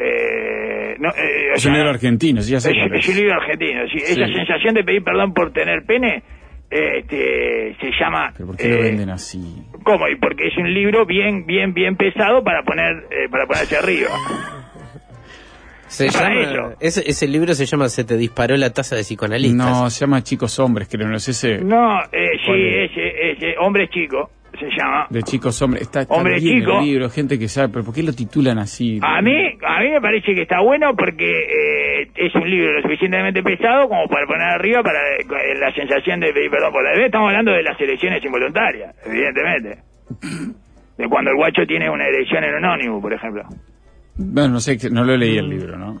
Eh, 0.00 0.96
no, 0.98 1.10
eh, 1.10 1.50
o 1.52 1.56
Es 1.56 1.66
un 1.66 1.74
libro 1.74 1.90
argentino, 1.90 2.40
sí, 2.40 2.52
ya 2.52 2.60
sé 2.60 2.70
es, 2.70 3.08
un 3.08 3.16
libro 3.16 3.34
argentino, 3.34 3.82
sí. 3.88 3.98
Esa 3.98 4.26
sensación 4.26 4.74
de 4.74 4.84
pedir 4.84 5.04
perdón 5.04 5.34
por 5.34 5.52
tener 5.52 5.84
pene 5.84 6.22
este, 6.70 7.76
se 7.80 7.90
llama... 8.00 8.32
¿Pero 8.32 8.46
por 8.46 8.56
qué 8.56 8.68
lo 8.68 8.76
eh, 8.76 8.82
venden 8.82 9.10
así? 9.10 9.64
¿Cómo? 9.82 10.08
Y 10.08 10.16
porque 10.16 10.46
es 10.46 10.56
un 10.56 10.72
libro 10.72 11.04
bien, 11.04 11.44
bien, 11.44 11.74
bien 11.74 11.96
pesado 11.96 12.42
para 12.44 12.62
poner, 12.62 13.06
eh, 13.10 13.28
para 13.30 13.46
ponerse 13.46 13.76
arriba. 13.76 14.10
Se 15.88 16.06
Para 16.06 16.28
llama, 16.28 16.40
eso. 16.42 16.76
ese, 16.78 17.10
ese 17.10 17.26
libro 17.26 17.52
se 17.52 17.66
llama 17.66 17.88
Se 17.88 18.04
te 18.04 18.16
disparó 18.16 18.56
la 18.56 18.70
taza 18.70 18.94
de 18.94 19.02
psicoanalistas. 19.02 19.56
No, 19.56 19.90
se 19.90 20.00
llama 20.00 20.22
Chicos 20.22 20.56
Hombres, 20.60 20.88
creo, 20.88 21.08
no 21.08 21.16
es 21.16 21.28
ese. 21.28 21.58
No, 21.58 22.00
eh, 22.12 22.38
¿Cuál 22.46 22.58
sí, 22.58 22.66
es? 22.68 22.90
ese, 22.92 23.30
ese, 23.32 23.58
hombre 23.58 23.88
chico, 23.88 24.30
se 24.60 24.76
llama. 24.76 25.06
De 25.10 25.22
Chicos 25.22 25.60
Hombres. 25.62 25.82
Está, 25.82 26.02
está 26.02 26.14
Hombre 26.14 26.38
bien 26.38 26.60
chico. 26.60 26.78
el 26.78 26.84
libro, 26.84 27.10
gente 27.10 27.38
que 27.38 27.48
sabe, 27.48 27.68
pero 27.72 27.84
¿por 27.84 27.94
qué 27.94 28.02
lo 28.02 28.12
titulan 28.12 28.58
así? 28.58 29.00
A 29.02 29.20
mí, 29.22 29.32
a 29.66 29.80
mí 29.80 29.90
me 29.90 30.00
parece 30.00 30.34
que 30.34 30.42
está 30.42 30.60
bueno 30.60 30.94
porque 30.96 31.24
eh, 31.26 32.10
es 32.14 32.34
un 32.34 32.48
libro 32.48 32.72
lo 32.74 32.82
suficientemente 32.82 33.42
pesado 33.42 33.88
como 33.88 34.06
para 34.06 34.26
poner 34.26 34.48
arriba 34.48 34.82
para 34.82 35.00
eh, 35.16 35.58
la 35.58 35.72
sensación 35.74 36.20
de 36.20 36.32
pedir 36.32 36.50
perdón 36.50 36.72
por 36.72 36.84
la 36.84 36.90
vez. 36.90 37.06
Estamos 37.06 37.28
hablando 37.28 37.52
de 37.52 37.62
las 37.62 37.80
elecciones 37.80 38.24
involuntarias, 38.24 38.94
evidentemente. 39.04 39.78
De 40.98 41.08
cuando 41.08 41.30
el 41.30 41.36
guacho 41.36 41.62
tiene 41.66 41.88
una 41.88 42.06
elección 42.06 42.44
en 42.44 42.54
un 42.56 42.64
ónibus, 42.64 43.00
por 43.02 43.12
ejemplo. 43.14 43.42
Bueno, 44.16 44.50
no 44.54 44.60
sé, 44.60 44.76
no 44.90 45.02
lo 45.04 45.16
leí 45.16 45.38
el 45.38 45.48
libro, 45.48 45.78
¿no? 45.78 46.00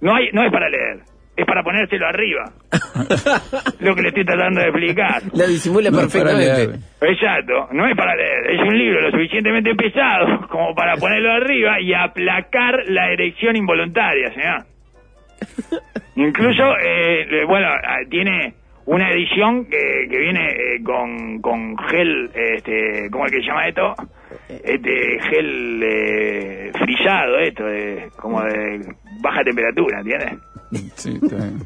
No, 0.00 0.14
hay, 0.14 0.30
no 0.32 0.42
es 0.42 0.50
para 0.50 0.68
leer, 0.70 1.00
es 1.36 1.46
para 1.46 1.62
ponérselo 1.62 2.06
arriba. 2.06 2.44
lo 3.80 3.94
que 3.94 4.02
le 4.02 4.08
estoy 4.08 4.24
tratando 4.24 4.60
de 4.60 4.66
explicar. 4.68 5.22
La 5.32 5.46
disimula 5.46 5.90
No, 5.90 5.98
perfectamente. 5.98 6.78
Exacto, 7.02 7.68
no 7.72 7.86
es 7.88 7.96
para 7.96 8.14
leer, 8.14 8.50
es 8.50 8.60
un 8.60 8.76
libro 8.78 9.00
lo 9.00 9.10
suficientemente 9.10 9.74
pesado 9.74 10.46
como 10.50 10.74
para 10.74 10.96
ponerlo 10.96 11.32
arriba 11.32 11.80
y 11.80 11.94
aplacar 11.94 12.82
la 12.88 13.10
erección 13.12 13.56
involuntaria, 13.56 14.32
señor. 14.34 14.64
Incluso, 16.16 16.76
eh, 16.84 17.26
le- 17.30 17.44
bueno, 17.46 17.68
ah, 17.68 17.98
tiene 18.10 18.54
una 18.86 19.10
edición 19.10 19.66
que, 19.66 20.08
que 20.10 20.18
viene 20.18 20.48
eh, 20.50 20.82
con, 20.84 21.40
con 21.40 21.76
gel, 21.88 22.30
este, 22.34 23.08
¿cómo 23.10 23.24
es 23.26 23.32
que 23.32 23.38
se 23.40 23.46
llama 23.46 23.68
esto? 23.68 23.94
Este 24.48 25.18
gel 25.30 25.80
eh, 25.82 26.72
frisado, 26.78 27.38
esto, 27.38 27.64
de, 27.64 28.08
como 28.16 28.42
de 28.42 28.80
baja 29.22 29.42
temperatura, 29.44 30.00
¿entiendes? 30.00 30.32
Sí, 30.96 31.18
está 31.22 31.36
bien. 31.36 31.58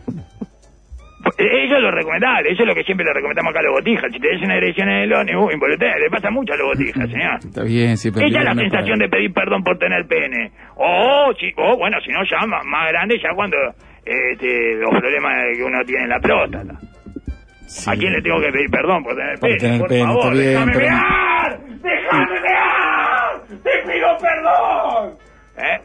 Eso 1.39 1.77
es 1.77 1.83
lo 1.83 1.91
recomendable, 1.91 2.51
eso 2.53 2.63
es 2.63 2.69
lo 2.69 2.75
que 2.75 2.85
siempre 2.85 3.05
le 3.07 3.15
recomendamos 3.15 3.51
acá 3.51 3.61
a 3.61 3.63
los 3.63 3.73
botijas. 3.73 4.13
Si 4.13 4.21
tenés 4.21 4.43
una 4.43 4.57
erección 4.57 4.91
en 4.91 4.97
el 5.05 5.13
ónibus, 5.15 5.55
involuntaria, 5.55 5.97
le 5.99 6.11
pasa 6.11 6.31
mucho 6.31 6.53
a 6.53 6.57
los 6.57 6.67
botijas, 6.69 7.09
señor. 7.11 7.39
Está 7.43 7.63
bien, 7.63 7.97
sí, 7.97 8.11
pero... 8.11 8.27
Esa 8.27 8.39
es 8.41 8.45
la 8.45 8.55
sensación 8.55 8.99
para- 8.99 9.07
de 9.07 9.09
pedir 9.09 9.33
perdón 9.33 9.65
por 9.65 9.79
tener 9.79 10.07
pene. 10.07 10.53
O, 10.77 11.33
si, 11.41 11.51
o 11.57 11.77
bueno, 11.79 11.97
si 12.05 12.13
no, 12.13 12.21
ya 12.31 12.47
más, 12.47 12.63
más 12.67 12.89
grande, 12.91 13.19
ya 13.23 13.31
cuando 13.35 13.57
este, 14.05 14.75
los 14.75 14.91
problemas 15.01 15.33
que 15.57 15.65
uno 15.65 15.79
tiene 15.87 16.03
en 16.05 16.11
la 16.11 16.21
próstata. 16.21 16.75
Sí. 17.67 17.91
¿A 17.91 17.95
quién 17.97 18.13
le 18.13 18.21
tengo 18.21 18.39
que 18.41 18.53
pedir 18.53 18.71
perdón 18.71 19.03
por 19.03 19.17
tener 19.17 19.39
Por 19.39 19.49
pene? 19.49 19.59
tener 19.61 19.79
por 19.81 19.89
pene, 19.89 20.03
favor, 20.05 20.19
está 20.21 20.31
bien, 20.35 20.53
déjame 20.53 20.73
pero- 20.75 20.89
mear, 20.91 21.61
déjame 21.83 22.41
mear, 22.41 23.43
te 23.49 23.93
pido 23.93 24.09
perdón. 24.21 25.15
¿Eh? 25.57 25.81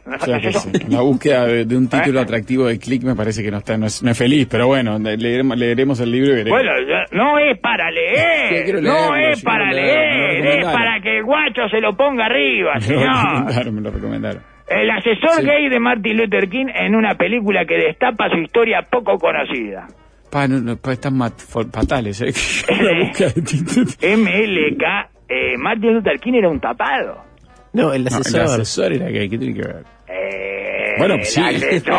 La 0.88 1.00
búsqueda 1.00 1.46
de, 1.46 1.64
de 1.64 1.76
un 1.76 1.88
título 1.88 2.18
¿Eh? 2.18 2.22
atractivo 2.22 2.66
de 2.66 2.78
click 2.78 3.04
me 3.04 3.14
parece 3.14 3.42
que 3.42 3.50
no 3.52 3.58
está, 3.58 3.76
no 3.78 3.86
es, 3.86 4.02
no 4.02 4.10
es 4.10 4.18
feliz, 4.18 4.48
pero 4.50 4.66
bueno, 4.66 4.98
leeremos, 4.98 5.56
leeremos 5.56 6.00
el 6.00 6.10
libro 6.10 6.32
y 6.32 6.36
veremos. 6.36 6.58
Bueno, 6.58 6.72
no 7.12 7.38
es 7.38 7.58
para 7.60 7.88
Sí, 7.90 7.94
leer, 7.94 8.82
no 8.82 9.14
es 9.16 9.42
para 9.42 9.66
lo 9.70 9.76
leer, 9.76 10.46
es 10.58 10.64
para 10.64 11.00
que 11.00 11.18
el 11.18 11.24
guacho 11.24 11.68
se 11.70 11.80
lo 11.80 11.96
ponga 11.96 12.26
arriba, 12.26 12.72
me 12.74 12.80
lo 12.80 12.86
señor. 12.86 13.02
recomendaron, 13.14 13.74
me 13.76 13.80
lo 13.80 13.90
recomendaron. 13.90 14.42
El 14.68 14.90
asesor 14.90 15.40
Sí. 15.40 15.46
gay 15.46 15.68
de 15.68 15.78
Martin 15.80 16.16
Luther 16.16 16.48
King 16.48 16.66
en 16.74 16.94
una 16.96 17.14
película 17.16 17.64
que 17.64 17.74
destapa 17.76 18.28
su 18.30 18.38
historia 18.38 18.82
poco 18.90 19.18
conocida. 19.18 19.86
Pa, 20.30 20.46
no, 20.46 20.76
pa, 20.76 20.92
están 20.92 21.14
mat- 21.16 21.40
fatales, 21.72 22.20
¿eh? 22.22 22.32
La 22.82 23.04
búsqueda 23.06 23.28
de 23.30 23.42
título. 23.42 23.86
MLK, 24.16 24.84
eh, 25.28 25.56
Martin 25.58 25.94
Luther 25.94 26.18
King 26.20 26.34
era 26.34 26.48
un 26.48 26.60
tapado. 26.60 27.29
No, 27.72 27.92
el 27.92 28.04
No, 28.04 28.08
asesor. 28.08 28.40
el 28.40 28.46
asesor 28.46 28.92
era 28.92 29.06
gay, 29.08 29.28
¿qué 29.28 29.38
tiene 29.38 29.54
que 29.54 29.66
ver? 29.66 29.84
Eh, 30.08 30.94
Bueno, 30.98 31.14
pues 31.16 31.32
sí. 31.34 31.40
el 31.40 31.56
asesor. 31.56 31.94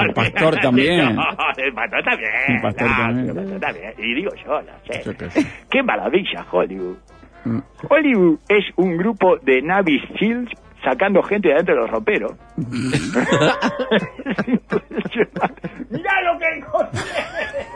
El 0.00 0.12
pastor 0.14 0.56
también. 0.60 1.16
El 1.56 1.72
pastor 1.74 2.04
también. 2.04 2.30
El 2.48 2.60
pastor 2.62 2.88
también. 2.88 3.28
el 3.28 3.34
pastor 3.34 3.60
también. 3.60 3.92
Y 3.98 4.14
digo 4.14 4.30
yo, 4.44 4.62
no 4.62 4.72
sé. 4.86 5.02
Yo 5.04 5.16
qué 5.16 5.30
sé. 5.30 5.46
Qué 5.70 5.82
maravilla, 5.82 6.46
Hollywood. 6.50 6.96
Mm. 7.44 7.58
Hollywood 7.88 8.38
es 8.48 8.64
un 8.76 8.96
grupo 8.96 9.38
de 9.38 9.62
Navy 9.62 10.00
SEALs 10.18 10.50
sacando 10.82 11.22
gente 11.22 11.48
de 11.48 11.54
adentro 11.54 11.74
de 11.74 11.80
los 11.82 11.90
roperos. 11.90 12.32
Mirá 15.90 16.22
lo 16.22 16.38
que 16.38 16.48
encontré. 16.56 17.00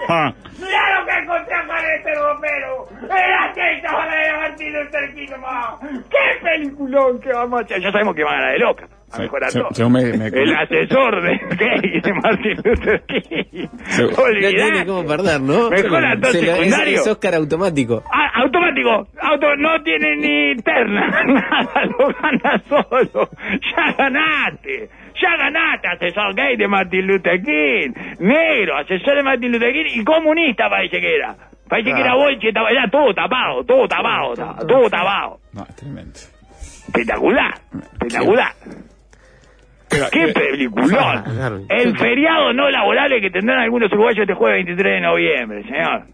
Ah, 0.09 0.33
Mirá 0.59 1.01
lo 1.01 1.07
que 1.07 1.13
encontré 1.19 1.55
en 1.55 1.99
este 1.99 2.15
ropero. 2.15 2.87
Era 3.05 3.53
que 3.55 3.77
estaba 3.77 4.07
de 4.07 4.33
Martín 4.33 4.73
Luther 4.73 5.15
King. 5.15 5.29
¡Qué 6.11 6.41
peliculón 6.43 7.21
que 7.21 7.33
vamos 7.33 7.61
a 7.61 7.65
hacer! 7.65 7.81
Ya 7.81 7.91
sabemos 7.93 8.15
que 8.15 8.25
van 8.25 8.35
a 8.35 8.39
ganar 8.39 8.53
de 8.53 8.59
loca. 8.59 8.89
A 9.13 9.17
Sí, 9.17 9.23
mejorar 9.23 9.51
se- 9.51 9.59
todo. 9.61 9.69
según 9.73 9.93
me- 9.93 10.05
me- 10.17 10.27
El 10.29 10.55
asesor 10.57 11.23
de 11.23 11.39
gay 11.57 12.01
de 12.01 12.13
Martin 12.15 12.57
Luther 12.65 13.03
King. 13.07 13.69
Se- 13.89 14.03
No 14.05 14.09
Olvidate. 14.23 14.55
tiene 14.55 14.87
cómo 14.87 15.05
perder, 15.07 15.41
¿no? 15.43 15.69
Mejor 15.71 16.05
actor 16.05 16.33
Se 16.33 16.43
lo- 16.43 16.53
es, 16.53 16.57
secundario. 16.59 16.95
es 17.01 17.07
Oscar 17.07 17.35
automático. 17.35 18.03
Ah, 18.11 18.31
automático, 18.43 19.09
auto, 19.21 19.57
no 19.57 19.83
tiene 19.83 20.17
ni 20.17 20.57
terna, 20.63 21.07
nada, 21.27 21.85
lo 21.99 22.09
gana 22.09 22.63
solo. 22.69 23.29
Ya 23.77 23.93
ganaste, 23.99 24.89
ya 25.21 25.37
ganaste, 25.37 25.89
asesor 25.89 26.35
gay 26.35 26.57
de 26.57 26.67
Martin 26.69 27.07
Luther 27.07 27.43
King, 27.43 27.91
negro, 28.21 28.79
asesor 28.79 29.17
de 29.17 29.23
Martin 29.23 29.53
Luther 29.53 29.73
King 29.75 30.01
y 30.01 30.05
comunista 30.05 30.71
parece 30.71 31.01
que 31.01 31.17
era. 31.17 31.37
Parece 31.69 31.93
que 31.93 32.01
era 32.01 32.15
bolche, 32.15 32.49
estaba, 32.49 32.71
era 32.71 32.89
todo 32.91 33.13
tapado, 33.15 33.63
todo 33.65 33.87
tapado, 33.89 34.35
todo 34.67 34.89
tapado. 34.91 35.39
no, 35.53 35.63
es 35.65 35.77
tremendo. 35.77 36.19
Espectacular, 36.59 37.55
espectacular. 37.93 38.53
Pero, 39.93 40.07
¡Qué 40.11 40.25
eh, 40.25 40.33
peliculón! 40.33 41.23
claro. 41.23 41.61
El 41.69 41.97
feriado 41.99 42.53
no 42.53 42.71
laborable 42.71 43.21
que 43.21 43.31
tendrán 43.31 43.61
algunos 43.61 43.93
uruguayos 43.93 44.21
este 44.21 44.35
jueves 44.35 44.65
23 44.65 44.95
de 44.95 45.01
noviembre, 45.01 45.63
señor. 45.65 46.07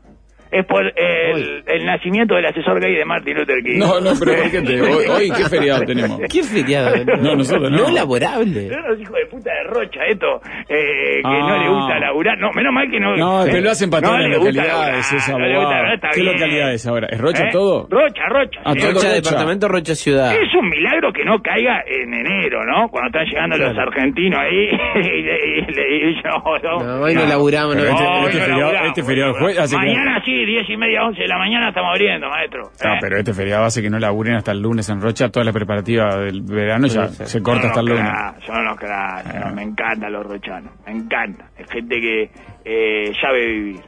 Es 0.50 0.64
por 0.66 0.82
el, 0.84 1.62
el 1.66 1.84
nacimiento 1.86 2.34
del 2.34 2.46
asesor 2.46 2.80
gay 2.80 2.94
de 2.94 3.04
Martin 3.04 3.36
Luther 3.38 3.62
King. 3.62 3.78
No, 3.78 4.00
no, 4.00 4.12
pero 4.18 4.32
¿por 4.40 4.50
qué 4.50 4.60
te- 4.62 4.80
hoy- 4.80 5.06
hoy 5.06 5.30
qué 5.30 5.44
feriado 5.50 5.80
tenemos? 5.84 6.20
¿Qué 6.30 6.42
feriado? 6.42 6.96
No, 7.20 7.34
nosotros 7.36 7.70
no. 7.70 7.78
No 7.78 7.90
laborable. 7.90 8.68
Son 8.68 8.82
los 8.88 9.00
hijos 9.00 9.14
de 9.16 9.26
puta 9.26 9.50
de 9.52 9.64
Rocha, 9.64 10.00
esto, 10.06 10.40
eh, 10.68 11.20
que 11.20 11.22
Ah. 11.24 11.38
no 11.48 11.62
le 11.62 11.68
gusta 11.68 11.98
laburar. 11.98 12.38
No, 12.38 12.50
menos 12.52 12.72
mal 12.72 12.90
que 12.90 12.98
no. 13.00 13.16
No, 13.16 13.42
eh, 13.44 13.48
pero 13.50 13.62
lo 13.64 13.70
hacen 13.70 13.90
para 13.90 14.06
todas 14.08 14.22
no 14.22 14.28
localidades, 14.38 15.12
esa 15.12 15.32
no 15.32 15.38
le 15.40 15.56
gusta 15.58 15.94
está 15.94 16.08
¿Qué 16.10 16.20
bien. 16.20 16.32
localidades 16.34 16.86
ahora? 16.86 17.08
¿Es 17.10 17.18
Rocha 17.20 17.44
¿Eh? 17.44 17.50
todo? 17.52 17.86
Rocha, 17.90 18.22
Rocha. 18.28 18.60
Ah, 18.64 18.72
Rocha, 18.74 18.92
Rocha. 18.92 19.12
departamento 19.12 19.68
Rocha 19.68 19.94
Ciudad. 19.94 20.32
Es 20.32 20.54
un 20.54 20.68
milagro 20.68 21.12
que 21.12 21.24
no 21.24 21.40
caiga 21.42 21.82
en 21.86 22.14
enero, 22.14 22.64
¿no? 22.64 22.88
Cuando 22.88 23.08
están 23.08 23.26
llegando 23.26 23.56
los 23.58 23.76
argentinos 23.78 24.38
ahí 24.40 24.68
y, 24.96 25.22
le- 25.22 25.58
y 25.58 25.72
le- 25.72 26.10
y 26.10 26.14
yo, 26.14 26.30
no, 26.62 26.84
No, 26.98 27.02
hoy 27.02 27.14
no 27.14 27.26
laburamos, 27.26 27.76
no. 27.76 27.82
este- 27.82 27.92
No, 27.94 28.26
este 28.28 28.38
no 28.38 28.44
feriado- 28.44 28.60
laburamos, 28.60 28.88
este 28.88 29.02
feriado 29.02 29.32
no 29.32 29.46
que- 29.48 29.76
Mañana 29.76 30.22
sí, 30.24 30.37
diez 30.46 30.68
y 30.68 30.76
media, 30.76 31.04
once 31.04 31.22
de 31.22 31.28
la 31.28 31.38
mañana 31.38 31.68
estamos 31.68 31.90
abriendo, 31.90 32.28
maestro. 32.28 32.62
No, 32.84 32.94
¿Eh? 32.94 32.98
pero 33.00 33.16
este 33.18 33.32
feriado 33.34 33.64
hace 33.64 33.82
que 33.82 33.90
no 33.90 33.98
laburen 33.98 34.34
hasta 34.36 34.52
el 34.52 34.60
lunes 34.60 34.88
en 34.90 35.00
Rocha, 35.00 35.28
toda 35.30 35.44
la 35.44 35.52
preparativa 35.52 36.16
del 36.16 36.42
verano 36.42 36.86
ya 36.86 37.06
Sí, 37.08 37.24
se 37.26 37.42
corta 37.42 37.68
hasta 37.68 37.80
el 37.80 37.86
lunes. 37.86 38.10
Son 38.46 38.58
unos 38.58 38.76
cracks, 38.78 39.26
Ah. 39.26 39.32
señor, 39.32 39.54
me 39.54 39.62
encantan 39.62 40.12
los 40.12 40.26
rochanos, 40.26 40.72
me 40.86 40.92
encanta. 40.92 41.46
Es 41.56 41.70
gente 41.70 42.00
que 42.00 42.30
eh, 42.64 43.12
sabe 43.20 43.46
vivir. 43.46 43.80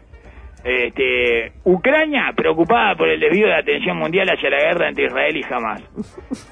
Este, 0.63 1.53
Ucrania 1.65 2.33
preocupada 2.37 2.95
por 2.95 3.09
el 3.09 3.19
desvío 3.19 3.47
de 3.47 3.55
atención 3.55 3.97
mundial 3.97 4.29
hacia 4.29 4.51
la 4.51 4.59
guerra 4.59 4.89
entre 4.91 5.07
Israel 5.07 5.37
y 5.37 5.45
Hamas. 5.55 5.83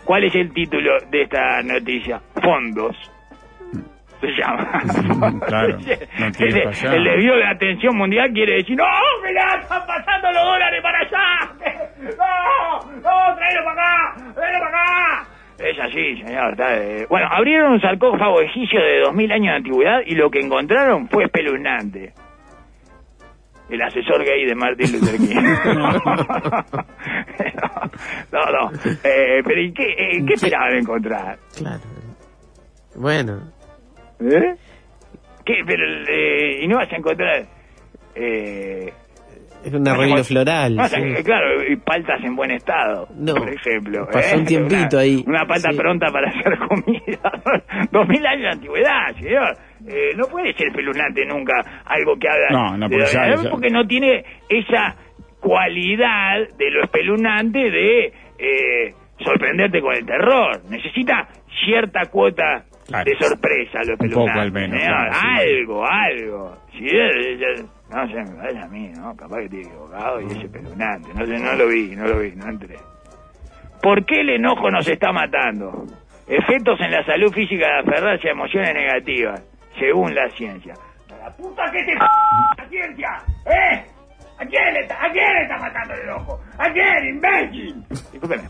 ¿Cuál 0.05 0.25
es 0.25 0.35
el 0.35 0.53
título 0.55 0.93
de 1.11 1.23
esta 1.23 1.63
noticia? 1.63 2.21
Fondos. 2.43 2.97
Se 4.21 4.27
llama. 4.29 4.83
Claro, 5.47 5.79
no 6.19 6.33
tires 6.33 6.83
el, 6.85 6.95
el 6.95 7.05
desvío 7.05 7.37
de 7.37 7.47
atención 7.47 7.97
mundial 7.97 8.31
quiere 8.33 8.57
decir, 8.57 8.77
no, 8.77 8.85
mirá, 9.25 9.55
están 9.61 9.87
pasando 9.87 10.33
los 10.33 10.43
dólares 10.45 10.83
para 10.83 10.99
allá. 10.99 11.53
No, 12.09 12.79
no, 12.95 13.35
tráelo 13.37 13.65
para 13.65 13.73
acá, 13.73 14.15
tráelo 14.35 14.59
para 14.61 14.69
acá. 14.69 15.27
Es 15.59 15.77
así, 15.81 16.17
señor. 16.23 16.53
está, 16.53 16.77
eh. 16.77 17.07
Bueno, 17.09 17.27
abrieron 17.31 17.73
un 17.73 17.81
sarcófago 17.81 18.41
egipcio 18.41 18.81
de 18.81 19.01
2000 19.01 19.33
años 19.33 19.47
de 19.47 19.57
antigüedad 19.57 20.01
y 20.07 20.15
lo 20.15 20.31
que 20.31 20.39
encontraron 20.41 21.09
fue 21.09 21.25
espeluznante. 21.25 22.13
El 23.69 23.83
asesor 23.83 24.25
gay 24.25 24.45
de 24.47 24.55
Martin 24.55 24.93
Luther 24.93 25.17
King. 25.17 25.35
no, 28.33 28.45
no. 28.47 28.71
Eh, 29.05 29.43
pero 29.45 29.61
¿y 29.61 29.73
qué, 29.73 29.91
eh, 29.91 30.25
qué 30.27 30.35
esperaban 30.35 30.75
encontrar? 30.77 31.39
Claro. 31.57 31.81
Bueno. 32.95 33.41
¿Eh? 34.21 34.55
¿Qué? 35.45 35.55
Pero, 35.67 35.83
eh, 36.09 36.61
y 36.63 36.69
no 36.69 36.77
vas 36.77 36.93
a 36.93 36.97
encontrar... 36.97 37.47
Eh, 38.15 38.93
Es 39.65 39.73
un 39.73 39.87
arreglo 39.89 40.23
floral. 40.25 40.77
No, 40.77 40.87
sí. 40.89 40.97
eh, 41.01 41.23
Claro, 41.25 41.65
y 41.65 41.77
paltas 41.77 42.23
en 42.25 42.37
buen 42.37 42.51
estado, 42.51 43.09
No. 43.17 43.35
por 43.35 43.49
ejemplo. 43.53 44.07
Pasó 44.13 44.35
¿eh? 44.35 44.39
un 44.39 44.45
tiempito 44.45 44.97
Una- 44.97 45.01
ahí. 45.01 45.25
Una 45.27 45.47
palta 45.47 45.71
Sí. 45.71 45.77
pronta 45.77 46.07
para 46.13 46.29
hacer 46.31 46.59
comida. 46.69 47.33
Dos 47.91 48.09
mil 48.09 48.27
años 48.27 48.43
de 48.43 48.49
antigüedad, 48.51 49.15
señor. 49.19 49.57
Eh, 49.87 50.11
no 50.17 50.27
puede 50.27 50.53
ser 50.55 50.69
espeluznante 50.69 51.25
nunca 51.27 51.55
algo 51.87 52.17
que 52.19 52.29
haga... 52.29 52.49
No, 52.51 52.77
no, 52.77 52.89
de- 52.89 52.97
porque 52.99 53.13
ya- 53.13 53.43
ya- 53.43 53.51
porque 53.51 53.71
no 53.71 53.87
tiene 53.87 54.25
esa 54.49 54.97
cualidad 55.41 56.41
de 56.57 56.71
lo 56.71 56.85
espeluznante 56.85 57.59
de 57.71 58.13
eh, 58.39 58.95
sorprenderte 59.21 59.81
con 59.81 59.95
el 59.95 60.05
terror. 60.05 60.61
Necesita 60.69 61.29
cierta 61.65 62.07
cuota 62.07 62.65
Claro. 62.89 63.05
de 63.05 63.17
sorpresa 63.19 63.79
lo 63.85 63.93
Un 63.93 63.99
poco 63.99 64.05
espeluznante. 64.29 64.41
al 64.41 64.53
menos, 64.53 64.81
señor. 64.81 64.97
claro, 64.97 65.13
sí. 65.15 65.27
algo, 65.59 65.87
algo. 65.87 66.57
Si 66.73 66.87
es- 66.87 67.41
es- 67.61 67.65
no 67.91 68.07
sé, 68.09 68.15
me 68.33 68.37
parece 68.37 68.59
a 68.61 68.69
mí, 68.69 68.89
¿no? 68.97 69.15
Capaz 69.17 69.37
que 69.39 69.45
estoy 69.45 69.61
equivocado 69.61 70.21
y 70.21 70.27
es 70.27 70.45
espeluznante. 70.45 71.09
No 71.15 71.27
sé, 71.27 71.39
no 71.39 71.53
lo 71.55 71.67
vi, 71.69 71.97
no 71.97 72.07
lo 72.07 72.19
vi, 72.19 72.33
no 72.33 72.49
entré. 72.49 72.77
¿Por 73.83 74.05
qué 74.07 74.21
el 74.23 74.31
enojo 74.31 74.71
nos 74.71 74.89
está 74.89 75.13
matando? 75.13 75.85
Efectos 76.27 76.81
en 76.81 76.91
la 76.91 77.05
salud 77.05 77.33
física 77.33 77.67
de 77.67 77.79
aferrarse 77.81 78.29
a 78.29 78.33
emociones 78.33 78.75
negativas, 78.75 79.43
según 79.79 80.15
la 80.15 80.29
ciencia. 80.31 80.75
¡La 81.09 81.31
puta 81.37 81.63
que 81.71 81.85
te 81.85 81.95
la 81.95 82.69
ciencia! 82.69 83.09
¿Eh? 83.47 83.85
¿A 84.41 84.45
quién, 84.47 84.75
le 84.75 84.81
está, 84.81 85.05
¿A 85.05 85.11
quién 85.13 85.25
le 85.35 85.43
está 85.43 85.59
matando 85.59 85.95
el 85.95 86.01
enojo? 86.01 86.41
¿A 86.59 86.71
quién, 86.73 87.07
imbécil? 87.09 87.85
Discúlpeme. 88.13 88.45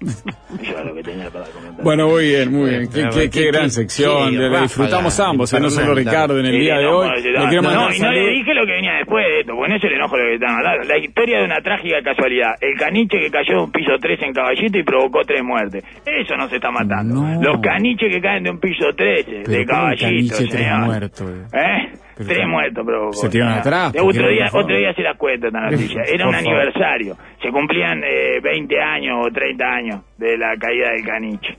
Era 0.62 0.82
lo 0.84 0.94
que 0.94 1.02
tenía 1.02 1.30
para 1.30 1.44
comentar. 1.46 1.84
Bueno, 1.84 2.08
muy 2.08 2.24
bien, 2.28 2.50
muy 2.52 2.70
bien. 2.70 2.88
Qué, 2.90 3.06
qué- 3.12 3.30
qué- 3.30 3.46
gran 3.48 3.70
sección. 3.70 4.34
Le- 4.36 4.60
disfrutamos 4.62 5.18
ambos, 5.20 5.52
eh, 5.52 5.60
no 5.60 5.68
solo. 5.70 5.94
Ricardo 5.94 6.38
en 6.38 6.46
el 6.46 6.58
día 6.58 6.78
de 6.78 6.86
hoy. 6.86 7.06
no, 7.08 7.14
Le 7.50 7.60
no, 7.62 7.92
y 7.92 7.98
no 7.98 8.10
le 8.12 8.30
dije 8.30 8.54
lo 8.54 8.64
que 8.64 8.72
venía 8.72 8.92
después 8.94 9.24
de 9.26 9.40
esto, 9.40 9.52
porque 9.54 9.68
no 9.70 9.76
es 9.76 9.84
el 9.84 9.92
enojo 9.92 10.16
lo 10.16 10.24
que 10.24 10.34
está 10.34 10.46
matando. 10.52 10.88
La 10.88 10.98
historia 10.98 11.38
de 11.38 11.44
una 11.44 11.60
trágica 11.60 12.02
casualidad. 12.02 12.54
El 12.60 12.78
caniche 12.78 13.18
que 13.18 13.30
cayó 13.30 13.56
de 13.58 13.62
un 13.64 13.72
piso 13.72 13.92
3 14.00 14.22
en 14.22 14.32
Caballito 14.32 14.78
y 14.78 14.82
provocó 14.84 15.20
tres 15.24 15.42
muertes. 15.44 15.84
Eso 16.06 16.36
no 16.36 16.48
se 16.48 16.56
está 16.56 16.70
matando. 16.70 17.14
No. 17.22 17.42
Los 17.42 17.60
caniches 17.60 18.10
que 18.12 18.20
caen 18.20 18.44
de 18.44 18.50
un 18.50 18.58
piso 18.60 18.86
13 18.96 19.42
Pero 19.44 19.58
de 19.58 19.66
¿cómo 19.66 19.78
Caballito, 19.82 20.04
caniche, 20.06 20.36
tres 20.36 20.50
señor? 20.50 20.80
muertos, 20.86 21.30
eh? 21.52 21.92
Pero 22.18 22.28
tres 22.28 22.38
se- 22.40 22.46
muertos 22.46 22.84
provocó. 22.84 23.12
se 23.14 23.30
señor. 23.30 23.48
atrás, 23.48 23.92
De 23.92 24.00
¿por 24.00 24.10
Otro 24.10 24.28
día, 24.28 24.46
otro 24.52 24.76
día 24.76 24.92
se 24.94 25.02
las 25.02 25.16
cuento 25.16 25.46
esta 25.46 25.60
noticia. 25.60 26.02
Era 26.02 26.28
un 26.28 26.34
aniversario. 26.34 27.16
Se 27.42 27.50
cumplían 27.50 28.02
eh, 28.04 28.40
20 28.42 28.80
años 28.80 29.16
o 29.26 29.30
30 29.30 29.64
años 29.64 30.00
de 30.18 30.36
la 30.36 30.54
caída 30.56 30.90
del 30.90 31.04
caniche. 31.04 31.58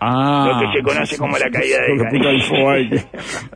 Ah, 0.00 0.52
Lo 0.52 0.60
que 0.72 0.78
se 0.78 0.82
conoce 0.84 1.18
como 1.18 1.36
la 1.38 1.50
caída. 1.50 1.78
Infobae, 2.32 2.88
que- 2.88 3.02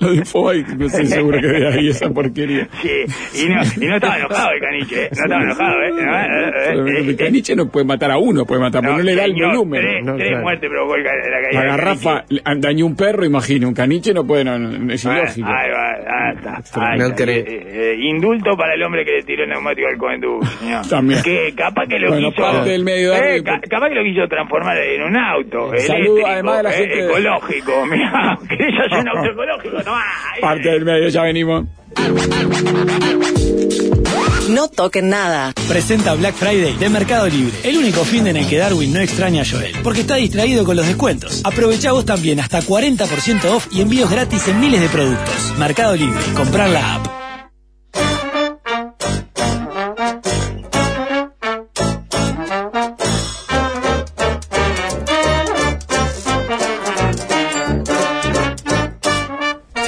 Lo 0.01 0.11
de 0.11 0.16
Infobae, 0.16 0.64
que 0.64 0.74
no 0.74 0.86
estoy 0.86 1.07
seguro 1.07 1.40
que 1.40 1.47
de 1.47 1.68
ahí 1.68 1.88
esa 1.88 2.11
porquería. 2.11 2.66
Sí, 2.82 3.45
y 3.45 3.49
no, 3.49 3.62
y 3.80 3.86
no 3.88 3.95
estaba 3.97 4.16
enojado 4.18 4.51
el 4.53 4.61
caniche, 4.61 5.05
¿eh? 5.05 5.09
No 5.16 5.22
estaba 5.22 5.43
enojado, 5.43 5.82
¿eh? 5.82 5.90
No, 5.93 6.18
eh, 6.18 6.26
eh, 6.26 6.99
eh, 6.99 7.05
El 7.11 7.16
caniche 7.16 7.55
no 7.55 7.68
puede 7.70 7.86
matar 7.86 8.11
a 8.11 8.18
uno, 8.18 8.45
puede 8.45 8.61
matar, 8.61 8.80
pero 8.82 8.97
no 8.97 9.03
le 9.03 9.14
da 9.14 9.24
el 9.24 9.34
volumen. 9.34 9.80
Tres, 9.82 10.05
No, 10.05 10.16
tres 10.16 10.28
claro. 10.28 10.43
muertes 10.43 10.70
provocó 10.70 10.95
el 10.97 11.03
la 11.05 11.11
caída 11.11 11.61
La 11.64 11.64
garrafa 11.76 12.24
dañó 12.57 12.86
un 12.86 12.97
perro, 12.97 13.24
imagino. 13.24 13.68
Un 13.68 13.74
caniche 13.74 14.12
no 14.12 14.26
puede, 14.26 14.45
no, 14.45 14.59
no, 14.59 14.93
es 14.93 15.07
Ah, 15.07 15.18
ilógico. 15.18 15.49
Ahí 15.49 15.70
va, 15.70 15.90
ahí 15.93 16.36
está. 16.36 16.97
No. 16.97 17.07
Eh, 17.32 17.45
eh, 17.47 17.97
indulto 18.01 18.57
para 18.57 18.74
el 18.74 18.82
hombre 18.82 19.05
que 19.05 19.12
le 19.12 19.22
tiró 19.22 19.45
el 19.45 19.51
neumático 19.51 19.86
al 19.88 19.97
Coendú, 19.97 20.40
señor. 20.59 20.88
También. 20.88 21.22
Que 21.22 21.53
capaz 21.55 21.86
que 21.86 21.99
lo 21.99 22.09
Bueno, 22.09 22.30
quiso. 22.30 22.43
parte 22.43 22.70
del 22.70 22.84
medio 22.84 23.12
de- 23.12 23.36
eh, 23.36 23.43
ca- 23.43 23.61
capaz 23.68 23.88
que 23.90 23.95
lo 23.95 24.03
quiso 24.03 24.26
transformar 24.28 24.76
en 24.78 25.03
un 25.03 25.16
auto. 25.16 25.70
Saludo, 25.78 26.18
eléctrico, 26.18 26.32
además 26.33 26.57
de 26.59 26.62
la 26.64 26.70
eh, 26.74 26.78
gente 26.78 26.95
de- 26.97 27.07
Ecológico, 27.07 27.87
mirá. 27.91 28.39
¿Querés 28.49 28.74
hacer 28.87 28.99
un 29.01 29.09
auto 29.09 29.30
ecológico? 29.30 29.83
Tomá. 29.85 30.03
ahí. 30.35 30.41
Parte 30.41 30.68
del 30.70 30.85
medio, 30.85 31.09
ya 31.09 31.22
venimos. 31.22 31.64
No 34.49 34.68
toquen 34.68 35.09
nada. 35.09 35.53
Presenta 35.68 36.14
Black 36.14 36.35
Friday 36.35 36.74
de 36.76 36.89
Mercado 36.91 37.28
Libre. 37.28 37.53
El 37.62 37.78
único 37.78 38.05
fin 38.05 38.26
en 38.26 38.37
el 38.37 38.49
que 38.49 38.59
Darwin 38.59 38.93
no 38.93 39.01
extraña 39.01 39.43
a 39.43 39.45
Joel. 39.49 39.72
Porque 39.83 40.01
está 40.01 40.16
distraído 40.16 40.64
con 40.64 40.76
los 40.76 40.87
descuentos. 40.87 41.41
Aprovecha 41.45 41.93
vos 41.93 42.05
también 42.05 42.41
hasta 42.41 42.61
40% 42.61 43.45
off 43.47 43.68
y 43.70 43.80
envíos 43.80 44.11
gratis 44.11 44.47
en 44.49 44.61
miles 44.61 44.80
de 44.80 44.89
productos. 44.89 45.55
Mercado 45.59 45.95
Libre. 45.97 46.20
Comprar 46.35 46.68
la 46.70 46.97
app. 46.97 47.21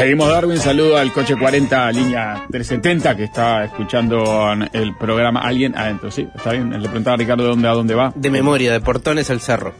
Seguimos 0.05 0.29
Darwin, 0.29 0.59
saludo 0.59 0.99
al 0.99 1.11
coche 1.13 1.35
40 1.35 1.91
línea 1.93 2.45
370 2.51 3.17
que 3.17 3.25
está 3.25 3.65
escuchando 3.65 4.53
el 4.75 4.95
programa. 4.97 5.41
Alguien 5.41 5.75
adentro, 5.77 6.11
sí, 6.11 6.29
está 6.35 6.53
bien. 6.53 6.71
Le 6.71 6.87
preguntaba 6.89 7.15
a 7.15 7.17
Ricardo 7.17 7.45
de 7.45 7.49
dónde 7.49 7.69
a 7.69 7.73
dónde 7.73 7.95
va. 7.95 8.13
De 8.15 8.31
memoria, 8.31 8.71
de 8.73 8.81
Portones 8.81 9.31
al 9.31 9.41
Cerro. 9.41 9.73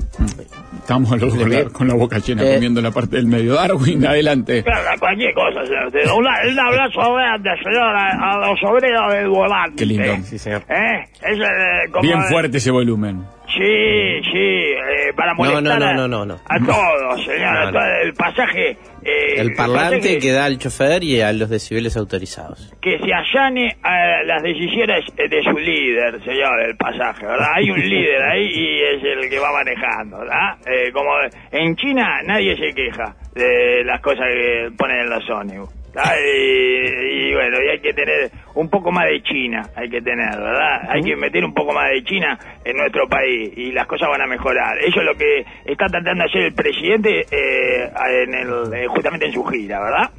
Estamos 0.79 1.11
los 1.21 1.37
dos 1.37 1.47
Le 1.49 1.65
con 1.65 1.65
la, 1.65 1.71
con 1.71 1.89
la 1.89 1.95
boca 1.95 2.19
llena 2.21 2.43
Eh. 2.43 2.55
comiendo 2.55 2.81
la 2.81 2.91
parte 2.91 3.17
del 3.17 3.27
medio. 3.27 3.53
Darwin, 3.55 4.07
adelante. 4.07 4.65
Cualquier 4.99 5.35
cosa, 5.35 5.61
señor. 5.67 6.15
Un, 6.17 6.25
un 6.27 6.59
abrazo 6.59 7.15
grande, 7.15 7.51
señora, 7.63 8.11
a 8.33 8.39
los 8.49 8.59
obreros 8.65 9.13
del 9.13 9.29
volante. 9.29 9.77
Qué 9.77 9.87
lindo. 9.87 10.17
Sí, 10.25 10.39
señor. 10.39 10.63
¿Eh? 10.71 11.05
Es, 11.23 11.39
eh, 11.39 11.91
como- 11.93 12.03
Bien 12.03 12.23
fuerte 12.25 12.57
ese 12.59 12.71
volumen. 12.71 13.25
Sí, 13.47 14.23
sí, 14.33 14.39
eh, 14.39 15.13
para 15.15 15.35
molestar 15.35 15.63
no, 15.63 15.79
no, 15.79 15.87
a- 16.05 16.09
no, 16.09 16.25
no, 16.27 16.41
a 16.49 16.59
todos, 16.59 17.25
señor. 17.25 17.53
No, 17.53 17.59
a 17.61 17.65
no. 17.67 17.73
todo 17.73 17.83
el 18.03 18.15
pasaje. 18.15 18.71
eh, 19.05 19.35
El 19.37 19.55
parlante 19.55 19.97
pasaje 19.99 20.19
que 20.19 20.33
da 20.33 20.47
al 20.47 20.59
chofer 20.59 21.05
y 21.05 21.21
a 21.21 21.33
los 21.33 21.51
decibeles 21.51 21.97
autorizados. 21.97 22.73
que 22.81 22.99
se 22.99 23.13
allane 23.13 23.77
a 23.83 24.23
las 24.25 24.43
decisiones 24.43 25.05
eh, 25.19 25.29
de 25.29 25.43
su 25.43 25.57
líder, 25.59 26.23
señor, 26.25 26.63
el 26.63 26.77
pasaje, 26.77 27.27
¿verdad? 27.27 27.49
Hay 27.55 27.71
un 27.71 27.79
líder 27.81 28.23
ahí 28.23 28.49
y 28.49 28.81
es 28.83 29.05
el 29.05 29.29
que 29.31 29.39
va 29.39 29.53
manejando, 29.53 30.19
¿verdad? 30.21 30.57
Eh, 30.67 30.91
como 30.93 31.11
en 31.53 31.77
China 31.77 32.23
nadie 32.25 32.57
se 32.57 32.75
queja 32.75 33.15
de 33.35 33.85
las 33.85 34.01
cosas 34.01 34.27
que 34.33 34.71
ponen 34.77 35.01
en 35.03 35.11
los 35.11 35.31
ómnibus. 35.31 35.69
Y, 35.95 37.31
y 37.31 37.35
bueno, 37.35 37.59
y 37.65 37.69
hay 37.69 37.81
que 37.81 37.93
tener 37.93 38.31
un 38.55 38.69
poco 38.69 38.91
más 38.91 39.07
de 39.07 39.23
China, 39.23 39.63
hay 39.77 39.89
que 39.89 40.01
tener, 40.01 40.31
¿verdad? 40.31 40.89
Hay 40.89 41.03
que 41.03 41.17
meter 41.17 41.45
un 41.45 41.55
poco 41.55 41.73
más 41.73 41.91
de 41.91 42.03
China 42.05 42.39
en 42.65 42.77
nuestro 42.77 43.09
país 43.09 43.53
y 43.57 43.73
las 43.73 43.87
cosas 43.87 44.09
van 44.09 44.23
a 44.23 44.27
mejorar. 44.27 44.79
Eso 44.79 45.01
es 45.01 45.07
lo 45.07 45.15
que 45.15 45.45
está 45.65 45.87
tratando 45.87 46.25
de 46.25 46.31
hacer 46.31 46.43
el 46.43 46.55
presidente 46.55 47.27
eh, 47.31 47.91
en 48.25 48.35
el, 48.35 48.75
eh, 48.75 48.87
justamente 48.89 49.27
en 49.27 49.33
su 49.33 49.45
gira, 49.45 49.81
¿verdad? 49.81 50.11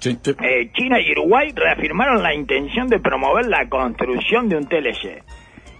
Sí, 0.00 0.18
sí. 0.22 0.34
Eh, 0.42 0.70
China 0.72 0.98
y 1.00 1.12
Uruguay 1.12 1.52
reafirmaron 1.54 2.22
la 2.22 2.34
intención 2.34 2.88
de 2.88 2.98
promover 3.00 3.46
la 3.46 3.68
construcción 3.68 4.48
de 4.48 4.56
un 4.56 4.66
TLC. 4.66 5.22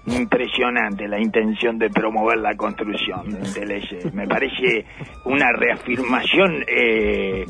Impresionante 0.07 1.09
la 1.09 1.21
intención 1.21 1.79
de 1.79 1.91
promover 1.91 2.39
la 2.39 2.55
construcción 2.57 3.31
de 3.31 3.37
un 3.37 3.53
TLC. 3.53 4.13
Me 4.13 4.27
parece 4.27 4.85
una 5.25 5.53
reafirmación 5.53 6.65
eh, 6.67 7.45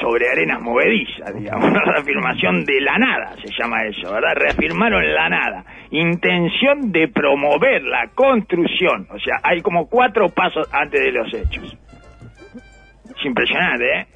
sobre 0.00 0.30
arenas 0.30 0.60
movedizas, 0.60 1.34
digamos. 1.34 1.70
Una 1.70 1.80
reafirmación 1.92 2.64
de 2.64 2.80
la 2.80 2.98
nada, 2.98 3.34
se 3.42 3.50
llama 3.58 3.84
eso, 3.84 4.12
¿verdad? 4.12 4.34
Reafirmaron 4.34 5.02
la 5.14 5.28
nada. 5.28 5.64
Intención 5.90 6.92
de 6.92 7.08
promover 7.08 7.82
la 7.82 8.08
construcción. 8.14 9.06
O 9.10 9.18
sea, 9.18 9.36
hay 9.42 9.60
como 9.60 9.88
cuatro 9.88 10.28
pasos 10.28 10.68
antes 10.72 11.00
de 11.00 11.12
los 11.12 11.34
hechos. 11.34 11.76
Es 13.16 13.26
impresionante, 13.26 13.84
¿eh? 13.84 14.06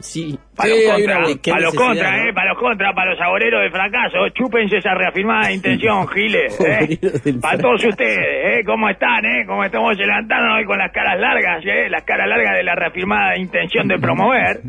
Sí. 0.00 0.38
Para 0.56 0.68
los 0.70 0.78
contra, 0.92 1.18
una- 1.18 1.26
qué 1.42 1.50
para 1.50 1.62
los 1.62 1.74
contra, 1.74 2.16
¿no? 2.16 2.28
eh, 2.28 2.32
para 2.32 2.48
los 2.50 2.58
contra, 2.58 2.92
para 2.92 3.10
los 3.10 3.18
saboreros 3.18 3.62
de 3.62 3.70
fracaso, 3.70 4.28
chúpense 4.34 4.76
esa 4.78 4.94
reafirmada 4.94 5.50
intención, 5.52 6.06
Giles, 6.08 6.58
eh. 6.64 6.98
Para 7.40 7.58
todos 7.58 7.84
ustedes, 7.84 8.18
eh, 8.60 8.64
¿cómo 8.64 8.88
están, 8.88 9.24
eh? 9.24 9.44
¿Cómo 9.46 9.64
estamos 9.64 9.96
levantando 9.96 10.54
hoy 10.54 10.64
con 10.64 10.78
las 10.78 10.92
caras 10.92 11.18
largas, 11.18 11.64
eh? 11.66 11.88
Las 11.88 12.04
caras 12.04 12.28
largas 12.28 12.56
de 12.56 12.62
la 12.62 12.74
reafirmada 12.74 13.36
intención 13.36 13.88
de 13.88 13.98
promover, 13.98 14.60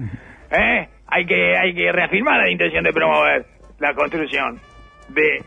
eh. 0.51 0.87
Hay 1.11 1.25
que, 1.25 1.57
hay 1.57 1.73
que 1.73 1.91
reafirmar 1.91 2.37
la 2.39 2.49
intención 2.51 2.83
de 2.83 2.93
promover 2.93 3.45
la 3.79 3.93
construcción 3.93 4.59
de, 5.09 5.41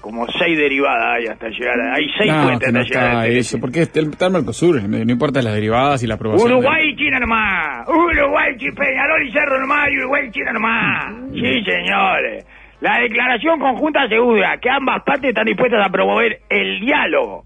Como 0.00 0.26
seis 0.38 0.58
derivadas 0.58 1.16
hay 1.16 1.26
hasta 1.26 1.48
llegar, 1.48 1.80
a- 1.80 1.94
hay 1.94 2.06
seis 2.18 2.30
No, 2.32 2.42
puentes 2.42 2.66
que 2.68 2.72
no 2.72 2.80
hasta 2.80 2.94
llegar 3.00 3.16
a 3.16 3.26
este 3.26 3.38
eso, 3.38 3.58
porque 3.60 3.80
está 3.82 4.00
el 4.00 4.10
está 4.10 4.26
el 4.26 4.32
Mercosur, 4.32 4.82
no 4.88 4.98
importa 5.12 5.40
las 5.40 5.54
derivadas 5.54 6.02
y 6.02 6.06
la 6.06 6.14
aprobación. 6.16 6.52
Uruguay 6.52 6.90
y 6.90 6.96
China 6.96 7.18
nomás. 7.20 7.88
Uruguay, 7.88 8.56
Peñarol 8.58 9.26
y 9.26 9.32
Cerro 9.32 9.58
nomás. 9.60 9.88
y 9.90 9.98
Uruguay 9.98 10.26
y 10.28 10.30
China 10.32 10.52
nomás. 10.52 11.14
Sí, 11.32 11.64
señores. 11.64 12.46
La 12.80 12.98
declaración 13.00 13.58
conjunta 13.58 14.02
asegura 14.02 14.58
que 14.58 14.68
ambas 14.68 15.02
partes 15.04 15.30
están 15.30 15.46
dispuestas 15.46 15.86
a 15.86 15.90
promover 15.90 16.40
el 16.50 16.80
diálogo. 16.80 17.44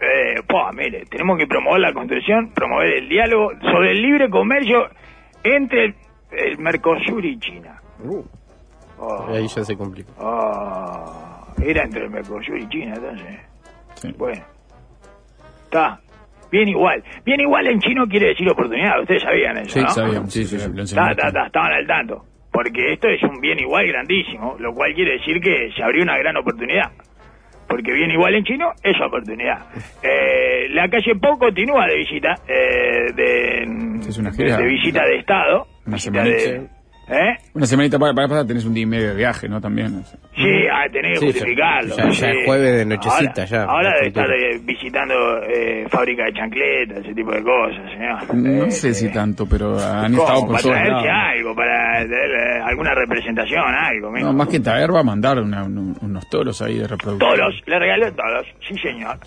Eh, 0.00 0.40
pues, 0.48 0.64
mire, 0.74 1.04
tenemos 1.08 1.38
que 1.38 1.46
promover 1.46 1.80
la 1.80 1.92
construcción, 1.92 2.50
promover 2.52 2.88
el 2.94 3.08
diálogo 3.08 3.52
sobre 3.60 3.92
el 3.92 4.02
libre 4.02 4.28
comercio 4.28 4.88
entre 5.44 5.84
el, 5.84 5.94
el 6.32 6.58
Mercosur 6.58 7.24
y 7.24 7.38
China. 7.38 7.80
Oh, 9.04 9.26
Ahí 9.28 9.48
ya 9.48 9.64
se 9.64 9.76
complica. 9.76 10.12
oh, 10.20 11.46
era 11.64 11.82
entre 11.84 12.08
Mercosur 12.08 12.56
y 12.58 12.68
China, 12.68 12.94
entonces. 12.96 13.40
Sí. 13.94 14.14
Bueno. 14.16 14.42
Está. 15.64 15.98
Bien 16.50 16.68
igual. 16.68 17.02
Bien 17.24 17.40
igual 17.40 17.66
en 17.66 17.80
chino 17.80 18.06
quiere 18.06 18.28
decir 18.28 18.48
oportunidad. 18.50 19.00
Ustedes 19.00 19.22
sabían 19.22 19.56
eso, 19.58 19.70
Sí, 19.70 19.80
¿no? 19.80 19.88
sabíamos. 19.88 20.32
Sí, 20.32 20.44
Sí, 20.44 20.58
sí, 20.58 20.66
Está, 20.66 21.10
está, 21.10 21.28
está, 21.28 21.46
estaban 21.46 21.72
al 21.72 21.86
tanto. 21.86 22.24
porque 22.52 22.92
esto 22.92 23.08
es 23.08 23.22
un 23.22 23.40
bien 23.40 23.58
igual 23.58 23.86
grandísimo, 23.86 24.56
lo 24.58 24.74
cual 24.74 24.92
quiere 24.94 25.12
decir 25.12 25.40
que 25.40 25.70
se 25.74 25.82
abrió 25.82 26.02
una 26.02 26.18
gran 26.18 26.36
oportunidad. 26.36 26.90
Porque 27.66 27.90
bien 27.92 28.10
igual 28.10 28.34
en 28.34 28.44
chino 28.44 28.70
es 28.82 29.00
oportunidad. 29.00 29.66
Eh, 30.02 30.68
la 30.70 30.88
calle 30.88 31.14
Pou 31.16 31.38
continúa 31.38 31.86
de 31.86 31.96
visita, 31.96 32.34
eh, 32.46 33.12
de, 33.14 34.00
Es 34.08 34.18
una 34.18 34.30
gira. 34.32 34.56
de 34.58 34.64
visita 34.66 35.04
de 35.04 35.16
Estado. 35.18 35.66
Una 35.86 35.96
visita 35.96 36.22
de-. 36.22 36.68
¿Eh? 37.12 37.36
Una 37.52 37.66
semanita 37.66 37.98
para, 37.98 38.14
para 38.14 38.26
pasar 38.28 38.46
tenés 38.46 38.64
un 38.64 38.72
día 38.72 38.84
y 38.84 38.86
medio 38.86 39.08
de 39.10 39.14
viaje, 39.16 39.46
¿no? 39.46 39.60
También. 39.60 40.02
Sí, 40.34 40.48
ah, 40.72 40.86
tenés 40.90 41.20
que 41.20 41.26
Sí, 41.26 41.32
justificarlo. 41.32 41.94
ya- 41.94 42.04
ya 42.08 42.12
sí. 42.12 42.24
es 42.24 42.46
jueves 42.46 42.76
de 42.78 42.86
nochecita, 42.86 43.42
ahora, 43.42 43.44
ya, 43.44 43.64
Ahora 43.64 43.92
debe 43.96 44.06
estar 44.08 44.30
eh, 44.30 44.58
visitando 44.62 45.14
eh, 45.42 45.86
fábrica 45.90 46.24
de 46.24 46.32
chancletas, 46.32 46.98
ese 47.04 47.14
tipo 47.14 47.32
de 47.32 47.42
cosas, 47.42 47.90
señor. 47.92 48.34
No 48.34 48.64
Eh, 48.64 48.70
sé 48.70 48.94
si 48.94 49.06
eh, 49.06 49.10
tanto, 49.12 49.44
pero 49.46 49.78
han 49.78 50.12
¿cómo? 50.12 50.22
estado 50.22 50.40
por 50.40 50.50
Para 50.52 50.62
todos 50.62 50.74
traerse 50.74 50.90
lados. 51.06 51.36
algo, 51.36 51.54
para 51.54 52.06
traer, 52.06 52.30
eh, 52.30 52.62
alguna 52.64 52.94
representación, 52.94 53.60
algo. 53.62 54.10
mijo. 54.10 54.26
No, 54.28 54.32
más 54.32 54.48
que 54.48 54.60
traer 54.60 54.94
va 54.94 55.00
a 55.00 55.04
mandar 55.04 55.38
una- 55.38 55.64
un- 55.64 55.94
unos 56.00 56.28
toros 56.30 56.62
ahí 56.62 56.78
de 56.78 56.88
reproducción. 56.88 57.30
Toros, 57.30 57.62
le 57.66 57.78
regaló 57.78 58.10
toros, 58.14 58.46
sí 58.66 58.74
señor. 58.78 59.18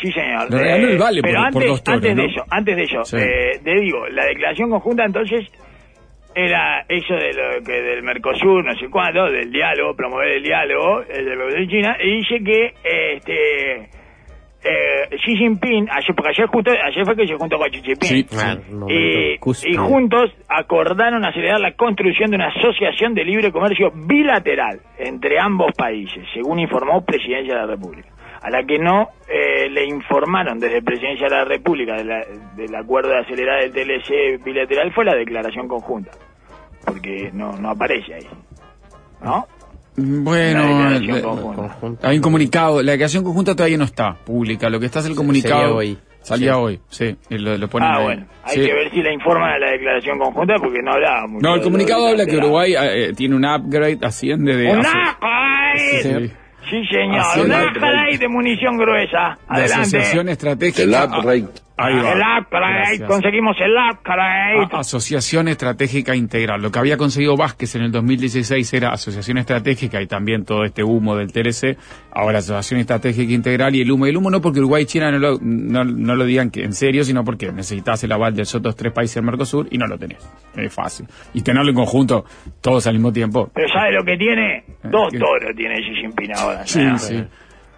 Sí, 0.00 0.12
señor. 0.12 0.50
Le 0.50 0.58
regaló 0.58 0.88
el 0.88 0.98
vale 0.98 1.20
pero 1.22 1.34
por- 1.38 1.46
antes, 1.46 1.52
por 1.62 1.66
dos 1.70 1.82
toros, 1.84 1.96
antes 2.04 2.16
de 2.16 2.22
¿no? 2.22 2.28
eso, 2.28 2.44
antes 2.50 2.76
de 2.76 2.82
eso, 2.82 3.04
Sí. 3.04 3.16
eh, 3.16 3.60
te 3.64 3.80
digo, 3.80 4.06
la 4.08 4.24
declaración 4.26 4.68
conjunta 4.70 5.04
entonces 5.04 5.46
era 6.36 6.84
eso 6.88 7.14
de 7.14 7.32
lo 7.32 7.64
que 7.64 7.72
del 7.80 8.02
Mercosur, 8.02 8.64
no 8.64 8.74
sé 8.78 8.88
cuándo, 8.90 9.24
del 9.30 9.50
diálogo, 9.50 9.96
promover 9.96 10.28
el 10.32 10.42
diálogo 10.42 11.02
eh, 11.08 11.24
de 11.24 11.34
la 11.36 11.44
de 11.46 11.66
China, 11.66 11.96
y 11.98 12.16
dice 12.18 12.44
que 12.44 12.74
este 12.84 13.88
eh, 14.68 15.16
Xi 15.24 15.36
Jinping, 15.36 15.88
ayer, 15.90 16.14
porque 16.14 16.30
ayer 16.30 16.46
justo, 16.46 16.70
ayer 16.72 17.04
fue 17.04 17.14
que 17.16 17.26
se 17.26 17.34
juntó 17.36 17.56
con 17.56 17.68
Xi 17.70 17.82
Jinping. 17.82 18.08
Sí, 18.08 18.24
Claro, 18.24 18.60
un 18.68 18.78
momento 18.80 19.00
Y, 19.00 19.38
y 19.70 19.74
juntos 19.76 20.30
acordaron 20.48 21.24
acelerar 21.24 21.60
la 21.60 21.72
construcción 21.72 22.30
de 22.30 22.36
una 22.36 22.48
asociación 22.48 23.14
de 23.14 23.24
libre 23.24 23.52
comercio 23.52 23.92
bilateral 23.94 24.80
entre 24.98 25.38
ambos 25.38 25.72
países, 25.76 26.24
según 26.34 26.58
informó 26.58 27.04
Presidencia 27.04 27.54
de 27.54 27.60
la 27.60 27.66
República, 27.66 28.08
a 28.42 28.50
la 28.50 28.64
que 28.64 28.78
no 28.78 29.08
eh, 29.28 29.70
le 29.70 29.84
informaron 29.86 30.58
desde 30.58 30.82
Presidencia 30.82 31.28
de 31.28 31.36
la 31.36 31.44
República 31.44 31.94
de 31.94 32.04
la- 32.04 32.24
del 32.56 32.74
acuerdo 32.74 33.10
de 33.10 33.18
acelerar 33.20 33.62
el 33.62 33.72
TLC 33.72 34.42
bilateral 34.44 34.92
fue 34.92 35.04
la 35.04 35.14
declaración 35.14 35.68
conjunta, 35.68 36.10
porque 36.86 37.30
no, 37.32 37.52
no 37.58 37.70
aparece 37.70 38.14
ahí. 38.14 38.26
¿No? 39.22 39.46
Bueno, 39.98 40.90
La 40.90 42.08
hay 42.08 42.16
un 42.16 42.22
comunicado. 42.22 42.82
La 42.82 42.92
declaración 42.92 43.24
conjunta 43.24 43.54
todavía 43.54 43.78
no 43.78 43.84
está 43.84 44.14
pública. 44.14 44.68
Lo 44.68 44.78
que 44.78 44.86
está 44.86 44.98
es 45.00 45.06
el 45.06 45.14
comunicado. 45.14 45.60
Sería 45.62 45.74
hoy. 45.74 45.98
Salía 46.20 46.52
Sí. 46.54 46.58
hoy, 46.58 46.80
sí. 46.88 47.16
y 47.30 47.38
Lo, 47.38 47.56
lo 47.56 47.68
ponen 47.68 47.88
Ah, 47.88 47.96
ahí. 47.98 48.02
bueno, 48.04 48.26
hay 48.42 48.54
Sí. 48.56 48.66
que 48.66 48.74
ver 48.74 48.90
si 48.90 49.00
la 49.02 49.12
informan 49.12 49.48
a 49.52 49.58
la 49.58 49.70
declaración 49.70 50.18
conjunta 50.18 50.54
porque 50.58 50.82
no 50.82 50.92
hablaba 50.92 51.26
mucho. 51.28 51.46
No, 51.48 51.54
el 51.54 51.62
comunicado 51.62 52.08
habla 52.08 52.26
que. 52.26 52.36
Uruguay 52.36 52.74
eh, 52.76 53.12
tiene 53.16 53.36
un 53.36 53.44
upgrade, 53.44 53.98
asciende 54.02 54.56
de. 54.56 54.72
¡Un 54.72 54.80
upgrade! 54.80 56.02
Sí. 56.02 56.32
Sí, 56.68 56.84
señor. 56.90 57.22
Un 57.44 57.52
upgrade 57.52 58.18
de 58.18 58.28
munición 58.28 58.76
gruesa. 58.76 59.38
de 59.48 59.54
Adelante. 59.54 59.82
asociación 59.82 60.28
estratégica. 60.28 60.82
El 60.82 60.90
upgrade. 60.94 61.46
Ah, 61.78 61.86
ahí 61.86 61.94
va. 61.96 62.12
El 62.12 62.20
upgrade. 62.42 62.76
Gracias. 62.78 63.08
Conseguimos 63.08 63.56
el 63.60 63.72
upgrade. 63.72 64.68
A- 64.72 64.78
Asociación 64.80 65.48
Estratégica 65.48 66.16
Integral. 66.16 66.62
Lo 66.62 66.70
que 66.72 66.78
había 66.78 66.96
conseguido 66.96 67.36
Vázquez 67.36 67.74
en 67.76 67.82
el 67.82 67.92
2016 67.92 68.72
era 68.74 68.90
Asociación 68.90 69.38
Estratégica 69.38 70.00
y 70.00 70.06
también 70.06 70.44
todo 70.44 70.64
este 70.64 70.82
humo 70.82 71.16
del 71.16 71.32
TLC. 71.32 71.76
Ahora 72.12 72.38
Asociación 72.38 72.80
Estratégica 72.80 73.30
Integral 73.32 73.74
y 73.74 73.82
el 73.82 73.90
humo. 73.90 74.06
El 74.06 74.16
humo 74.16 74.30
no 74.30 74.40
porque 74.40 74.60
Uruguay 74.60 74.84
y 74.84 74.86
China 74.86 75.10
no 75.10 75.18
lo, 75.18 75.38
no, 75.42 75.84
no 75.84 76.14
lo 76.14 76.24
digan 76.24 76.50
que 76.50 76.64
en 76.64 76.72
serio, 76.72 77.04
sino 77.04 77.24
porque 77.24 77.52
necesitas 77.52 78.02
el 78.04 78.12
aval 78.12 78.34
de 78.34 78.42
esos 78.42 78.56
otros 78.56 78.74
tres 78.76 78.92
países 78.92 79.16
del 79.16 79.24
Mercosur 79.24 79.68
y 79.70 79.76
no 79.76 79.86
lo 79.86 79.98
tenés. 79.98 80.26
Es 80.56 80.72
fácil. 80.72 81.06
Y 81.34 81.42
tenerlo 81.42 81.68
en 81.70 81.76
conjunto, 81.76 82.24
todos 82.62 82.86
al 82.86 82.94
mismo 82.94 83.12
tiempo. 83.12 83.50
Pero 83.54 83.68
¿sabe 83.68 83.92
lo 83.92 84.02
que 84.02 84.16
tiene? 84.16 84.64
Dos 84.84 85.08
¿qué? 85.12 85.18
toros 85.18 85.50
tiene 85.54 85.74
Xi 85.82 85.94
Jinping 86.00 86.32
ahora. 86.36 86.66
Sí, 86.66 86.80
sí. 86.98 87.22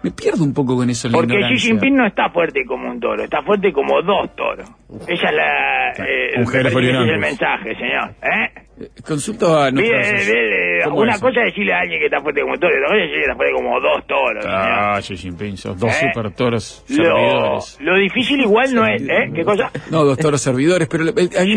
Me 0.01 0.11
pierdo 0.11 0.43
un 0.43 0.53
poco 0.53 0.75
con 0.77 0.89
eso. 0.89 1.09
la 1.09 1.17
Porque 1.17 1.35
Xi. 1.55 1.57
Jinping 1.57 1.95
no 1.95 2.07
está 2.07 2.29
fuerte 2.29 2.61
como 2.65 2.89
un 2.89 2.99
toro, 2.99 3.23
está 3.23 3.41
fuerte 3.43 3.71
como 3.73 4.01
dos 4.01 4.33
toros. 4.35 4.69
Esa 5.07 5.29
es 5.29 5.35
la... 5.35 5.91
Eh, 6.05 6.29
ese 6.41 6.51
Jerez 6.51 6.73
es 6.73 7.09
el 7.09 7.19
mensaje, 7.19 7.75
señor. 7.75 8.09
¿Eh? 8.21 8.59
Eh, 8.81 8.87
Consulto 9.05 9.59
a 9.59 9.69
Mire, 9.71 9.89
mire, 10.25 10.83
¿Cómo 10.85 11.01
una 11.01 11.19
cosa 11.19 11.41
es 11.41 11.47
decirle 11.47 11.73
a 11.73 11.79
alguien 11.81 11.99
que 11.99 12.05
está 12.05 12.21
fuerte 12.21 12.39
como 12.41 12.53
un 12.53 12.59
toro, 12.61 12.73
y 12.73 12.77
otra 12.77 12.87
cosa 12.87 12.95
es 12.95 13.01
decirle 13.09 13.25
que 13.25 13.31
está 13.31 13.35
fuerte 13.35 13.53
como 13.55 13.79
dos 13.81 14.07
toros. 14.07 14.45
Ah, 14.47 14.99
Xi 15.01 15.17
Jinping, 15.17 15.57
sos 15.57 15.77
dos 15.77 15.91
¿Eh? 15.91 16.07
super 16.13 16.31
toros 16.31 16.85
Lo, 16.87 16.95
servidores. 17.03 17.77
lo 17.81 17.95
difícil 17.97 18.39
igual 18.39 18.73
no 18.73 18.85
es... 18.87 19.01
¿Eh? 19.01 19.31
¿Qué 19.35 19.43
cosa? 19.43 19.69
No, 19.91 20.05
dos 20.05 20.17
toros 20.17 20.41
servidores, 20.41 20.87
pero 20.89 21.03
eh, 21.09 21.27
Sí, 21.27 21.55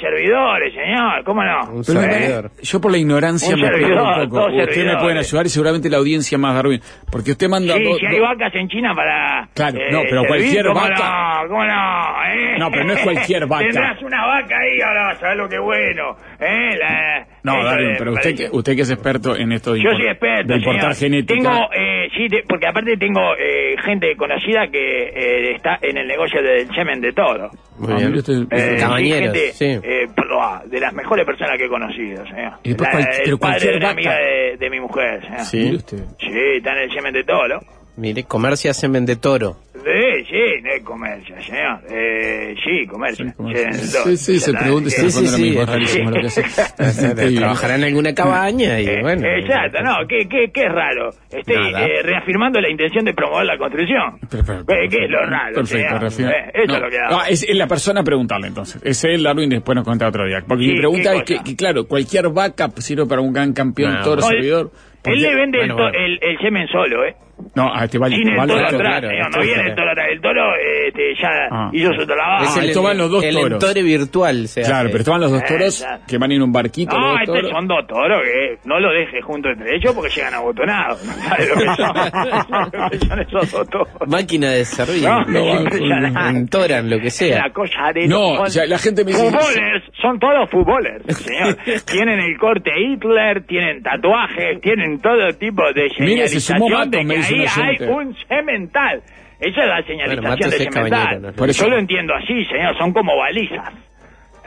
servidores, 0.00 0.72
señor, 0.86 1.24
¿cómo 1.24 1.42
no? 1.44 1.82
Pero 1.86 2.50
yo 2.62 2.80
por 2.80 2.90
la 2.92 2.98
ignorancia 2.98 3.54
Un 3.54 3.60
me 3.60 3.68
servidor, 3.68 4.18
un 4.20 4.28
poco. 4.30 4.46
Ustedes 4.46 4.86
me 4.86 4.96
pueden 4.98 5.18
ayudar 5.18 5.46
y 5.46 5.48
seguramente 5.48 5.90
la 5.90 5.96
audiencia 5.98 6.38
más 6.38 6.54
Darwin. 6.54 6.80
Porque 7.10 7.32
usted 7.32 7.48
manda... 7.48 7.74
Sí, 7.74 7.82
dos- 7.84 7.98
si 7.98 8.06
hay 8.06 8.20
vacas 8.20 8.54
en 8.54 8.68
China 8.68 8.94
para... 8.94 9.44
eh, 9.44 9.48
Claro, 9.54 9.78
no, 9.90 10.00
pero 10.02 10.22
servir, 10.22 10.28
cualquier 10.28 10.66
¿cómo 10.66 10.80
vaca- 10.80 11.42
No, 11.42 11.48
¿Cómo 11.48 11.64
no? 11.64 12.24
¿Eh? 12.26 12.58
No, 12.58 12.70
pero 12.70 12.84
no 12.84 12.92
es 12.92 13.00
cualquier 13.00 13.46
vaca. 13.48 13.64
Tendrás 13.64 14.02
una 14.02 14.26
vaca 14.26 14.58
ahí, 14.58 14.80
ahora 14.80 15.02
vas 15.06 15.22
a 15.22 15.28
ver 15.28 15.36
lo 15.36 15.48
que 15.48 15.58
bueno. 15.58 16.16
¿Eh? 16.40 16.76
La- 16.78 17.26
No, 17.54 17.76
de- 17.76 17.94
pero 17.98 18.12
usted 18.12 18.34
que, 18.36 18.48
usted 18.50 18.74
que 18.76 18.82
es 18.82 18.90
experto 18.90 19.36
en 19.36 19.52
esto 19.52 19.72
de, 19.72 19.82
Yo 19.82 19.90
import- 19.90 19.96
soy 19.96 20.06
experto, 20.08 20.52
de 20.52 20.58
importar 20.58 20.94
señor. 20.94 21.12
genética. 21.24 21.34
Tengo, 21.50 21.68
eh, 21.74 22.08
sí, 22.16 22.28
te- 22.28 22.42
porque 22.48 22.66
aparte 22.66 22.96
tengo 22.96 23.20
eh, 23.38 23.76
gente 23.84 24.16
conocida 24.16 24.68
que 24.70 25.02
eh, 25.08 25.54
está 25.54 25.78
en 25.82 25.96
el 25.98 26.06
negocio 26.06 26.42
del 26.42 26.68
semen 26.74 27.00
de 27.00 27.12
toro. 27.12 27.50
Muy 27.78 27.92
Ah, 27.92 27.96
bien. 27.96 28.06
mire 28.08 28.18
usted, 28.20 28.34
Eh, 28.50 28.78
gente, 29.20 29.52
sí. 29.52 29.64
eh, 29.82 30.06
proa, 30.14 30.62
de 30.66 30.80
las 30.80 30.92
mejores 30.94 31.24
personas 31.26 31.58
que 31.58 31.66
he 31.66 31.68
conocido, 31.68 32.24
señor. 32.26 32.52
Y 32.62 32.68
después 32.70 32.88
La- 32.88 32.92
cual- 32.92 33.08
el 33.14 33.22
pero 33.24 33.38
padre 33.38 33.52
cualquier 33.52 33.72
de 33.72 33.78
una 33.78 33.90
amiga 33.90 34.14
de, 34.16 34.56
de 34.58 34.70
mi 34.70 34.80
mujer, 34.80 35.20
señor. 35.22 35.40
Sí. 35.40 35.74
Usted. 35.76 35.98
Sí, 36.18 36.30
está 36.56 36.72
en 36.72 36.78
el 36.78 36.92
semen 36.92 37.12
de 37.12 37.24
toro. 37.24 37.60
Mire, 37.98 38.24
comercia 38.24 38.74
semen 38.74 39.06
de 39.06 39.16
toro. 39.16 39.56
Sí, 39.86 40.24
sí, 40.28 40.62
no 40.64 40.70
es 40.72 40.82
comercio, 40.82 41.40
señor. 41.42 41.78
Eh, 41.88 42.56
sí, 42.64 42.86
comercio. 42.88 43.24
Sí, 43.26 43.32
comercio. 43.36 44.00
Sí, 44.04 44.16
sí, 44.16 44.40
se 44.40 44.52
pregunta 44.52 44.88
y 44.88 44.90
se 44.90 45.02
Sí, 45.02 45.10
sí, 45.12 45.24
lo 45.24 45.30
sí. 45.30 45.42
mismo. 45.42 45.62
Es 45.62 45.68
rarísimo 45.68 46.10
lo 46.10 46.20
que 46.20 46.26
hace. 46.26 46.42
Trabajará 47.38 47.74
en 47.76 47.84
alguna 47.84 48.12
cabaña 48.12 48.80
y 48.80 48.86
Eh, 48.88 48.98
bueno. 49.00 49.24
Exacto, 49.24 49.82
no, 49.84 49.94
¿qué, 50.08 50.26
qué, 50.28 50.50
qué 50.52 50.62
es 50.64 50.72
raro? 50.72 51.10
Estoy 51.30 51.72
eh, 51.72 52.02
reafirmando 52.02 52.60
la 52.60 52.68
intención 52.68 53.04
de 53.04 53.14
promover 53.14 53.46
la 53.46 53.56
construcción. 53.58 54.18
Eh, 54.24 54.88
¿Qué 54.90 55.04
es 55.04 55.10
lo 55.10 55.20
raro? 55.24 55.54
Perfecto, 55.54 55.86
señor? 55.86 56.02
refiero. 56.02 56.30
Eh, 56.32 56.50
eso 56.54 56.66
No, 56.66 56.74
es 56.74 56.80
lo 56.82 56.90
que 56.90 56.98
hago. 56.98 57.20
ah, 57.20 57.28
es, 57.28 57.42
es 57.48 57.56
la 57.56 57.66
persona 57.68 58.02
preguntarle 58.02 58.48
entonces. 58.48 58.82
Es 58.84 59.04
él, 59.04 59.22
Darwin, 59.22 59.48
después 59.50 59.76
nos 59.76 59.84
cuenta 59.84 60.08
otro 60.08 60.26
día. 60.26 60.38
Porque 60.48 60.64
Sí, 60.64 60.70
mi 60.72 60.78
pregunta 60.78 61.12
¿qué 61.24 61.34
es 61.34 61.42
que, 61.42 61.54
claro, 61.54 61.86
cualquier 61.86 62.28
vaca 62.30 62.68
sirve 62.78 63.06
para 63.06 63.20
un 63.20 63.32
gran 63.32 63.52
campeón, 63.52 63.94
No, 63.94 64.02
toro, 64.02 64.22
servidor. 64.22 64.72
¿Por 65.02 65.12
Él 65.14 65.22
le 65.22 65.34
vende 65.36 65.58
el, 65.60 65.68
Bueno, 65.72 65.76
to- 65.76 65.82
bueno. 65.92 65.98
el, 66.04 66.18
el 66.22 66.38
semen 66.38 66.66
solo, 66.66 67.04
¿eh? 67.04 67.14
No, 67.54 67.70
a 67.74 67.84
este 67.84 67.98
vale. 67.98 68.16
Sin 68.16 68.28
el 68.28 68.36
toro 68.36 68.54
otro. 68.66 68.78
atrás, 68.78 69.02
no 69.34 69.42
viene 69.42 69.62
el 69.68 69.74
toro 69.74 69.90
atrás. 69.90 70.06
El 70.10 70.20
toro 70.20 70.42
este, 70.86 71.14
ya 71.20 71.28
Ah. 71.50 71.70
hizo 71.72 71.92
su 71.92 72.06
trabajo. 72.06 72.44
Es 72.44 72.56
el- 72.56 72.64
esto 72.70 72.82
van 72.82 72.96
los 72.98 73.10
dos 73.10 73.24
el 73.24 73.34
toros. 73.34 73.52
entore 73.52 73.82
virtual 73.82 74.48
se 74.48 74.62
Claro, 74.62 74.76
hace. 74.76 74.88
pero 74.88 74.98
estaban 75.00 75.20
los 75.20 75.30
dos 75.32 75.44
toros 75.44 75.80
Exacto. 75.82 76.04
que 76.08 76.18
van 76.18 76.32
en 76.32 76.42
un 76.42 76.52
barquito. 76.52 76.92
los 76.96 77.00
No, 77.04 77.10
dos 77.12 77.20
estos 77.20 77.34
toros. 77.36 77.50
son 77.52 77.68
dos 77.68 77.86
toros 77.86 78.22
que 78.22 78.58
no 78.68 78.80
lo 78.80 78.90
deje 78.92 79.20
junto 79.22 79.48
entre 79.50 79.76
ellos 79.76 79.92
porque 79.94 80.10
llegan 80.14 80.34
abotonados. 80.34 81.04
No 81.04 81.12
sabe 81.12 81.46
lo 81.48 81.54
que 81.56 81.64
son. 81.76 82.72
lo 82.82 82.90
que 82.90 82.98
son 83.06 83.20
esos 83.20 83.52
dos 83.52 83.68
toros. 83.70 83.88
Máquina 84.06 84.50
de 84.52 84.64
servir. 84.64 85.02
No, 85.02 85.24
no. 85.24 86.28
Entoran, 86.30 86.88
lo 86.90 86.98
que 86.98 87.10
sea. 87.10 87.42
La 87.46 87.50
cosa 87.52 87.92
de 87.94 88.08
No, 88.08 88.32
o 88.32 88.46
sea, 88.46 88.66
la 88.66 88.78
gente 88.78 89.04
me 89.04 89.12
dice- 89.12 89.24
Futbolers, 89.30 89.84
son 90.00 90.18
todos 90.18 90.48
futbolers, 90.50 91.04
señor. 91.16 91.56
tienen 91.86 92.18
el 92.18 92.36
corte 92.38 92.70
Hitler, 92.78 93.44
tienen 93.46 93.82
tatuajes, 93.82 94.60
tienen 94.62 95.00
todo 95.00 95.32
tipo 95.38 95.62
de 95.74 95.88
Mire, 96.00 96.28
se 96.28 96.40
sumó 96.40 96.66
señalización 96.66 96.90
de 96.90 97.04
me 97.04 97.16
dice 97.16 97.25
ahí 97.34 97.46
hay 97.80 97.88
un 97.88 98.14
cemental. 98.28 99.02
Esa 99.38 99.62
es 99.62 99.68
la 99.68 99.82
señalización 99.86 100.50
de 100.50 100.58
cemental. 100.58 101.22
¿no? 101.22 101.32
Por 101.32 101.50
eso- 101.50 101.64
Yo 101.64 101.70
lo 101.70 101.78
entiendo 101.78 102.14
así, 102.14 102.44
señor, 102.46 102.76
son 102.78 102.92
como 102.92 103.16
balizas. 103.16 103.72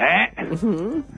¿Eh? 0.02 0.30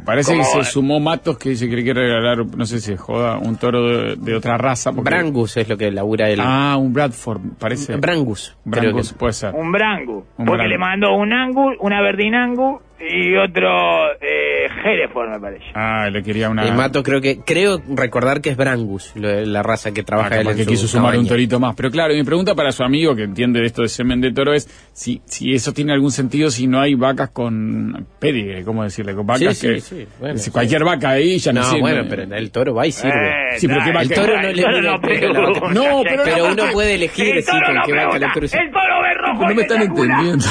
Parece 0.03 0.35
que 0.35 0.43
se 0.43 0.63
sumó 0.63 0.99
Matos 0.99 1.37
que 1.37 1.49
dice 1.49 1.69
que 1.69 1.75
le 1.75 1.83
quiere 1.83 2.01
regalar, 2.01 2.39
no 2.57 2.65
sé 2.65 2.79
si 2.79 2.95
joda, 2.97 3.37
un 3.37 3.55
toro 3.57 3.83
de, 3.87 4.15
de 4.15 4.35
otra 4.35 4.57
raza. 4.57 4.91
porque- 4.91 5.07
Brangus 5.11 5.55
es 5.57 5.69
lo 5.69 5.77
que 5.77 5.91
labura 5.91 6.27
él. 6.29 6.39
Ah, 6.41 6.77
un 6.77 6.91
Bradford, 6.91 7.41
parece. 7.59 7.95
Brangus. 7.97 8.57
creo 8.69 8.81
Brangus, 8.85 9.13
que- 9.13 9.19
puede 9.19 9.33
ser. 9.33 9.53
Un 9.53 9.71
brangu. 9.71 10.25
Un 10.35 10.45
porque 10.47 10.67
le 10.67 10.79
mandó 10.79 11.13
un 11.15 11.31
angu, 11.31 11.73
una 11.79 12.01
verdinangu 12.01 12.81
y 13.09 13.35
otro 13.35 14.11
eh, 14.21 14.67
Hereford, 14.85 15.29
me 15.31 15.39
parece. 15.39 15.65
Ah, 15.73 16.09
le 16.11 16.21
quería 16.23 16.49
una... 16.49 16.67
Y 16.67 16.71
Mato 16.71 17.01
creo 17.03 17.19
que 17.21 17.39
creo 17.39 17.81
recordar 17.95 18.41
que 18.41 18.49
es 18.51 18.57
Brangus, 18.57 19.11
lo- 19.15 19.41
la 19.45 19.63
raza 19.63 19.91
que 19.91 20.01
Ah, 20.01 20.05
trabaja 20.05 20.35
él 20.35 20.43
capaz 20.43 20.51
en 20.51 20.57
que 20.57 20.63
su 20.65 20.69
quiso 20.69 20.87
sumar 20.87 21.11
un 21.11 21.11
cabaña. 21.13 21.29
torito 21.29 21.59
más. 21.59 21.75
Pero 21.75 21.89
claro, 21.91 22.13
mi 22.13 22.23
pregunta 22.23 22.53
para 22.55 22.71
su 22.71 22.83
amigo 22.83 23.15
que 23.15 23.23
entiende 23.23 23.59
de 23.59 23.65
esto 23.65 23.81
de 23.81 23.87
semen 23.89 24.21
de 24.21 24.31
toro 24.31 24.53
es 24.53 24.69
si, 24.93 25.21
si 25.25 25.53
eso 25.53 25.73
tiene 25.73 25.93
algún 25.93 26.11
sentido 26.11 26.49
si 26.51 26.67
no 26.67 26.79
hay 26.79 26.95
vacas 26.95 27.29
con 27.31 28.05
pedigre, 28.19 28.63
¿cómo 28.63 28.83
decirle? 28.83 29.15
Con 29.15 29.25
vacas 29.25 29.57
Sí, 29.57 29.67
que... 29.67 29.79
sí, 29.81 29.95
sí, 30.01 30.07
bueno, 30.19 30.37
si 30.37 30.45
sí. 30.45 30.51
cualquier 30.51 30.83
vaca 30.83 31.09
ahí 31.09 31.37
ya 31.39 31.51
no, 31.53 31.61
No, 31.61 31.67
sirve. 31.67 31.81
bueno, 31.81 32.03
pero 32.09 32.23
el 32.35 32.51
toro 32.51 32.73
va 32.75 32.85
y 32.87 32.91
sirve. 32.91 33.29
Eh, 33.29 33.57
Sí, 33.57 33.67
pero 33.67 33.81
qué 33.83 33.91
vaca- 33.91 34.01
El 34.03 34.09
toro 34.13 34.41
no 34.41 34.47
el 34.47 34.55
le 34.55 34.61
no 34.61 34.67
a 34.67 34.71
la 34.81 34.91
vaca. 34.97 35.73
No, 35.73 36.01
pero 36.03 36.23
Pero 36.23 36.45
uno 36.51 36.63
puede 36.71 36.95
elegir 36.95 37.43
toro 37.45 37.65
con 37.65 37.75
no 37.75 37.81
qué 37.85 37.93
vaca 37.93 38.19
lo 38.19 38.27
cruza. 38.33 38.57
El 38.59 38.71
toro 38.71 39.01
ve 39.01 39.13
rojo 39.15 39.47
No 39.47 39.55
me 39.55 39.61
están 39.63 39.81
entendiendo. 39.81 40.45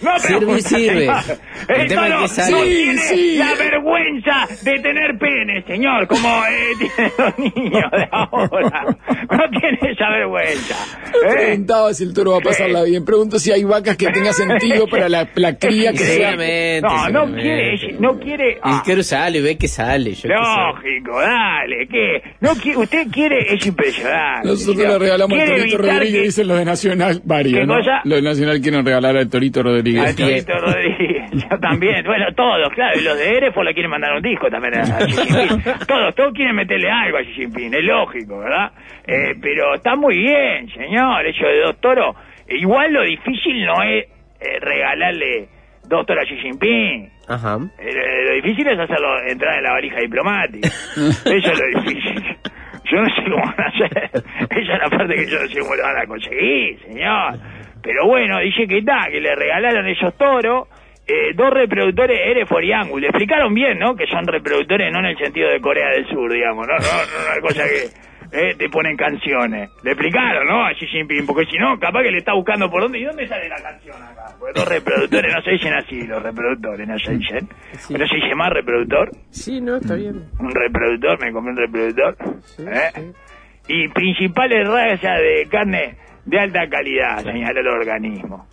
No 0.00 0.18
Sirve 0.18 0.36
y 0.36 0.38
pregunta, 0.38 0.68
sirve. 0.68 1.00
señor. 1.00 1.38
El 1.68 1.88
tema 1.88 2.06
es 2.06 2.12
toro 2.12 2.22
que 2.22 2.28
sale. 2.28 2.50
no 2.52 2.62
Sí, 2.62 2.74
tiene 2.74 2.98
sí. 3.02 3.36
la 3.38 3.54
vergüenza 3.54 4.48
de 4.62 4.78
tener 4.80 5.18
pene, 5.18 5.62
señor, 5.66 6.06
como 6.06 6.28
eh, 6.46 6.72
tienen 6.78 7.12
los 7.18 7.38
niños 7.38 7.90
de 7.90 8.08
ahora. 8.12 8.97
No 9.38 9.48
tiene 9.60 9.78
esa 9.92 10.10
vergüenza. 10.10 10.74
¿eh? 11.06 11.32
Preguntaba 11.32 11.94
si 11.94 12.02
el 12.04 12.12
toro 12.12 12.32
va 12.32 12.38
a 12.38 12.40
pasarla 12.40 12.82
bien. 12.82 13.04
Pregunto 13.04 13.38
si 13.38 13.52
hay 13.52 13.62
vacas 13.62 13.96
que 13.96 14.08
tenga 14.08 14.32
sentido 14.32 14.88
para 14.88 15.08
la, 15.08 15.28
la 15.36 15.56
cría 15.56 15.92
que 15.92 15.98
Sí, 15.98 16.04
sea. 16.16 16.34
No, 16.80 17.08
no 17.26 17.34
quiere, 17.34 17.96
no 18.00 18.18
quiere. 18.18 18.58
Ah, 18.62 18.82
quiero 18.84 19.02
sale, 19.02 19.40
ve 19.40 19.56
que 19.56 19.68
sale. 19.68 20.14
Yo. 20.14 20.28
Lógico, 20.28 21.20
dale, 21.20 21.86
¿qué? 21.88 22.22
No 22.40 22.54
quiere, 22.54 22.78
usted 22.78 23.06
quiere, 23.12 23.54
es 23.54 23.64
impresionante. 23.66 24.48
Nosotros 24.48 24.76
le 24.76 24.98
regalamos 24.98 25.38
al 25.38 25.46
Torito 25.48 25.78
Rodríguez, 25.78 26.12
que- 26.12 26.20
dicen 26.22 26.48
los 26.48 26.58
de 26.58 26.64
Nacional, 26.64 27.20
varios, 27.24 27.60
¿Qué 27.60 27.66
¿no? 27.66 27.76
cosa? 27.76 28.00
Los 28.04 28.16
de 28.16 28.22
Nacional 28.22 28.60
quieren 28.60 28.84
regalar 28.84 29.16
al 29.16 29.28
Torito 29.28 29.60
Al. 29.60 30.16
Torito 30.16 30.52
Rodríguez, 30.58 31.17
yo 31.38 31.58
también, 31.60 32.04
bueno, 32.04 32.26
todos, 32.34 32.70
claro, 32.70 32.98
y 32.98 33.02
los 33.02 33.16
de 33.16 33.36
Erefo 33.36 33.62
le 33.62 33.72
quieren 33.72 33.90
mandar 33.90 34.14
un 34.14 34.22
disco 34.22 34.48
también 34.48 34.76
a, 34.76 34.80
a 34.80 35.06
Xi 35.06 35.12
Jinping. 35.12 35.62
Todos, 35.86 36.14
todos 36.14 36.32
quieren 36.34 36.56
meterle 36.56 36.90
algo 36.90 37.18
a 37.18 37.22
Xi 37.22 37.32
Jinping, 37.32 37.74
es 37.74 37.84
lógico, 37.84 38.38
¿verdad? 38.38 38.72
Eh, 39.06 39.34
pero 39.40 39.74
está 39.74 39.96
muy 39.96 40.18
bien, 40.18 40.68
señor, 40.70 41.26
eso 41.26 41.46
de 41.46 41.60
dos 41.62 41.80
toros. 41.80 42.16
Igual 42.48 42.92
lo 42.92 43.02
difícil 43.02 43.64
no 43.64 43.82
es 43.82 44.04
eh, 44.40 44.60
regalarle 44.60 45.48
dos 45.88 46.06
toros 46.06 46.24
a 46.24 46.26
Xi 46.26 46.40
Jinping. 46.40 47.10
Ajá. 47.28 47.58
Eh, 47.78 48.24
lo 48.26 48.34
difícil 48.34 48.66
es 48.68 48.78
hacerlo 48.78 49.22
entrar 49.26 49.56
en 49.58 49.64
la 49.64 49.72
valija 49.72 50.00
diplomática. 50.00 50.68
Eso 50.98 51.52
es 51.52 51.60
lo 51.60 51.80
difícil. 51.80 52.36
Yo 52.90 53.02
no 53.02 53.08
sé 53.14 53.22
cómo 53.24 53.44
van 53.44 53.60
a 53.60 53.68
hacer. 53.68 54.10
Esa 54.50 54.72
es 54.72 54.80
la 54.80 54.88
parte 54.88 55.14
que 55.14 55.26
yo 55.26 55.38
no 55.38 55.48
sé 55.48 55.60
cómo 55.60 55.74
lo 55.74 55.82
van 55.82 55.98
a 55.98 56.06
conseguir, 56.06 56.78
señor. 56.80 57.38
Pero 57.82 58.06
bueno, 58.06 58.38
dice 58.40 58.66
que 58.66 58.78
está, 58.78 59.08
que 59.10 59.20
le 59.20 59.34
regalaron 59.34 59.86
esos 59.88 60.16
toros. 60.16 60.68
Eh, 61.08 61.32
dos 61.34 61.50
reproductores 61.50 62.20
Hereford 62.20 62.64
y 62.64 62.72
Angus. 62.72 63.00
Le 63.00 63.08
explicaron 63.08 63.54
bien, 63.54 63.78
¿no? 63.78 63.96
Que 63.96 64.06
son 64.06 64.26
reproductores 64.26 64.92
no 64.92 64.98
en 65.00 65.06
el 65.06 65.16
sentido 65.16 65.48
de 65.48 65.60
Corea 65.60 65.88
del 65.90 66.06
Sur, 66.06 66.30
digamos, 66.30 66.66
no, 66.66 66.74
no, 66.74 66.80
no 66.80 67.32
una 67.32 67.40
cosa 67.40 67.64
que 67.64 68.08
eh, 68.30 68.54
te 68.58 68.68
ponen 68.68 68.94
canciones. 68.96 69.70
Le 69.82 69.92
explicaron, 69.92 70.46
¿no? 70.46 70.66
A 70.66 70.74
Xi 70.74 70.86
Jinping, 70.86 71.26
porque 71.26 71.46
si 71.50 71.56
no, 71.56 71.78
capaz 71.78 72.02
que 72.02 72.10
le 72.10 72.18
está 72.18 72.34
buscando 72.34 72.70
por 72.70 72.82
dónde 72.82 72.98
y 72.98 73.04
dónde 73.04 73.26
sale 73.26 73.48
la 73.48 73.56
canción 73.56 73.96
acá. 74.02 74.34
Porque 74.38 74.60
dos 74.60 74.68
reproductores 74.68 75.34
no 75.34 75.42
se 75.42 75.50
dicen 75.52 75.72
así, 75.72 76.06
los 76.06 76.22
reproductores 76.22 76.86
no 76.86 76.98
se 76.98 77.16
dicen. 77.16 77.48
Sí. 77.72 77.94
Pero 77.94 78.06
se 78.06 78.16
dice 78.16 78.34
más 78.34 78.50
reproductor. 78.50 79.10
Sí, 79.30 79.60
no, 79.62 79.76
está 79.76 79.94
bien. 79.94 80.28
Un 80.38 80.54
reproductor, 80.54 81.24
me 81.24 81.32
compré 81.32 81.52
un 81.52 81.56
reproductor. 81.56 82.16
Sí, 82.44 82.64
¿eh? 82.68 82.90
sí. 82.94 83.12
Y 83.68 83.88
principales 83.88 84.68
razas 84.68 85.20
de 85.20 85.48
carne 85.50 85.96
de 86.26 86.38
alta 86.38 86.68
calidad, 86.68 87.22
señaló 87.22 87.60
el 87.60 87.68
organismo. 87.68 88.46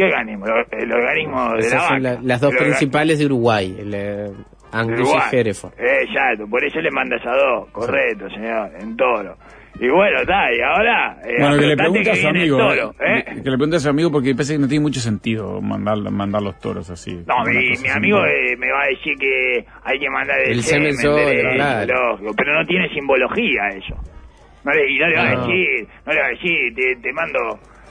¿Qué 0.00 0.06
organismo? 0.06 0.46
El, 0.46 0.82
el 0.82 0.92
organismo 0.92 1.44
de 1.50 1.52
la 1.52 1.58
Esas 1.58 1.74
vaca. 1.82 1.88
son 1.88 2.02
la- 2.02 2.18
las 2.22 2.40
dos 2.40 2.52
El 2.52 2.58
principales 2.58 3.18
de 3.18 3.26
Uruguay, 3.26 3.76
el 3.78 3.94
eh, 3.94 3.98
de 3.98 4.30
Angus 4.72 5.12
y 5.32 5.36
Hereford. 5.36 5.72
Exacto, 5.78 6.46
por 6.48 6.64
eso 6.64 6.80
le 6.80 6.90
manda 6.90 7.16
esas 7.16 7.36
dos, 7.36 7.68
correcto, 7.70 8.30
señor, 8.30 8.70
en 8.80 8.96
toro. 8.96 9.36
Y 9.78 9.88
bueno, 9.88 10.20
está, 10.20 10.52
y 10.52 10.60
ahora... 10.60 11.16
eh, 11.24 11.36
Bueno, 11.38 11.58
que 11.58 11.66
le 11.66 11.76
pregunte 11.76 12.10
a 12.10 12.14
su 12.16 12.28
amigo. 12.28 12.58
toro, 12.58 12.90
eh, 13.00 13.18
¿eh? 13.18 13.24
Que 13.26 13.50
le 13.50 13.56
pregunte 13.56 13.76
a 13.76 13.80
su 13.80 13.88
amigo 13.90 14.10
porque 14.10 14.34
parece 14.34 14.54
que 14.54 14.58
no 14.58 14.68
tiene 14.68 14.82
mucho 14.82 15.00
sentido 15.00 15.60
mandar, 15.60 15.96
mandar 16.10 16.42
los 16.42 16.58
toros 16.58 16.88
así. 16.90 17.12
No, 17.26 17.44
mi, 17.44 17.88
amigo 17.88 18.24
eh, 18.26 18.56
me 18.58 18.70
va 18.72 18.82
a 18.82 18.86
decir 18.88 19.14
que 19.18 19.64
hay 19.84 19.98
que 19.98 20.10
mandar 20.10 20.38
el, 20.40 20.52
El 20.52 20.62
semen 20.62 20.94
lógico, 21.02 22.32
pero 22.36 22.54
no 22.58 22.66
tiene 22.66 22.88
simbología 22.92 23.68
eso. 23.76 23.94
No 24.64 24.72
le, 24.72 24.90
y 24.92 24.98
no 24.98 25.06
le 25.08 25.16
va 25.16 25.22
a 25.22 25.30
decir, 25.36 25.88
no 26.06 26.12
le 26.12 26.20
va 26.20 26.26
a 26.26 26.30
decir, 26.30 26.74
te, 26.74 26.96
te 26.96 27.12
mando 27.12 27.38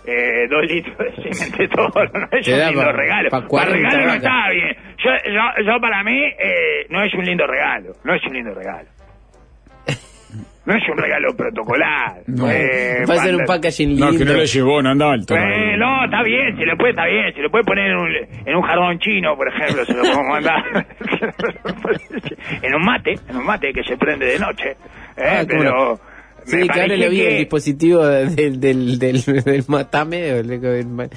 eh, 0.10 0.48
dos 0.50 0.66
litros 0.66 0.98
de 0.98 1.12
semen 1.34 1.52
de 1.58 1.68
toro, 1.68 2.04
no 2.14 2.28
es 2.32 2.46
Te 2.46 2.54
un 2.54 2.60
da 2.60 2.68
lindo 2.70 2.84
pa- 2.86 2.92
regalo. 2.92 3.30
pa 3.30 3.38
Para 3.38 3.48
40 3.48 3.76
regalo 3.78 3.98
no 4.00 4.06
vacas. 4.08 4.24
está 4.24 4.50
bien. 4.52 4.78
Yo, 4.98 5.12
yo, 5.32 5.64
yo 5.74 5.80
para 5.82 6.04
mí 6.04 6.18
eh, 6.40 6.86
no 6.90 7.04
es 7.04 7.14
un 7.14 7.26
lindo 7.26 7.46
regalo, 7.48 7.94
no 8.04 8.14
es 8.16 8.24
un 8.26 8.34
lindo 8.34 8.54
regalo. 8.54 8.88
No 10.66 10.76
es 10.76 10.88
un 10.88 10.98
regalo 11.00 11.36
protocolar. 11.36 12.18
No. 12.28 12.48
Eh, 12.48 13.04
Va 13.10 13.16
a 13.16 13.18
ser 13.18 13.32
un 13.32 13.38
manda- 13.38 13.46
packaging 13.56 13.98
No, 13.98 14.12
lindo. 14.12 14.20
que 14.24 14.32
no 14.32 14.38
le 14.38 14.46
llevó, 14.46 14.82
no 14.84 14.90
andaba 14.92 15.18
toro. 15.26 15.42
eh, 15.42 15.76
no, 15.78 16.06
está 16.06 16.22
bien, 16.22 16.56
se 16.58 16.66
lo 16.66 16.78
puede, 16.78 16.92
está 16.92 17.06
bien, 17.08 17.34
se 17.34 17.42
lo 17.42 17.50
puede 17.50 17.64
poner 17.64 17.90
en 17.90 17.98
un, 17.98 18.16
en 18.46 18.56
un 18.56 18.62
jardón 18.62 19.00
chino, 19.00 19.36
por 19.36 19.48
ejemplo, 19.48 19.84
se 19.86 19.94
lo 19.94 20.02
podemos 20.04 20.28
mandar. 20.28 20.64
en 22.62 22.76
un 22.76 22.84
mate, 22.86 23.16
en 23.30 23.36
un 23.38 23.46
mate 23.46 23.74
que 23.74 23.84
se 23.84 23.98
prende 23.98 24.28
de 24.28 24.38
noche. 24.40 24.72
Eh, 25.18 25.24
Ah, 25.26 25.46
cómo 25.50 25.60
pero. 25.64 26.00
No. 26.58 26.64
Sí, 26.64 26.68
me 26.68 26.68
que 26.68 26.82
ahora 26.82 26.96
le 26.96 27.10
vi 27.10 27.22
el 27.22 27.28
que- 27.30 27.38
dispositivo 27.40 28.06
del, 28.08 28.60
del, 28.60 29.00
del, 29.00 29.24
del 29.24 29.64
matame. 29.68 30.30
el- 30.30 30.52
el-. 30.52 31.10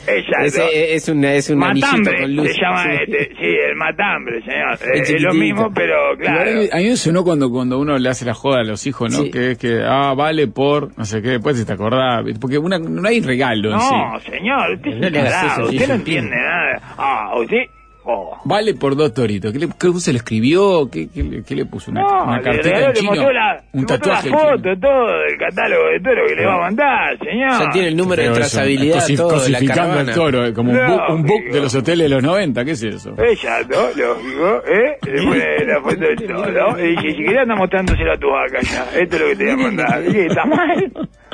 Ese 0.45 0.95
es, 0.95 1.09
una, 1.09 1.35
es 1.35 1.51
un 1.51 1.59
Matambre, 1.59 2.21
con 2.21 2.37
luz. 2.37 2.49
se 2.53 2.61
llama 2.61 2.83
Sí. 2.85 2.91
este, 3.03 3.29
sí, 3.37 3.47
el 3.71 3.77
matambre, 3.77 4.41
señor. 4.43 4.79
Eh, 4.95 5.01
es 5.03 5.23
lo 5.23 5.35
mismo, 5.35 5.73
pero 5.75 5.95
claro. 6.19 6.51
a 6.73 6.77
mí- 6.77 6.85
me 6.85 6.97
sonó 6.97 7.25
cuando, 7.25 7.51
cuando 7.51 7.79
uno 7.79 7.99
le 7.99 8.09
hace 8.09 8.25
la 8.25 8.35
joda 8.35 8.61
a 8.61 8.65
los 8.65 8.87
hijos, 8.87 9.11
¿no? 9.13 9.23
Sí. 9.25 9.31
Que 9.31 9.53
es 9.53 9.59
que, 9.59 9.81
ah, 9.85 10.15
vale 10.15 10.47
por, 10.49 10.97
no 10.99 11.05
sé 11.05 11.23
qué, 11.23 11.31
después 11.31 11.57
si 11.59 11.65
te 11.65 11.73
acordás, 11.73 12.23
porque 12.41 12.59
una, 12.59 12.79
no 12.79 13.07
hay 13.09 13.21
regalo 13.21 13.73
en 13.73 13.81
sí. 13.81 13.87
No, 13.95 14.21
señor, 14.21 14.73
usted 14.75 14.91
es 14.91 15.01
No 15.01 15.07
un 15.07 15.13
tarado, 15.13 15.63
eso, 15.63 15.71
usted 15.73 15.89
no 15.89 15.95
entiende 15.95 16.37
nada. 16.37 16.95
Ah, 16.99 17.33
usted. 17.41 17.59
Oh. 18.05 18.37
Vale 18.45 18.75
por 18.75 18.97
dos 18.97 19.15
toritos. 19.15 19.53
¿Qué, 19.53 19.59
le, 19.61 19.69
qué 19.69 19.93
se 20.01 20.13
lo 20.13 20.17
escribió? 20.19 20.89
¿Qué, 20.91 21.09
qué, 21.15 21.23
le- 21.23 21.43
qué 21.45 21.55
le 21.55 21.67
puso? 21.67 21.91
¿Una, 21.93 22.03
No, 22.03 22.25
una 22.25 22.37
le 22.39 22.43
cartita 22.43 22.63
regaló, 22.69 22.87
en 22.87 22.93
le 22.93 22.99
chino? 23.01 23.11
mostró 23.13 23.33
la, 23.33 23.55
le 23.55 23.61
un 23.81 23.87
tatuaje 23.87 24.31
la 24.31 24.39
foto, 24.39 24.57
chino. 24.63 24.81
todo 24.81 25.07
del 25.21 25.39
catálogo 25.39 25.87
de 25.89 26.01
toro 26.01 26.27
que 26.27 26.35
le 26.35 26.47
va 26.47 26.55
a 26.55 26.59
mandar, 26.61 27.19
señor. 27.19 27.51
Ya 27.61 27.71
tiene 27.71 27.89
el 27.89 27.97
número 27.97 28.23
de 28.23 28.29
eso, 28.31 28.35
trazabilidad, 28.39 28.97
cosi- 28.99 29.17
todo, 29.17 29.29
de 29.29 29.35
la 29.51 29.59
cosificando 29.59 29.83
caravana. 29.95 30.13
al 30.13 30.15
toro, 30.19 30.47
eh, 30.47 30.53
como 30.53 30.71
un, 30.73 30.77
No, 30.77 30.89
book, 30.89 31.03
un 31.11 31.23
book 31.23 31.45
de 31.53 31.61
los 31.61 31.75
hoteles 31.77 32.11
de 32.11 32.15
los 32.17 32.23
90. 32.25 32.65
¿Qué 32.65 32.71
es 32.73 32.83
eso? 32.83 33.15
Exacto, 33.19 33.77
lógico, 33.97 34.63
¿eh? 34.67 34.99
Le 35.07 35.23
pone 35.23 35.65
la 35.65 35.81
foto 35.81 35.97
del 36.01 36.17
toro 36.27 36.81
y 36.85 36.89
dice, 36.97 37.11
si 37.17 37.25
querés 37.25 37.39
anda 37.43 37.55
mostrándoselo 37.55 38.13
a 38.13 38.17
tu 38.19 38.29
vaca 38.31 38.59
ya, 38.63 39.01
esto 39.01 39.17
es 39.17 39.23
lo 39.23 39.29
que 39.29 39.37
te 39.37 39.45
voy 39.45 39.53
a 39.53 39.57
mandar. 39.69 40.03
¿Y 40.09 40.13
qué, 40.13 40.27
está 40.27 40.45
mal? 40.45 40.93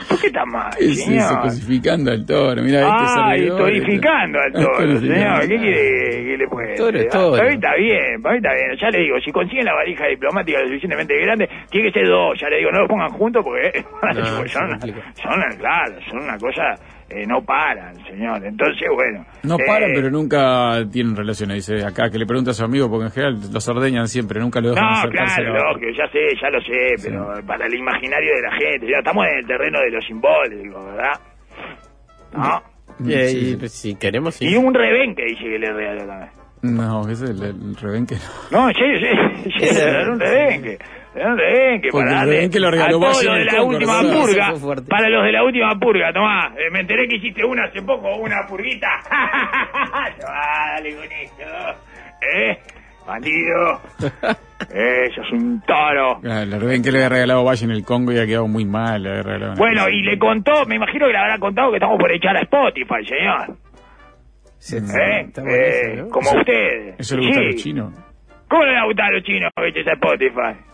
¿Por 0.09 0.21
qué 0.21 0.27
está 0.29 0.45
mal, 0.45 0.71
¿Qué 0.79 0.85
es 0.85 0.99
eso? 0.99 1.07
señor? 1.07 1.41
Cosificando 1.43 2.11
al 2.13 2.27
toro. 2.27 2.63
Mira, 2.63 2.81
este 2.81 2.93
Ah, 2.93 3.33
y 3.35 3.39
servidor, 3.39 3.59
torificando 3.59 4.39
al 4.39 4.47
este- 4.49 4.61
toro, 4.63 5.01
señor. 5.01 5.41
¿Qué 5.49 5.57
quiere 5.59 6.25
que 6.25 6.37
le 6.39 6.49
puede? 6.49 6.58
Para 6.59 7.49
mí 7.49 7.55
está 7.55 7.75
bien, 7.77 8.23
para 8.23 8.35
mí 8.35 8.39
está 8.39 8.55
bien. 8.55 8.77
Ya 8.81 8.91
le 8.91 8.99
digo, 9.01 9.17
si 9.25 9.33
consiguen 9.33 9.65
la 9.65 9.75
valija 9.75 10.07
diplomática 10.07 10.61
lo 10.61 10.67
suficientemente 10.69 11.21
grande, 11.21 11.49
tiene 11.71 11.91
que 11.91 12.01
ser 12.01 12.09
dos. 12.09 12.39
Ya 12.41 12.49
le 12.49 12.59
digo, 12.59 12.71
no 12.71 12.81
lo 12.81 12.89
pongan 12.89 13.11
juntos 13.11 13.43
porque 13.45 13.85
No, 14.03 14.25
son, 14.49 14.81
son, 14.81 15.59
claro, 15.59 15.95
son 16.09 16.23
una 16.23 16.39
cosa, 16.39 16.75
eh, 17.11 17.25
no 17.27 17.41
paran, 17.43 17.95
señor. 18.05 18.45
Entonces, 18.45 18.89
bueno. 18.95 19.25
No 19.43 19.55
eh, 19.55 19.65
paran, 19.67 19.91
pero 19.95 20.11
nunca 20.11 20.85
tienen 20.91 21.17
relaciones. 21.17 21.67
Dice 21.67 21.85
acá 21.85 22.11
que 22.11 22.19
le 22.19 22.27
pregunta 22.27 22.51
a 22.51 22.55
su 22.55 22.65
amigo, 22.65 22.89
porque 22.91 23.07
en 23.07 23.13
general 23.13 23.35
los 23.53 23.69
ordeñan 23.69 24.09
siempre, 24.09 24.41
nunca 24.41 24.61
lo 24.61 24.71
dejan 24.71 24.85
No, 24.85 25.11
claro, 25.11 25.73
lógico, 25.73 25.91
ya 25.97 26.09
sé, 26.11 26.21
ya 26.41 26.51
lo 26.51 26.61
sé, 26.61 26.95
pero 27.03 27.47
para 27.47 27.67
el 27.67 27.75
imaginario 27.75 28.35
de 28.37 28.43
la 28.43 28.53
gente, 28.53 28.87
ya 28.91 28.99
estamos 28.99 29.27
en 29.27 29.39
el 29.39 29.47
terreno 29.47 29.81
de 29.81 29.91
lo 29.91 30.01
simbólico, 30.03 30.85
¿verdad? 30.85 31.21
¿No? 32.33 32.79
Sí. 33.05 33.53
y, 33.53 33.57
pues, 33.57 33.73
si 33.73 33.95
queremos, 33.95 34.35
sí. 34.35 34.49
Y 34.49 34.57
un 34.57 34.75
rebenque 34.75 35.25
dice 35.25 35.45
que 35.45 35.59
le 35.59 35.73
regaló 35.73 36.07
también. 36.07 36.38
No, 36.63 37.03
ese 37.09 37.25
es 37.25 37.31
el, 37.31 37.43
el 37.43 37.77
rebenque. 37.77 38.17
no. 38.51 38.67
No, 38.67 38.73
sí, 38.73 38.85
sí, 39.01 39.51
sí, 39.59 39.75
regaló 39.81 40.13
un 40.13 40.21
rebenque. 40.21 40.79
Le 41.15 41.25
regaló 41.25 41.33
un 41.33 41.39
rebenque 41.39 41.89
Porque 41.91 42.05
para 42.09 42.23
el 42.23 42.29
rebenque 42.29 42.61
lo 42.61 42.69
a 42.69 42.71
regaló 42.71 43.01
todos 43.01 43.17
Valle 43.17 43.29
los 43.29 43.39
de 43.39 43.45
la 43.45 43.63
última 43.63 44.01
purga, 44.03 44.53
para 44.89 45.09
los 45.09 45.25
de 45.25 45.33
la 45.33 45.45
última 45.45 45.79
purga, 45.79 46.13
tomá, 46.13 46.53
eh, 46.57 46.71
me 46.71 46.81
enteré 46.81 47.09
que 47.09 47.17
hiciste 47.17 47.45
una 47.45 47.65
hace 47.65 47.83
poco, 47.83 48.17
una 48.17 48.47
purguita. 48.47 48.89
Tomá, 50.21 50.73
dale 50.75 50.95
con 50.95 51.05
eso. 51.05 51.79
¿Eh? 52.37 52.59
Bandido. 53.07 53.81
Eso 54.71 55.23
es 55.23 55.33
un 55.33 55.63
toro. 55.63 56.21
Ah, 56.29 56.43
El 56.43 56.61
rebenque 56.61 56.91
le 56.91 56.99
había 56.99 57.09
regalado 57.09 57.45
Valle 57.45 57.65
en 57.65 57.71
el 57.71 57.85
Congo 57.85 58.13
y 58.13 58.19
ha 58.19 58.27
quedado 58.27 58.49
muy 58.49 58.65
mal. 58.67 59.03
le 59.03 59.11
había 59.11 59.23
regalado 59.23 59.55
Bueno, 59.57 59.89
y 59.89 60.03
le 60.03 60.19
contó, 60.19 60.67
me 60.67 60.75
imagino 60.77 61.07
que 61.07 61.13
le 61.13 61.19
habrá 61.19 61.39
contado 61.39 61.71
que 61.71 61.77
estamos 61.77 61.99
por 61.99 62.13
echar 62.13 62.37
a 62.37 62.41
Spotify, 62.41 63.07
señor. 63.07 63.57
Sí, 64.59 64.77
¿Eh? 64.77 65.21
está 65.27 65.43
bueno 65.43 65.57
Eh, 65.57 65.95
¿no? 65.97 66.09
como 66.11 66.31
ustedes. 66.33 66.95
Eso 66.99 67.17
le 67.17 67.27
gusta 67.27 67.41
a 67.41 67.45
los 67.45 67.55
chinos. 67.57 67.95
¿Cómo 68.49 68.65
le 68.65 68.73
va 68.75 68.81
a 68.81 68.87
gustar 68.87 69.07
a 69.07 69.11
los 69.13 69.23
chinos 69.25 69.51
eches 69.67 69.87
a 69.87 69.93
Spotify? 69.93 70.68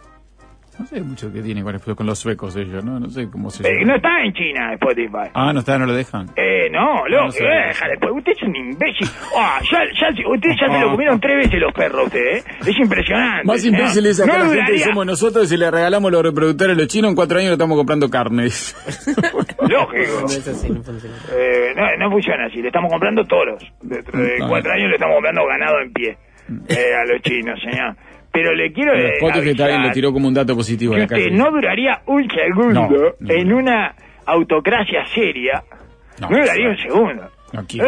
No 0.78 0.86
sé 0.86 1.00
mucho 1.02 1.32
qué 1.32 1.40
tiene 1.40 1.62
con, 1.62 1.78
con 1.78 2.06
los 2.06 2.18
suecos 2.18 2.56
ellos, 2.56 2.84
¿no? 2.84 2.98
No 2.98 3.08
sé 3.08 3.30
cómo 3.30 3.48
se 3.48 3.62
Eh, 3.66 3.72
llama. 3.74 3.86
no 3.92 3.96
está 3.96 4.22
en 4.24 4.32
China 4.32 4.72
Spotify. 4.74 5.30
Ah, 5.32 5.52
no 5.52 5.60
está, 5.60 5.78
no 5.78 5.86
lo 5.86 5.94
dejan. 5.94 6.26
Eh, 6.36 6.68
no, 6.70 7.06
loco, 7.06 7.24
No 7.26 7.30
sé. 7.30 7.44
eh, 7.44 7.66
déjale, 7.68 7.94
pues 8.00 8.12
usted 8.16 8.32
es 8.32 8.42
un 8.42 8.56
imbécil. 8.56 9.08
Ah, 9.38 9.60
ya, 9.70 9.78
ya, 10.00 10.12
se- 10.16 10.26
usted 10.26 10.50
ya 10.60 10.66
se 10.72 10.80
lo 10.80 10.90
comieron 10.90 11.20
tres 11.20 11.36
veces 11.36 11.60
los 11.60 11.72
perros, 11.72 12.06
usted, 12.06 12.36
¿eh? 12.38 12.44
Es 12.66 12.76
impresionante. 12.78 13.46
Más 13.46 13.60
señor. 13.62 13.80
imbécil 13.80 14.06
es 14.06 14.20
acá 14.20 14.38
No 14.38 14.44
la 14.44 14.50
gente 14.54 14.72
que 14.72 14.78
somos 14.80 15.06
nosotros 15.06 15.44
y 15.44 15.48
si 15.48 15.56
le 15.56 15.70
regalamos 15.70 16.10
los 16.10 16.22
reproductores 16.24 16.76
a 16.76 16.78
los 16.80 16.88
chinos, 16.88 17.10
en 17.10 17.14
cuatro 17.16 17.38
años 17.38 17.48
le 17.50 17.54
estamos 17.54 17.76
comprando 17.78 18.10
carne. 18.10 18.42
Lógico. 19.68 20.20
No 20.20 20.26
es 20.26 20.48
así, 20.48 20.70
no 20.70 20.82
funciona. 20.82 21.14
Eh, 21.32 21.72
no, 21.76 21.96
no 21.98 22.10
funciona 22.10 22.46
así, 22.46 22.60
le 22.60 22.68
estamos 22.68 22.90
comprando 22.90 23.24
toros. 23.24 23.62
Dentro 23.82 24.18
de 24.20 24.38
Ah. 24.42 24.46
cuatro 24.48 24.72
años 24.72 24.88
le 24.88 24.94
estamos 24.94 25.14
comprando 25.14 25.46
ganado 25.46 25.80
en 25.80 25.92
pie 25.92 26.18
eh, 26.68 26.94
a 26.94 27.04
los 27.06 27.22
chinos, 27.22 27.58
señor. 27.60 27.96
Pero 28.34 28.52
le 28.52 28.72
quiero 28.72 28.92
Pero 28.92 29.08
Spotify 29.14 29.50
está 29.50 29.68
bien, 29.68 29.82
lo 29.84 29.90
tiró 29.92 30.12
como 30.12 30.28
un 30.28 30.34
dato 30.34 30.54
positivo 30.56 30.94
que 30.94 31.02
usted 31.02 31.30
no 31.30 31.50
duraría 31.52 32.02
un 32.06 32.28
segundo 32.28 32.88
No, 32.88 33.14
no. 33.20 33.32
en 33.34 33.52
una 33.52 33.94
autocracia 34.26 35.06
seria. 35.14 35.62
No, 36.20 36.28
duraría 36.28 36.68
un 36.68 36.76
segundo. 36.78 37.22
Aquí. 37.56 37.78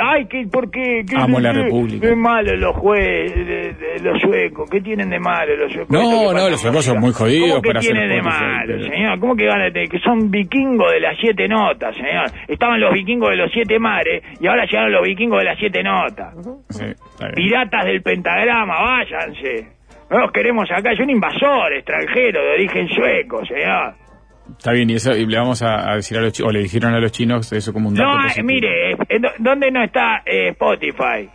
Ay, 0.00 0.26
¿qué, 0.26 0.46
¿por 0.46 0.70
qué? 0.70 1.02
¿Qué- 1.04 1.16
Amo 1.16 1.40
la 1.40 1.52
República. 1.52 2.06
Qué 2.08 2.14
malo 2.14 2.54
los 2.54 2.76
jueces, 2.76 3.34
de- 3.34 3.72
de- 3.72 3.98
los 4.00 4.20
suecos. 4.22 4.70
¿Qué 4.70 4.80
tienen 4.80 5.10
de 5.10 5.18
malo 5.18 5.56
los 5.56 5.72
suecos? 5.72 5.90
No, 5.90 6.32
no, 6.32 6.48
los 6.48 6.60
suecos 6.60 6.84
son 6.84 7.00
muy 7.00 7.12
jodidos 7.12 7.48
¿Cómo 7.50 7.62
que 7.62 7.68
para 7.70 7.80
tienen 7.80 8.08
de 8.08 8.22
malo, 8.22 8.80
señor? 8.84 9.18
¿Cómo 9.18 9.34
que 9.34 9.46
van 9.48 9.62
a 9.62 9.72
tener? 9.72 9.88
Que 9.88 9.98
son 9.98 10.30
vikingos 10.30 10.92
de 10.92 11.00
las 11.00 11.16
siete 11.20 11.48
notas, 11.48 11.96
señor. 11.96 12.26
Estaban 12.46 12.80
los 12.80 12.92
vikingos 12.94 13.30
de 13.30 13.36
los 13.38 13.50
siete 13.52 13.76
mares 13.80 14.22
y 14.40 14.46
ahora 14.46 14.64
llegaron 14.66 14.92
los 14.92 15.02
vikingos 15.02 15.38
de 15.40 15.44
las 15.46 15.58
siete 15.58 15.82
notas. 15.82 16.34
Sí. 16.70 16.84
Piratas 17.34 17.84
del 17.86 18.00
pentagrama, 18.02 18.74
váyanse. 18.82 19.77
No 20.10 20.18
los 20.20 20.32
queremos 20.32 20.68
acá, 20.70 20.92
es 20.92 21.00
un 21.00 21.10
invasor 21.10 21.72
extranjero 21.74 22.42
de 22.42 22.50
origen 22.54 22.88
sueco, 22.88 23.44
señor. 23.44 23.94
Está 24.56 24.72
bien, 24.72 24.88
y 24.88 24.94
eso 24.94 25.14
y 25.14 25.26
le 25.26 25.36
vamos 25.38 25.60
a, 25.62 25.90
a 25.92 25.96
decir 25.96 26.16
a 26.16 26.22
los 26.22 26.32
chinos, 26.32 26.48
o 26.48 26.52
le 26.52 26.60
dijeron 26.62 26.94
a 26.94 27.00
los 27.00 27.12
chinos 27.12 27.52
eso 27.52 27.72
como 27.72 27.88
un 27.90 27.94
dato 27.94 28.08
No, 28.08 28.18
eh, 28.18 28.22
positivo. 28.22 28.46
mire, 28.46 28.90
eh, 28.92 28.96
¿dó- 29.20 29.32
¿dónde 29.38 29.70
no 29.70 29.82
está 29.84 30.22
eh, 30.24 30.48
Spotify? 30.48 31.28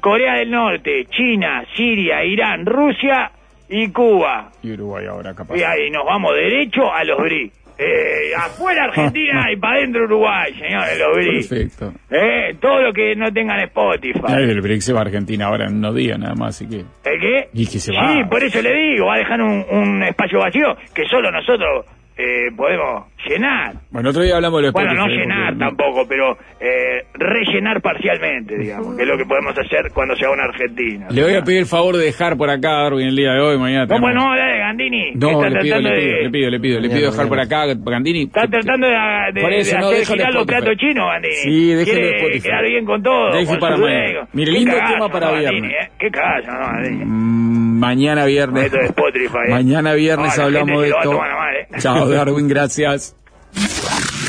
Corea 0.00 0.34
del 0.34 0.50
Norte, 0.50 1.06
China, 1.10 1.64
Siria, 1.74 2.24
Irán, 2.24 2.64
Rusia 2.66 3.30
y 3.68 3.90
Cuba. 3.90 4.50
Y 4.62 4.72
Uruguay 4.72 5.06
ahora, 5.06 5.34
capaz. 5.34 5.56
Y 5.56 5.62
ahí 5.64 5.90
nos 5.90 6.04
vamos 6.04 6.34
derecho 6.34 6.92
a 6.92 7.02
los 7.04 7.18
BRI. 7.18 7.50
Eh, 7.78 8.32
afuera 8.36 8.84
Argentina 8.84 9.46
y 9.52 9.56
para 9.56 9.78
adentro 9.78 10.04
Uruguay, 10.04 10.52
señores, 10.54 10.98
los 10.98 11.16
BRI. 11.16 11.46
Perfecto. 11.46 11.92
Eh, 12.10 12.56
todo 12.60 12.80
lo 12.80 12.92
que 12.92 13.14
no 13.14 13.32
tengan 13.32 13.60
Spotify. 13.60 14.20
Ay, 14.28 14.44
el 14.44 14.60
BRICS 14.60 14.84
se 14.86 14.92
va 14.92 15.00
a 15.00 15.02
Argentina 15.02 15.46
ahora 15.46 15.66
en 15.66 15.76
unos 15.76 15.94
días 15.94 16.18
nada 16.18 16.34
más, 16.34 16.56
así 16.56 16.68
que... 16.68 16.76
¿El 17.08 17.20
qué? 17.20 17.48
Y 17.52 17.66
que 17.66 17.78
se 17.78 17.92
sí, 17.92 17.96
va. 17.96 18.28
por 18.30 18.42
eso 18.42 18.62
le 18.62 18.72
digo, 18.74 19.06
va 19.06 19.16
a 19.16 19.18
dejar 19.18 19.42
un, 19.42 19.64
un 19.70 20.02
espacio 20.02 20.38
vacío 20.38 20.76
que 20.94 21.04
solo 21.06 21.30
nosotros 21.30 21.84
eh, 22.16 22.50
podemos 22.56 23.06
llenar. 23.28 23.74
Bueno, 23.90 24.10
otro 24.10 24.22
día 24.22 24.36
hablamos 24.36 24.60
de 24.60 24.66
los 24.66 24.72
Bueno, 24.72 24.94
no 24.94 25.06
llenar 25.06 25.52
porque- 25.54 25.64
tampoco, 25.64 26.06
pero 26.08 26.36
eh, 26.60 27.04
rellenar 27.14 27.80
parcialmente, 27.82 28.56
digamos, 28.58 28.96
que 28.96 29.02
es 29.02 29.08
lo 29.08 29.18
que 29.18 29.24
podemos 29.26 29.56
hacer 29.58 29.90
cuando 29.92 30.16
sea 30.16 30.30
una 30.30 30.44
Argentina. 30.44 31.06
Le 31.10 31.22
voy 31.22 31.34
a 31.34 31.42
pedir 31.42 31.58
el 31.60 31.66
favor 31.66 31.96
de 31.96 32.04
dejar 32.06 32.36
por 32.36 32.48
acá, 32.50 32.70
Darwin, 32.82 33.08
el 33.08 33.16
día 33.16 33.32
de 33.32 33.40
hoy, 33.40 33.58
mañana. 33.58 33.86
¿Cómo 33.86 34.06
tenemos- 34.08 34.24
no? 34.30 34.36
Dale, 34.36 34.58
Gandini. 34.58 35.12
No, 35.14 35.30
Está 35.44 35.48
le 35.50 35.60
pido, 35.60 35.76
le 35.80 35.90
pido, 35.90 35.90
de... 35.92 36.22
le 36.22 36.30
pido, 36.30 36.50
le 36.50 36.60
pido, 36.60 36.80
le 36.80 36.88
pido 36.88 37.10
dejar 37.10 37.28
por 37.28 37.40
acá, 37.40 37.66
Gandini. 37.74 38.22
Está 38.22 38.46
tratando 38.46 38.86
de, 38.86 38.94
de, 39.34 39.40
Por 39.42 39.52
eso, 39.52 39.76
de 39.76 39.80
no, 39.82 39.88
hacer 39.88 40.06
girar 40.06 40.34
los 40.34 40.46
platos 40.46 40.76
chinos, 40.78 41.06
Gandini. 41.06 41.34
Sí, 41.34 41.72
Spotify. 41.72 42.40
quedar 42.42 42.64
bien 42.64 42.84
con 42.86 43.02
todo. 43.02 43.30
Con 43.46 43.58
para 43.58 43.76
mañana. 43.76 44.28
Mire, 44.32 44.52
lindo 44.52 44.72
cagazo, 44.72 44.92
tema 44.94 45.08
para 45.10 45.26
¿no, 45.32 45.38
viernes. 45.38 45.60
Gandini, 45.62 45.74
eh? 45.74 45.88
Qué 45.98 46.10
cagazo, 46.10 46.50
¿no, 46.52 46.66
Gandini? 46.66 47.04
Mm, 47.04 47.56
Mañana 47.76 48.24
viernes. 48.24 48.64
Esto 48.64 48.78
de 48.78 48.84
Spotify, 48.86 49.36
eh. 49.48 49.50
Mañana 49.50 49.92
viernes 49.94 50.38
la 50.38 50.44
hablamos 50.44 50.80
de 50.82 50.88
se 50.88 50.94
va 50.94 51.00
esto. 51.00 51.12
eh. 51.12 51.66
Chao, 51.78 52.05
Darwin, 52.08 52.48
gracias. 52.48 53.14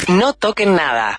No 0.07 0.33
toquen 0.33 0.75
nada. 0.75 1.15